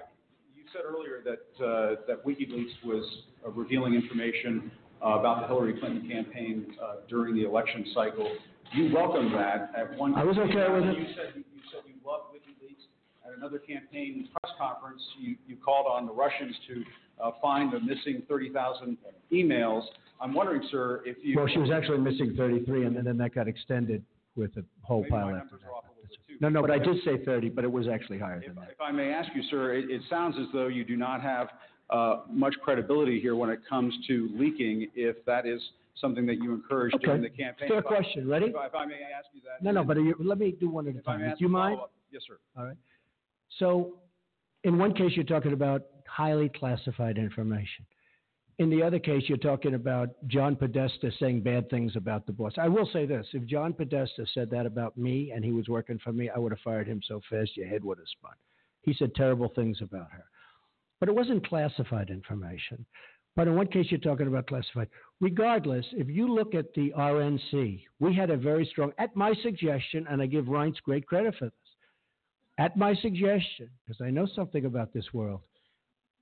you 0.57 0.65
said 0.73 0.83
earlier 0.87 1.23
that, 1.25 1.65
uh, 1.65 1.97
that 2.07 2.25
WikiLeaks 2.25 2.83
was 2.85 3.05
uh, 3.47 3.51
revealing 3.51 3.95
information 3.95 4.71
uh, 5.05 5.19
about 5.19 5.43
the 5.43 5.47
Hillary 5.49 5.75
Clinton 5.79 6.09
campaign 6.09 6.67
uh, 6.83 6.97
during 7.09 7.35
the 7.35 7.45
election 7.45 7.87
cycle. 7.95 8.31
You 8.75 8.95
welcomed 8.95 9.35
that 9.35 9.73
at 9.77 9.99
one. 9.99 10.15
I 10.15 10.25
was 10.25 10.39
okay 10.39 10.67
with 10.73 10.85
it. 10.85 10.99
You 10.99 11.07
said, 11.15 11.35
you 11.37 11.61
said 11.71 11.83
you 11.87 11.95
loved 12.07 12.33
WikiLeaks. 12.33 12.87
At 13.27 13.37
another 13.37 13.59
campaign 13.59 14.29
press 14.33 14.53
conference, 14.59 15.03
you, 15.19 15.37
you 15.47 15.57
called 15.57 15.87
on 15.91 16.07
the 16.07 16.13
Russians 16.13 16.55
to 16.69 16.85
uh, 17.23 17.31
find 17.41 17.73
the 17.73 17.81
missing 17.81 18.23
30,000 18.29 18.97
emails. 19.33 19.83
I'm 20.21 20.33
wondering, 20.33 20.63
sir, 20.71 21.03
if 21.05 21.17
you. 21.23 21.37
Well, 21.37 21.49
she 21.49 21.59
was 21.59 21.71
actually 21.71 21.99
missing 21.99 22.35
33, 22.37 22.87
and 22.87 23.07
then 23.07 23.17
that 23.19 23.35
got 23.35 23.49
extended 23.49 24.05
with 24.37 24.57
a 24.57 24.65
whole 24.83 25.05
pile 25.11 25.27
after 25.27 25.37
numbers 25.37 25.61
are 25.67 25.73
off 25.73 25.85
a 25.85 25.89
little 25.89 26.09
bit 26.09 26.19
too. 26.27 26.37
No, 26.41 26.49
no, 26.49 26.63
but 26.63 26.71
I 26.71 26.79
did 26.79 26.97
say 27.05 27.23
30, 27.25 27.51
but 27.51 27.65
it 27.65 27.71
was 27.71 27.87
actually 27.89 28.19
higher 28.19 28.41
than 28.41 28.55
that. 28.55 28.71
If 28.71 28.81
I 28.81 28.93
may 28.93 29.13
ask 29.13 29.29
you, 29.35 29.43
sir, 29.51 29.75
it, 29.75 29.91
it 29.91 30.01
sounds 30.09 30.37
as 30.41 30.47
though 30.53 30.69
you 30.69 30.85
do 30.85 30.97
not 30.97 31.21
have 31.21 31.49
Uh, 31.93 32.23
much 32.31 32.55
credibility 32.63 33.21
here 33.21 33.37
when 33.37 33.51
it 33.51 33.61
comes 33.69 33.93
to 34.09 34.31
leaking, 34.35 34.89
if 34.95 35.23
that 35.27 35.45
is 35.47 35.61
something 36.01 36.25
that 36.25 36.37
you 36.37 36.55
encouraged 36.55 36.95
Okay. 36.97 37.05
during 37.05 37.21
the 37.23 37.29
campaign. 37.29 37.69
Fair 37.69 37.81
If 37.81 37.87
I- 37.87 37.89
question. 37.97 38.27
Ready? 38.27 38.47
If 38.47 38.57
I, 38.57 38.67
if 38.67 38.75
I 38.75 38.87
may 38.87 38.95
ask 39.17 39.27
you 39.35 39.43
that. 39.43 39.63
No, 39.63 39.73
no, 39.73 39.85
but 39.85 39.99
you, 39.99 40.15
let 40.19 40.39
me 40.39 40.53
do 40.53 40.71
one 40.71 40.89
at 40.89 40.95
a 40.97 40.99
I 41.01 41.03
time. 41.03 41.21
Do 41.21 41.35
you 41.39 41.51
mind? 41.51 41.79
Yes, 42.11 42.23
sir. 42.27 42.39
All 42.57 42.65
right. 42.65 42.77
So, 43.59 43.99
in 44.65 44.79
one 44.79 44.95
case, 44.95 45.13
you're 45.15 45.25
talking 45.27 45.53
about 45.53 45.83
highly 46.09 46.49
classified 46.49 47.19
information. 47.19 47.85
In 48.59 48.71
the 48.71 48.83
other 48.83 48.99
case, 48.99 49.25
you're 49.29 49.37
talking 49.39 49.75
about 49.75 50.11
John 50.29 50.57
Podesta 50.57 51.11
saying 51.21 51.43
bad 51.43 51.69
things 51.69 51.95
about 51.97 52.25
the 52.27 52.33
boss. 52.33 52.53
I 52.57 52.69
will 52.69 52.87
say 52.87 53.05
this 53.05 53.27
if 53.35 53.45
John 53.47 53.75
Podesta 53.75 54.25
said 54.33 54.49
that 54.51 54.65
about 54.65 54.97
me 54.97 55.33
and 55.33 55.45
he 55.45 55.53
was 55.53 55.69
working 55.69 55.99
for 55.99 56.13
me, 56.13 56.31
I 56.31 56.39
would 56.39 56.53
have 56.53 56.61
fired 56.61 56.87
him 56.87 57.03
so 57.07 57.21
fast 57.29 57.55
your 57.57 57.67
head 57.67 57.85
would 57.85 57.99
have 57.99 58.09
spun. 58.09 58.33
He 58.83 58.95
said 58.95 59.15
terrible 59.15 59.49
things 59.55 59.79
about 59.83 60.11
her. 60.11 60.25
But 61.03 61.09
it 61.09 61.17
wasn't 61.17 61.45
classified 61.49 62.11
information. 62.11 62.87
But 63.35 63.49
in 63.49 63.57
one 63.57 63.67
case, 63.67 63.87
you're 63.91 63.99
talking 63.99 64.29
about 64.29 64.47
classified. 64.47 64.87
Regardless, 65.21 65.85
if 65.91 66.07
you 66.07 66.33
look 66.33 66.55
at 66.55 66.73
the 66.75 66.93
RNC, 66.97 67.83
we 67.99 68.15
had 68.15 68.31
a 68.31 68.37
very 68.37 68.65
strong, 68.71 68.93
at 68.99 69.17
my 69.17 69.35
suggestion, 69.43 70.07
and 70.09 70.23
I 70.23 70.27
give 70.27 70.45
Reince 70.45 70.81
great 70.85 71.05
credit 71.05 71.35
for 71.41 71.47
this, 71.47 71.55
at 72.59 72.77
my 72.77 72.95
suggestion, 72.95 73.69
because 73.85 74.01
I 74.01 74.11
know 74.11 74.29
something 74.33 74.65
about 74.65 74.93
this 74.93 75.13
world, 75.13 75.41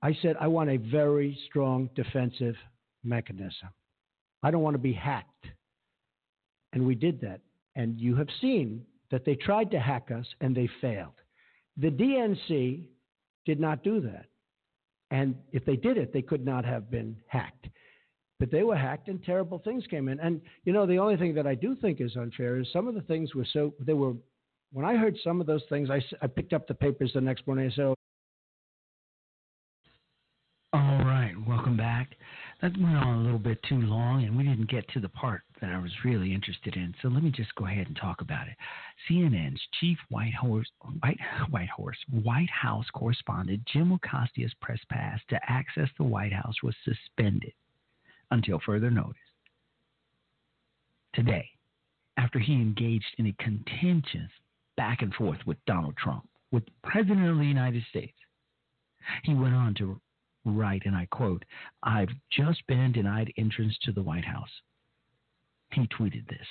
I 0.01 0.17
said 0.19 0.35
I 0.41 0.47
want 0.47 0.71
a 0.71 0.77
very 0.77 1.37
strong 1.47 1.87
defensive 1.93 2.55
mechanism. 3.03 3.69
I 4.41 4.49
don't 4.49 4.63
want 4.63 4.73
to 4.73 4.79
be 4.79 4.93
hacked. 4.93 5.45
And 6.73 6.87
we 6.87 6.95
did 6.95 7.21
that. 7.21 7.41
And 7.75 7.99
you 7.99 8.15
have 8.15 8.29
seen 8.41 8.83
that 9.11 9.25
they 9.25 9.35
tried 9.35 9.69
to 9.69 9.79
hack 9.79 10.09
us 10.09 10.25
and 10.41 10.57
they 10.57 10.67
failed. 10.81 11.13
The 11.77 11.91
DNC 11.91 12.85
did 13.45 13.59
not 13.59 13.83
do 13.83 14.01
that. 14.01 14.25
And 15.11 15.35
if 15.51 15.65
they 15.65 15.75
did 15.75 15.97
it, 15.97 16.13
they 16.13 16.21
could 16.21 16.43
not 16.43 16.65
have 16.65 16.89
been 16.89 17.17
hacked. 17.27 17.67
But 18.39 18.49
they 18.49 18.63
were 18.63 18.77
hacked 18.77 19.09
and 19.09 19.21
terrible 19.23 19.59
things 19.59 19.85
came 19.85 20.07
in. 20.07 20.19
And, 20.19 20.41
you 20.63 20.73
know, 20.73 20.87
the 20.87 20.97
only 20.97 21.17
thing 21.17 21.35
that 21.35 21.45
I 21.45 21.53
do 21.53 21.75
think 21.75 22.01
is 22.01 22.15
unfair 22.15 22.59
is 22.59 22.67
some 22.73 22.87
of 22.87 22.95
the 22.95 23.01
things 23.01 23.35
were 23.35 23.45
so, 23.53 23.75
they 23.79 23.93
were, 23.93 24.13
when 24.71 24.85
I 24.85 24.95
heard 24.95 25.17
some 25.23 25.41
of 25.41 25.47
those 25.47 25.63
things, 25.69 25.89
I, 25.91 26.01
I 26.21 26.27
picked 26.27 26.53
up 26.53 26.67
the 26.67 26.73
papers 26.73 27.11
the 27.13 27.21
next 27.21 27.45
morning 27.45 27.65
and 27.65 27.73
said, 27.73 27.93
All 30.73 31.03
right, 31.03 31.35
welcome 31.45 31.75
back. 31.75 32.15
That 32.61 32.77
went 32.77 32.95
on 32.95 33.17
a 33.17 33.23
little 33.23 33.39
bit 33.39 33.57
too 33.63 33.81
long, 33.81 34.23
and 34.23 34.37
we 34.37 34.43
didn't 34.43 34.69
get 34.69 34.87
to 34.89 34.99
the 34.99 35.09
part 35.09 35.41
that 35.59 35.71
I 35.71 35.79
was 35.79 35.91
really 36.05 36.31
interested 36.31 36.75
in. 36.75 36.93
So 37.01 37.07
let 37.07 37.23
me 37.23 37.31
just 37.31 37.55
go 37.55 37.65
ahead 37.65 37.87
and 37.87 37.95
talk 37.95 38.21
about 38.21 38.47
it. 38.47 38.55
CNN's 39.09 39.59
chief 39.79 39.97
White 40.09 40.35
Horse, 40.35 40.69
White, 40.99 41.17
White 41.49 41.69
Horse, 41.69 41.97
White 42.11 42.51
House 42.51 42.85
correspondent 42.93 43.65
Jim 43.65 43.91
Acosta's 43.91 44.53
press 44.61 44.79
pass 44.89 45.19
to 45.29 45.39
access 45.47 45.89
the 45.97 46.03
White 46.03 46.33
House 46.33 46.53
was 46.61 46.75
suspended 46.85 47.53
until 48.29 48.59
further 48.63 48.91
notice. 48.91 49.15
Today, 51.13 51.49
after 52.17 52.37
he 52.37 52.53
engaged 52.53 53.15
in 53.17 53.25
a 53.25 53.43
contentious 53.43 54.29
back 54.77 55.01
and 55.01 55.13
forth 55.15 55.39
with 55.47 55.57
Donald 55.65 55.97
Trump, 55.97 56.29
with 56.51 56.65
the 56.65 56.71
President 56.83 57.27
of 57.27 57.39
the 57.39 57.43
United 57.43 57.83
States, 57.89 58.17
he 59.23 59.33
went 59.33 59.55
on 59.55 59.73
to 59.75 59.99
write, 60.45 60.83
and 60.85 60.95
I 60.95 61.07
quote, 61.11 61.43
I've 61.83 62.09
just 62.31 62.65
been 62.67 62.91
denied 62.91 63.33
entrance 63.37 63.77
to 63.83 63.91
the 63.91 64.01
White 64.01 64.25
House. 64.25 64.49
He 65.71 65.87
tweeted 65.87 66.27
this, 66.27 66.47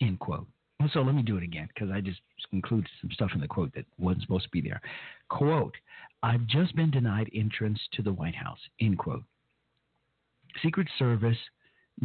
end 0.00 0.18
quote. 0.18 0.46
So 0.92 1.00
let 1.00 1.14
me 1.14 1.22
do 1.22 1.36
it 1.36 1.42
again 1.42 1.68
because 1.74 1.90
I 1.90 2.00
just 2.00 2.20
included 2.52 2.88
some 3.00 3.10
stuff 3.10 3.30
in 3.34 3.40
the 3.40 3.48
quote 3.48 3.74
that 3.74 3.86
wasn't 3.98 4.22
supposed 4.22 4.44
to 4.44 4.50
be 4.50 4.60
there. 4.60 4.80
Quote, 5.28 5.74
I've 6.22 6.46
just 6.46 6.76
been 6.76 6.90
denied 6.90 7.30
entrance 7.34 7.80
to 7.92 8.02
the 8.02 8.12
White 8.12 8.34
House, 8.34 8.58
end 8.80 8.98
quote. 8.98 9.24
Secret 10.62 10.88
Service 10.98 11.38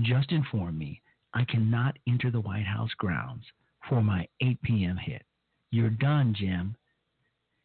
just 0.02 0.32
informed 0.32 0.78
me 0.78 1.02
I 1.34 1.46
cannot 1.46 1.98
enter 2.08 2.30
the 2.30 2.42
White 2.42 2.66
House 2.66 2.92
grounds 2.98 3.46
for 3.88 4.02
my 4.02 4.28
8 4.42 4.62
p.m. 4.62 4.98
hit. 4.98 5.24
You're 5.72 5.90
done, 5.90 6.36
Jim. 6.38 6.76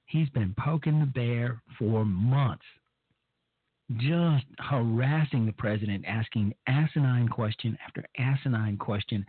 He's 0.06 0.28
been 0.30 0.54
poking 0.56 1.00
the 1.00 1.06
bear 1.06 1.62
for 1.78 2.04
months 2.04 2.64
just 3.98 4.46
harassing 4.58 5.46
the 5.46 5.52
president, 5.52 6.04
asking 6.06 6.54
asinine 6.66 7.28
question 7.28 7.78
after 7.86 8.04
asinine 8.18 8.76
question, 8.76 9.24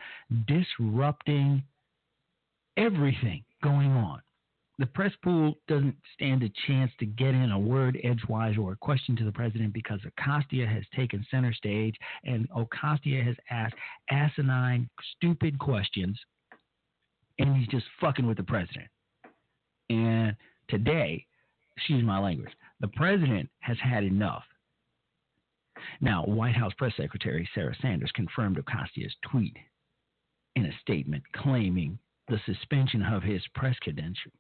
disrupting 0.47 1.64
everything 2.76 3.43
going 3.64 3.91
on. 3.91 4.22
The 4.80 4.86
press 4.86 5.12
pool 5.24 5.55
doesn't 5.68 5.95
stand 6.14 6.43
a 6.43 6.51
chance 6.68 6.91
to 6.99 7.05
get 7.05 7.34
in 7.34 7.51
a 7.51 7.60
word 7.60 7.99
edgewise 8.03 8.58
or 8.58 8.74
a 8.74 8.78
question 8.78 9.16
to 9.16 9.26
the 9.26 9.32
president 9.32 9.74
because 9.74 9.99
Ocasio 10.01 10.68
has 10.68 10.84
taken 10.95 11.26
center 11.32 11.51
stage 11.51 11.95
and 12.24 12.47
Ocasio 12.51 13.26
has 13.26 13.36
asked 13.49 13.76
asinine, 14.12 14.88
stupid 15.16 15.58
questions, 15.58 16.20
and 17.39 17.58
he's 17.58 17.68
just 17.70 17.86
fucking 17.99 18.28
with 18.28 18.38
the 18.38 18.43
president. 18.43 18.88
And 19.89 20.36
today, 20.70 21.26
excuse 21.76 22.03
my 22.03 22.20
language, 22.20 22.51
the 22.80 22.88
president 22.89 23.49
has 23.60 23.78
had 23.80 24.03
enough. 24.03 24.43
Now, 26.01 26.23
White 26.23 26.55
House 26.55 26.73
Press 26.78 26.93
Secretary 26.97 27.47
Sarah 27.53 27.75
Sanders 27.82 28.11
confirmed 28.13 28.57
Ocasio's 28.57 29.15
tweet 29.30 29.55
in 30.55 30.65
a 30.65 30.80
statement 30.82 31.23
claiming 31.36 31.99
the 32.28 32.39
suspension 32.45 33.03
of 33.03 33.23
his 33.23 33.41
press, 33.55 33.75
credential, 33.80 34.32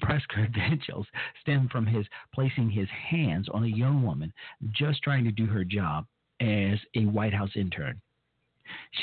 press 0.00 0.22
credentials 0.28 1.06
stemmed 1.40 1.70
from 1.70 1.86
his 1.86 2.06
placing 2.34 2.70
his 2.70 2.88
hands 2.88 3.48
on 3.52 3.64
a 3.64 3.68
young 3.68 4.02
woman 4.02 4.32
just 4.72 5.02
trying 5.02 5.24
to 5.24 5.30
do 5.30 5.46
her 5.46 5.64
job 5.64 6.06
as 6.40 6.78
a 6.96 7.04
White 7.06 7.34
House 7.34 7.50
intern. 7.54 8.00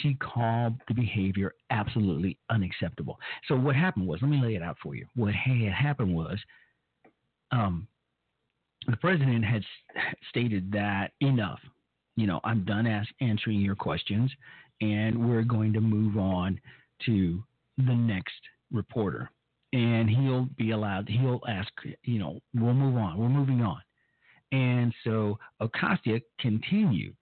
She 0.02 0.16
called 0.16 0.76
the 0.88 0.94
behavior 0.94 1.54
absolutely 1.70 2.38
unacceptable. 2.50 3.20
So 3.48 3.56
what 3.56 3.76
happened 3.76 4.08
was, 4.08 4.22
let 4.22 4.32
me 4.32 4.42
lay 4.42 4.56
it 4.56 4.64
out 4.64 4.78
for 4.82 4.96
you. 4.96 5.06
What 5.16 5.34
had 5.34 5.74
happened 5.74 6.14
was, 6.14 6.40
um, 7.52 7.88
the 8.88 8.98
president 8.98 9.44
had 9.44 9.64
stated 10.30 10.72
that 10.72 11.12
enough. 11.22 11.60
You 12.16 12.26
know, 12.28 12.40
I'm 12.44 12.64
done 12.64 12.88
as- 12.88 13.08
answering 13.22 13.60
your 13.60 13.76
questions, 13.76 14.32
and 14.82 15.30
we're 15.30 15.44
going 15.44 15.74
to 15.74 15.82
move 15.82 16.18
on 16.18 16.60
to 17.06 17.44
the 17.78 17.94
next 17.94 18.42
reporter. 18.72 19.30
And 19.74 20.10
he'll 20.10 20.48
be 20.58 20.72
allowed, 20.72 21.10
he'll 21.10 21.42
ask, 21.48 21.72
you 22.04 22.20
know, 22.20 22.40
we'll 22.56 22.74
move 22.74 22.96
on, 22.96 23.18
we're 23.18 23.30
moving 23.30 23.62
on. 23.62 23.82
And 24.52 24.94
so 25.04 25.38
Ocasio 25.62 26.22
continued 26.40 27.16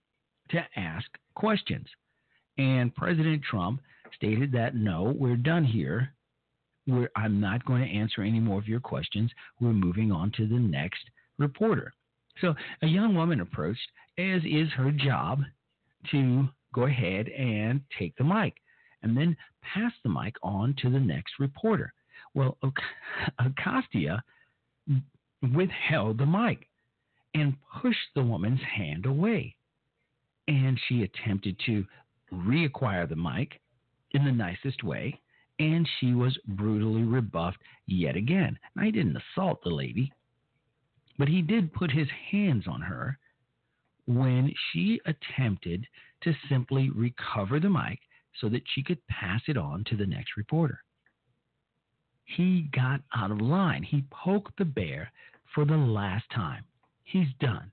to 0.50 0.64
ask 0.76 1.06
questions. 1.34 1.86
And 2.56 2.94
President 2.94 3.42
Trump 3.42 3.80
stated 4.14 4.52
that 4.52 4.76
no, 4.76 5.14
we're 5.18 5.36
done 5.36 5.64
here. 5.64 6.14
We're, 6.86 7.10
I'm 7.16 7.40
not 7.40 7.64
going 7.64 7.82
to 7.82 7.92
answer 7.92 8.22
any 8.22 8.38
more 8.38 8.58
of 8.58 8.68
your 8.68 8.80
questions. 8.80 9.32
We're 9.60 9.72
moving 9.72 10.12
on 10.12 10.30
to 10.36 10.46
the 10.46 10.58
next 10.58 11.02
reporter. 11.38 11.92
So 12.40 12.54
a 12.82 12.86
young 12.86 13.14
woman 13.14 13.40
approached, 13.40 13.88
as 14.18 14.42
is 14.44 14.68
her 14.76 14.90
job, 14.90 15.42
to 16.10 16.48
go 16.74 16.84
ahead 16.84 17.28
and 17.28 17.80
take 17.98 18.14
the 18.16 18.24
mic 18.24 18.54
and 19.02 19.16
then 19.16 19.36
pass 19.62 19.92
the 20.02 20.10
mic 20.10 20.34
on 20.42 20.74
to 20.82 20.90
the 20.90 21.00
next 21.00 21.34
reporter. 21.38 21.92
Well, 22.34 22.58
Ocasio 23.40 24.20
withheld 25.54 26.18
the 26.18 26.26
mic 26.26 26.68
and 27.34 27.56
pushed 27.80 28.08
the 28.14 28.22
woman's 28.22 28.60
hand 28.62 29.06
away. 29.06 29.54
And 30.48 30.78
she 30.86 31.02
attempted 31.02 31.58
to 31.66 31.84
reacquire 32.32 33.08
the 33.08 33.16
mic 33.16 33.60
in 34.12 34.24
the 34.24 34.32
nicest 34.32 34.82
way, 34.84 35.20
and 35.58 35.88
she 35.98 36.14
was 36.14 36.38
brutally 36.48 37.02
rebuffed 37.02 37.58
yet 37.86 38.16
again. 38.16 38.58
I 38.78 38.90
didn't 38.90 39.16
assault 39.16 39.60
the 39.62 39.70
lady, 39.70 40.12
but 41.18 41.28
he 41.28 41.42
did 41.42 41.72
put 41.72 41.90
his 41.90 42.08
hands 42.30 42.64
on 42.66 42.80
her 42.80 43.18
when 44.06 44.52
she 44.72 45.00
attempted 45.06 45.86
to 46.22 46.34
simply 46.48 46.90
recover 46.90 47.60
the 47.60 47.70
mic 47.70 47.98
so 48.40 48.48
that 48.48 48.62
she 48.74 48.82
could 48.82 49.04
pass 49.08 49.40
it 49.48 49.56
on 49.56 49.84
to 49.84 49.96
the 49.96 50.06
next 50.06 50.36
reporter. 50.36 50.80
He 52.24 52.68
got 52.72 53.00
out 53.14 53.30
of 53.30 53.40
line. 53.40 53.82
He 53.82 54.04
poked 54.10 54.58
the 54.58 54.64
bear 54.64 55.10
for 55.54 55.64
the 55.64 55.76
last 55.76 56.24
time. 56.34 56.64
He's 57.04 57.28
done. 57.40 57.70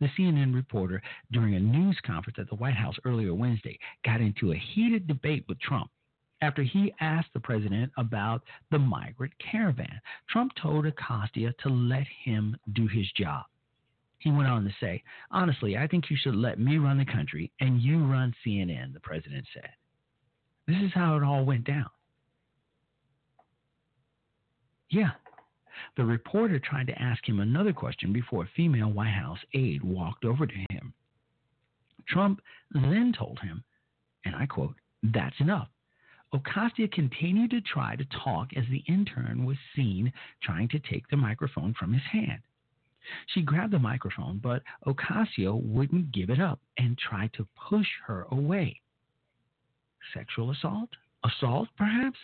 The 0.00 0.08
CNN 0.18 0.54
reporter, 0.54 1.02
during 1.32 1.54
a 1.54 1.60
news 1.60 1.98
conference 2.04 2.38
at 2.38 2.48
the 2.48 2.56
White 2.56 2.74
House 2.74 2.96
earlier 3.04 3.34
Wednesday, 3.34 3.78
got 4.04 4.20
into 4.20 4.52
a 4.52 4.56
heated 4.74 5.06
debate 5.06 5.44
with 5.48 5.60
Trump 5.60 5.90
after 6.42 6.62
he 6.62 6.92
asked 7.00 7.32
the 7.32 7.40
president 7.40 7.90
about 7.96 8.42
the 8.70 8.78
migrant 8.78 9.32
caravan. 9.38 10.00
Trump 10.28 10.52
told 10.60 10.86
Acosta 10.86 11.54
to 11.62 11.68
let 11.68 12.06
him 12.24 12.56
do 12.72 12.86
his 12.86 13.10
job. 13.16 13.44
He 14.18 14.30
went 14.30 14.48
on 14.48 14.64
to 14.64 14.70
say, 14.80 15.02
Honestly, 15.30 15.76
I 15.76 15.86
think 15.86 16.10
you 16.10 16.16
should 16.16 16.34
let 16.34 16.58
me 16.58 16.78
run 16.78 16.98
the 16.98 17.04
country 17.04 17.52
and 17.60 17.80
you 17.80 18.04
run 18.06 18.34
CNN, 18.44 18.92
the 18.94 19.00
president 19.00 19.46
said. 19.52 19.70
This 20.66 20.82
is 20.82 20.92
how 20.94 21.16
it 21.16 21.22
all 21.22 21.44
went 21.44 21.64
down. 21.64 21.90
Yeah. 24.88 25.10
The 25.96 26.04
reporter 26.04 26.58
tried 26.58 26.86
to 26.86 27.02
ask 27.02 27.28
him 27.28 27.40
another 27.40 27.72
question 27.72 28.12
before 28.12 28.44
a 28.44 28.50
female 28.56 28.90
White 28.90 29.12
House 29.12 29.40
aide 29.52 29.82
walked 29.82 30.24
over 30.24 30.46
to 30.46 30.54
him. 30.70 30.94
Trump 32.08 32.40
then 32.72 33.12
told 33.16 33.38
him, 33.40 33.62
and 34.24 34.34
I 34.34 34.46
quote, 34.46 34.74
That's 35.02 35.38
enough. 35.40 35.68
Ocasio 36.34 36.90
continued 36.90 37.50
to 37.50 37.60
try 37.60 37.94
to 37.94 38.04
talk 38.06 38.52
as 38.56 38.64
the 38.68 38.82
intern 38.88 39.44
was 39.44 39.56
seen 39.76 40.12
trying 40.42 40.66
to 40.68 40.80
take 40.80 41.06
the 41.08 41.16
microphone 41.16 41.72
from 41.74 41.92
his 41.92 42.02
hand. 42.02 42.42
She 43.26 43.42
grabbed 43.42 43.72
the 43.72 43.78
microphone, 43.78 44.38
but 44.38 44.62
Ocasio 44.86 45.62
wouldn't 45.62 46.10
give 46.10 46.30
it 46.30 46.40
up 46.40 46.58
and 46.76 46.98
tried 46.98 47.32
to 47.34 47.46
push 47.68 47.86
her 48.06 48.26
away. 48.30 48.80
Sexual 50.12 50.50
assault? 50.50 50.90
Assault, 51.22 51.68
perhaps? 51.76 52.18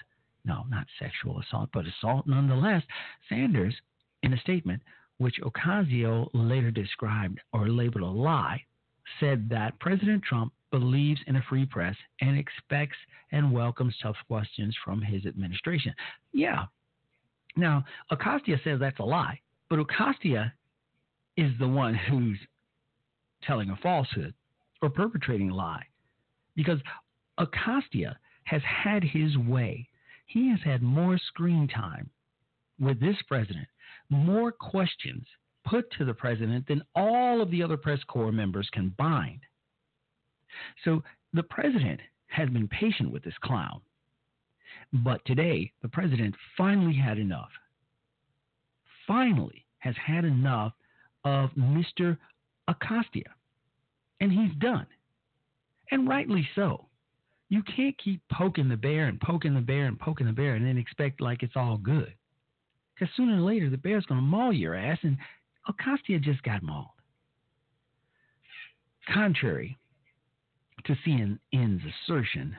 No, 0.45 0.65
not 0.69 0.87
sexual 0.99 1.39
assault, 1.39 1.71
but 1.73 1.87
assault 1.87 2.27
nonetheless. 2.27 2.83
Sanders, 3.29 3.75
in 4.23 4.33
a 4.33 4.41
statement, 4.41 4.83
which 5.19 5.41
Ocasio 5.41 6.31
later 6.33 6.71
described 6.71 7.41
or 7.53 7.69
labeled 7.69 8.05
a 8.05 8.07
lie, 8.07 8.65
said 9.21 9.49
that 9.51 9.79
President 9.79 10.25
Trump 10.25 10.53
believes 10.71 11.21
in 11.27 11.37
a 11.37 11.45
free 11.49 11.67
press 11.67 11.97
and 12.21 12.39
expects 12.39 12.97
and 13.33 13.53
welcomes 13.53 13.95
tough 14.03 14.17
questions 14.27 14.77
from 14.85 15.03
his 15.03 15.27
administration. 15.27 15.95
Yeah. 16.33 16.65
Now, 17.57 17.85
Ocasio 18.13 18.63
says 18.63 18.79
that's 18.81 19.01
a 19.01 19.05
lie, 19.05 19.41
but 19.69 19.79
Ocasio 19.79 20.51
is 21.37 21.53
the 21.59 21.69
one 21.69 21.95
who's 21.95 22.39
telling 23.43 23.71
a 23.71 23.77
falsehood 23.77 24.35
or 24.83 24.91
perpetrating 24.91 25.51
a 25.51 25.55
lie 25.55 25.85
because 26.55 26.79
Ocasio 27.39 28.15
has 28.45 28.63
had 28.63 29.03
his 29.03 29.37
way. 29.37 29.89
He 30.27 30.51
has 30.51 30.61
had 30.65 30.83
more 30.83 31.19
screen 31.19 31.69
time 31.69 32.11
with 32.79 33.01
this 33.01 33.17
president, 33.27 33.67
more 34.09 34.53
questions 34.53 35.25
put 35.65 35.91
to 35.93 36.05
the 36.05 36.15
president 36.15 36.67
than 36.67 36.83
all 36.95 37.41
of 37.41 37.51
the 37.51 37.63
other 37.63 37.77
press 37.77 38.01
corps 38.05 38.33
members 38.33 38.69
combined. 38.73 39.41
So 40.85 41.03
the 41.33 41.43
president 41.43 42.01
has 42.29 42.49
been 42.49 42.69
patient 42.69 43.11
with 43.11 43.23
this 43.23 43.39
clown. 43.43 43.81
But 44.93 45.25
today, 45.25 45.73
the 45.83 45.89
president 45.89 46.35
finally 46.57 46.95
had 46.95 47.19
enough. 47.19 47.51
Finally 49.07 49.65
has 49.79 49.95
had 50.05 50.25
enough 50.25 50.73
of 51.25 51.51
Mr. 51.53 52.17
Acostia. 52.69 53.31
And 54.21 54.33
he's 54.33 54.55
done. 54.59 54.87
And 55.91 56.09
rightly 56.09 56.47
so. 56.55 56.87
You 57.49 57.63
can't 57.63 57.97
keep 57.99 58.21
poking 58.33 58.69
the 58.69 58.77
bear 58.77 59.07
and 59.07 59.21
poking 59.21 59.55
the 59.55 59.61
bear 59.61 59.87
and 59.87 59.99
poking 59.99 60.27
the 60.27 60.33
bear 60.33 60.55
and 60.55 60.65
then 60.65 60.79
expect 60.79 61.21
like 61.21 61.43
it's 61.43 61.57
all 61.57 61.77
good. 61.77 62.15
Because 62.95 63.13
sooner 63.17 63.39
or 63.39 63.41
later, 63.41 63.71
the 63.71 63.77
bear's 63.77 64.07
going 64.07 64.21
to 64.21 64.27
maul 64.27 64.53
your 64.53 64.75
ass, 64.75 64.99
and 65.03 65.17
Acostia 65.69 66.21
just 66.21 66.43
got 66.43 66.63
mauled. 66.63 66.87
Contrary 69.13 69.79
to 70.85 70.97
CNN's 71.07 71.83
assertion, 71.85 72.57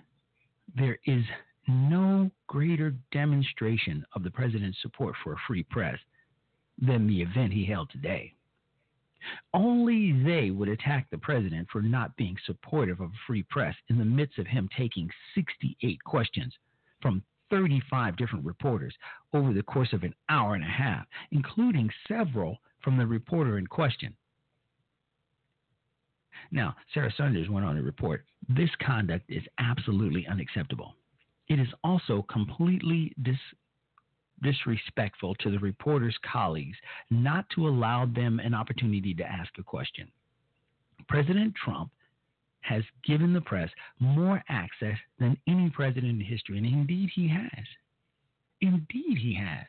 there 0.76 0.98
is 1.06 1.24
no 1.68 2.30
greater 2.48 2.96
demonstration 3.12 4.06
of 4.16 4.24
the 4.24 4.32
president's 4.32 4.82
support 4.82 5.16
for 5.24 5.34
a 5.34 5.42
free 5.48 5.64
press 5.64 5.98
than 6.82 7.08
the 7.08 7.22
event 7.22 7.54
he 7.54 7.66
held 7.66 7.90
today. 7.90 8.34
Only 9.54 10.14
they 10.24 10.50
would 10.50 10.70
attack 10.70 11.08
the 11.10 11.18
president 11.18 11.68
for 11.72 11.82
not 11.82 12.16
being 12.16 12.36
supportive 12.46 13.00
of 13.02 13.12
a 13.12 13.22
free 13.28 13.44
press 13.44 13.76
in 13.90 13.98
the 13.98 14.06
midst 14.06 14.40
of 14.40 14.48
him 14.48 14.68
taking 14.76 15.10
68 15.36 16.04
questions 16.04 16.54
from 17.02 17.24
35 17.52 18.16
different 18.18 18.46
reporters 18.46 18.96
over 19.34 19.54
the 19.54 19.62
course 19.62 19.94
of 19.94 20.04
an 20.04 20.16
hour 20.30 20.56
and 20.56 20.64
a 20.64 20.68
half, 20.68 21.06
including 21.32 21.90
several 22.08 22.58
from 22.82 22.98
the 22.98 23.06
reporter 23.06 23.60
in 23.60 23.68
question. 23.68 24.16
Now, 26.52 26.76
Sarah 26.94 27.14
Sanders 27.16 27.50
went 27.50 27.66
on 27.66 27.76
to 27.76 27.82
report 27.82 28.26
this 28.50 28.70
conduct 28.86 29.26
is 29.30 29.44
absolutely 29.58 30.28
unacceptable. 30.28 30.96
It 31.48 31.60
is 31.60 31.68
also 31.84 32.24
completely 32.24 33.14
dis- 33.24 33.36
disrespectful 34.44 35.36
to 35.36 35.52
the 35.52 35.60
reporter's 35.60 36.18
colleagues 36.30 36.78
not 37.10 37.46
to 37.56 37.68
allow 37.68 38.06
them 38.06 38.40
an 38.40 38.54
opportunity 38.54 39.14
to 39.14 39.24
ask 39.24 39.52
a 39.58 39.64
question. 39.64 40.12
President 41.08 41.54
Trump 41.56 41.92
has 42.62 42.84
given 43.06 43.34
the 43.34 43.42
press 43.42 43.70
more 44.00 44.44
access 44.50 44.98
than 45.20 45.38
any 45.48 45.70
president 45.70 46.22
in 46.22 46.26
history, 46.26 46.58
and 46.58 46.66
indeed 46.66 47.10
he 47.14 47.28
has. 47.28 47.66
Indeed 48.62 49.18
he 49.18 49.34
has. 49.34 49.66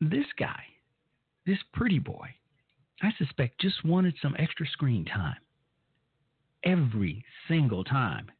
This 0.00 0.26
guy, 0.38 0.62
this 1.46 1.58
pretty 1.74 1.98
boy, 1.98 2.34
I 3.02 3.10
suspect 3.18 3.60
just 3.60 3.84
wanted 3.84 4.14
some 4.20 4.36
extra 4.38 4.66
screen 4.66 5.04
time. 5.04 5.36
Every 6.64 7.24
single 7.48 7.84
time. 7.84 8.30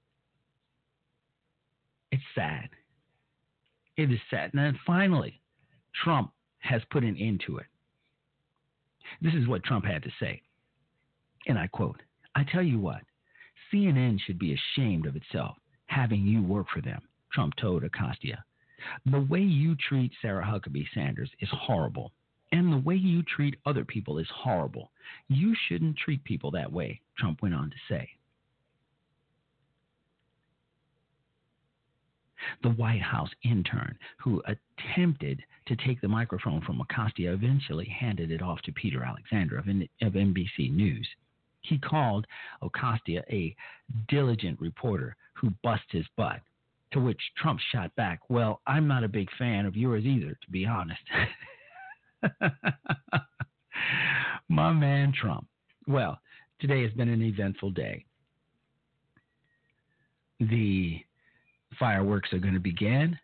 It's 2.13 2.23
sad. 2.35 2.69
It 3.97 4.11
is 4.11 4.19
sad. 4.29 4.51
And 4.53 4.63
then 4.63 4.79
finally, 4.87 5.41
Trump 6.05 6.33
has 6.59 6.83
put 6.91 7.05
an 7.05 7.17
end 7.17 7.43
to 7.47 7.59
it. 7.59 7.67
This 9.23 9.35
is 9.35 9.49
what 9.49 9.65
Trump 9.65 9.85
had 9.85 10.03
to 10.03 10.11
say. 10.21 10.43
And 11.47 11.59
I 11.59 11.67
quote 11.67 12.03
I 12.35 12.45
tell 12.45 12.63
you 12.63 12.79
what, 12.79 13.03
CNN 13.73 14.19
should 14.21 14.39
be 14.39 14.55
ashamed 14.55 15.07
of 15.07 15.17
itself 15.17 15.57
having 15.91 16.25
you 16.25 16.43
work 16.43 16.67
for 16.73 16.81
them, 16.81 17.01
Trump 17.33 17.55
told 17.57 17.83
Acostia. 17.83 18.39
The 19.07 19.21
way 19.21 19.41
you 19.41 19.77
treat 19.77 20.13
Sarah 20.23 20.45
Huckabee 20.45 20.87
Sanders 20.95 21.31
is 21.41 21.49
horrible. 21.53 22.13
And 22.53 22.73
the 22.73 22.79
way 22.79 22.97
you 22.97 23.23
treat 23.23 23.57
other 23.65 23.85
people 23.85 24.19
is 24.19 24.29
horrible. 24.35 24.91
You 25.29 25.55
shouldn't 25.69 25.97
treat 25.97 26.25
people 26.25 26.51
that 26.53 26.73
way, 26.73 27.01
Trump 27.17 27.43
went 27.43 27.55
on 27.55 27.71
to 27.71 27.77
say. 27.89 28.09
The 32.63 32.71
White 32.71 33.03
House 33.03 33.31
intern 33.45 33.97
who 34.19 34.43
attempted 34.47 35.43
to 35.67 35.77
take 35.77 36.01
the 36.01 36.09
microphone 36.09 36.61
from 36.63 36.81
Acostia 36.81 37.33
eventually 37.33 37.87
handed 37.87 38.31
it 38.31 38.43
off 38.43 38.61
to 38.63 38.73
Peter 38.73 39.05
Alexander 39.05 39.59
of, 39.59 39.69
of 39.69 40.15
NBC 40.15 40.73
News. 40.73 41.09
He 41.61 41.79
called 41.79 42.27
Acostia 42.63 43.23
a 43.31 43.55
diligent 44.09 44.61
reporter 44.61 45.17
who 45.35 45.51
bust 45.63 45.85
his 45.91 46.07
butt. 46.17 46.41
To 46.93 47.01
which 47.01 47.21
Trump 47.37 47.61
shot 47.73 47.95
back, 47.95 48.19
Well, 48.29 48.63
I'm 48.67 48.89
not 48.89 49.05
a 49.05 49.09
big 49.09 49.29
fan 49.39 49.65
of 49.65 49.77
yours 49.77 50.05
either, 50.05 50.31
to 50.31 50.51
be 50.51 50.67
honest. 50.67 51.03
My 54.49 54.73
man 54.73 55.13
Trump. 55.13 55.47
Well, 55.87 56.19
today 56.61 56.83
has 56.83 56.93
been 56.93 57.09
an 57.09 57.23
eventful 57.23 57.71
day. 57.71 58.05
The 60.41 61.01
fireworks 61.79 62.33
are 62.33 62.39
going 62.39 62.55
to 62.55 62.61
begin. 62.61 63.19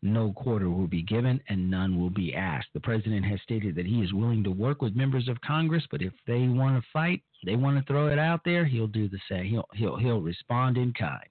No 0.00 0.32
quarter 0.32 0.70
will 0.70 0.86
be 0.86 1.02
given 1.02 1.40
and 1.48 1.70
none 1.70 2.00
will 2.00 2.10
be 2.10 2.34
asked. 2.34 2.68
The 2.72 2.80
president 2.80 3.24
has 3.24 3.40
stated 3.42 3.74
that 3.74 3.86
he 3.86 4.00
is 4.00 4.12
willing 4.12 4.44
to 4.44 4.50
work 4.50 4.80
with 4.80 4.94
members 4.94 5.26
of 5.28 5.40
Congress, 5.40 5.82
but 5.90 6.02
if 6.02 6.12
they 6.26 6.46
want 6.46 6.80
to 6.80 6.88
fight, 6.92 7.22
they 7.44 7.56
want 7.56 7.78
to 7.78 7.92
throw 7.92 8.08
it 8.08 8.18
out 8.18 8.42
there, 8.44 8.64
he'll 8.64 8.86
do 8.86 9.08
the 9.08 9.18
same. 9.28 9.46
He'll 9.46 9.66
he'll 9.74 9.96
he'll 9.96 10.20
respond 10.20 10.76
in 10.76 10.92
kind. 10.92 11.28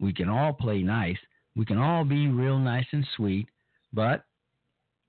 We 0.00 0.14
can 0.14 0.30
all 0.30 0.54
play 0.54 0.82
nice. 0.82 1.18
We 1.56 1.66
can 1.66 1.78
all 1.78 2.04
be 2.04 2.26
real 2.28 2.58
nice 2.58 2.86
and 2.92 3.06
sweet, 3.16 3.48
but 3.92 4.24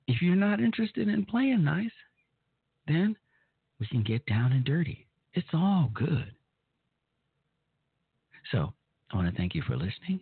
if 0.07 0.21
you're 0.21 0.35
not 0.35 0.59
interested 0.59 1.07
in 1.07 1.25
playing 1.25 1.63
nice, 1.63 1.91
then 2.87 3.15
we 3.79 3.87
can 3.87 4.03
get 4.03 4.25
down 4.25 4.51
and 4.51 4.63
dirty. 4.63 5.07
It's 5.33 5.47
all 5.53 5.91
good. 5.93 6.31
So, 8.51 8.73
I 9.11 9.15
want 9.15 9.29
to 9.29 9.37
thank 9.37 9.55
you 9.55 9.63
for 9.63 9.75
listening. 9.75 10.19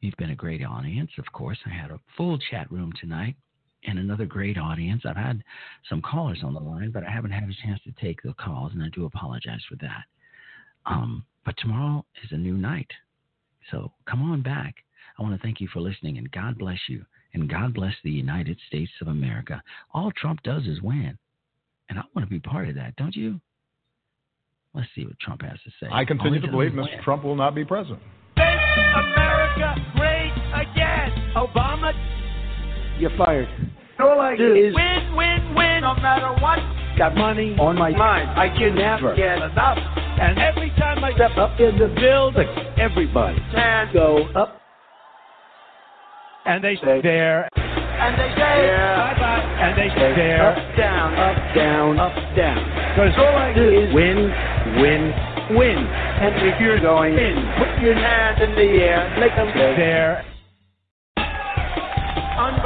You've 0.00 0.16
been 0.18 0.30
a 0.30 0.36
great 0.36 0.64
audience, 0.64 1.10
of 1.18 1.24
course. 1.32 1.58
I 1.66 1.70
had 1.70 1.90
a 1.90 2.00
full 2.16 2.38
chat 2.50 2.70
room 2.70 2.92
tonight 3.00 3.34
and 3.84 3.98
another 3.98 4.26
great 4.26 4.58
audience. 4.58 5.02
I've 5.04 5.16
had 5.16 5.42
some 5.88 6.02
callers 6.02 6.40
on 6.44 6.54
the 6.54 6.60
line, 6.60 6.90
but 6.90 7.04
I 7.04 7.10
haven't 7.10 7.30
had 7.30 7.48
a 7.48 7.66
chance 7.66 7.80
to 7.84 7.92
take 8.00 8.22
the 8.22 8.34
calls, 8.34 8.72
and 8.72 8.82
I 8.82 8.88
do 8.92 9.04
apologize 9.04 9.62
for 9.68 9.76
that. 9.76 10.04
Um, 10.84 11.24
but 11.44 11.56
tomorrow 11.58 12.04
is 12.22 12.32
a 12.32 12.36
new 12.36 12.54
night. 12.54 12.90
So 13.70 13.92
come 14.08 14.22
on 14.22 14.42
back. 14.42 14.74
I 15.18 15.22
want 15.22 15.34
to 15.34 15.42
thank 15.42 15.60
you 15.60 15.68
for 15.72 15.80
listening, 15.80 16.18
and 16.18 16.30
God 16.30 16.58
bless 16.58 16.78
you, 16.88 17.04
and 17.36 17.50
God 17.50 17.74
bless 17.74 17.92
the 18.02 18.10
United 18.10 18.58
States 18.66 18.90
of 19.02 19.08
America. 19.08 19.62
All 19.92 20.10
Trump 20.16 20.42
does 20.42 20.62
is 20.66 20.80
win, 20.80 21.16
and 21.90 21.98
I 21.98 22.02
want 22.14 22.26
to 22.26 22.30
be 22.30 22.40
part 22.40 22.68
of 22.68 22.74
that, 22.76 22.96
don't 22.96 23.14
you? 23.14 23.38
Let's 24.74 24.88
see 24.94 25.04
what 25.04 25.18
Trump 25.20 25.42
has 25.42 25.58
to 25.64 25.70
say. 25.78 25.86
I 25.92 26.04
continue 26.04 26.40
to 26.40 26.48
believe 26.48 26.72
Mr. 26.72 27.02
Trump 27.04 27.24
will 27.24 27.36
not 27.36 27.54
be 27.54 27.64
president. 27.64 28.00
America 28.36 29.74
great 29.96 30.32
again. 30.54 31.12
Obama, 31.36 31.92
You're 32.98 33.16
fired. 33.18 33.48
all 34.00 34.18
I 34.18 34.34
do 34.34 34.54
is 34.54 34.74
win, 34.74 35.14
win, 35.14 35.54
win, 35.54 35.80
no 35.82 35.94
matter 35.96 36.32
what. 36.42 36.58
Got 36.96 37.14
money 37.16 37.54
on 37.58 37.76
my 37.76 37.90
mind. 37.90 38.30
I 38.30 38.48
can 38.48 38.74
never 38.74 39.14
Get 39.14 39.36
enough. 39.36 39.76
And 39.76 40.38
every 40.38 40.70
time 40.70 41.04
I 41.04 41.12
step 41.12 41.36
up 41.36 41.60
in 41.60 41.78
the 41.78 41.88
building. 42.00 42.48
Everybody 42.78 43.38
can 43.52 43.92
go 43.92 44.24
up. 44.34 44.62
And 46.46 46.62
they 46.62 46.76
stay 46.76 47.00
there. 47.02 47.48
And 47.56 48.14
they 48.14 48.30
say 48.38 48.70
bye 48.70 49.16
bye. 49.18 49.42
And 49.60 49.76
they 49.76 49.88
stay 49.90 50.14
there. 50.14 50.46
Up, 50.46 50.76
down, 50.76 51.14
up, 51.14 51.54
down, 51.54 51.98
up, 51.98 52.14
down. 52.36 52.62
Because 52.94 53.12
all 53.18 53.36
I 53.36 53.52
do 53.52 53.68
is 53.68 53.92
win, 53.92 54.30
win, 54.78 55.12
win. 55.56 55.78
And 55.78 56.34
if 56.46 56.60
you're 56.60 56.80
going 56.80 57.14
in, 57.18 57.34
put 57.58 57.82
your 57.82 57.94
hands 57.94 58.40
in 58.42 58.54
the 58.54 58.84
air, 58.84 59.16
make 59.18 59.34
them 59.34 59.48
go 59.48 59.74
there. 59.76 60.24
Unbelievable. 62.38 62.65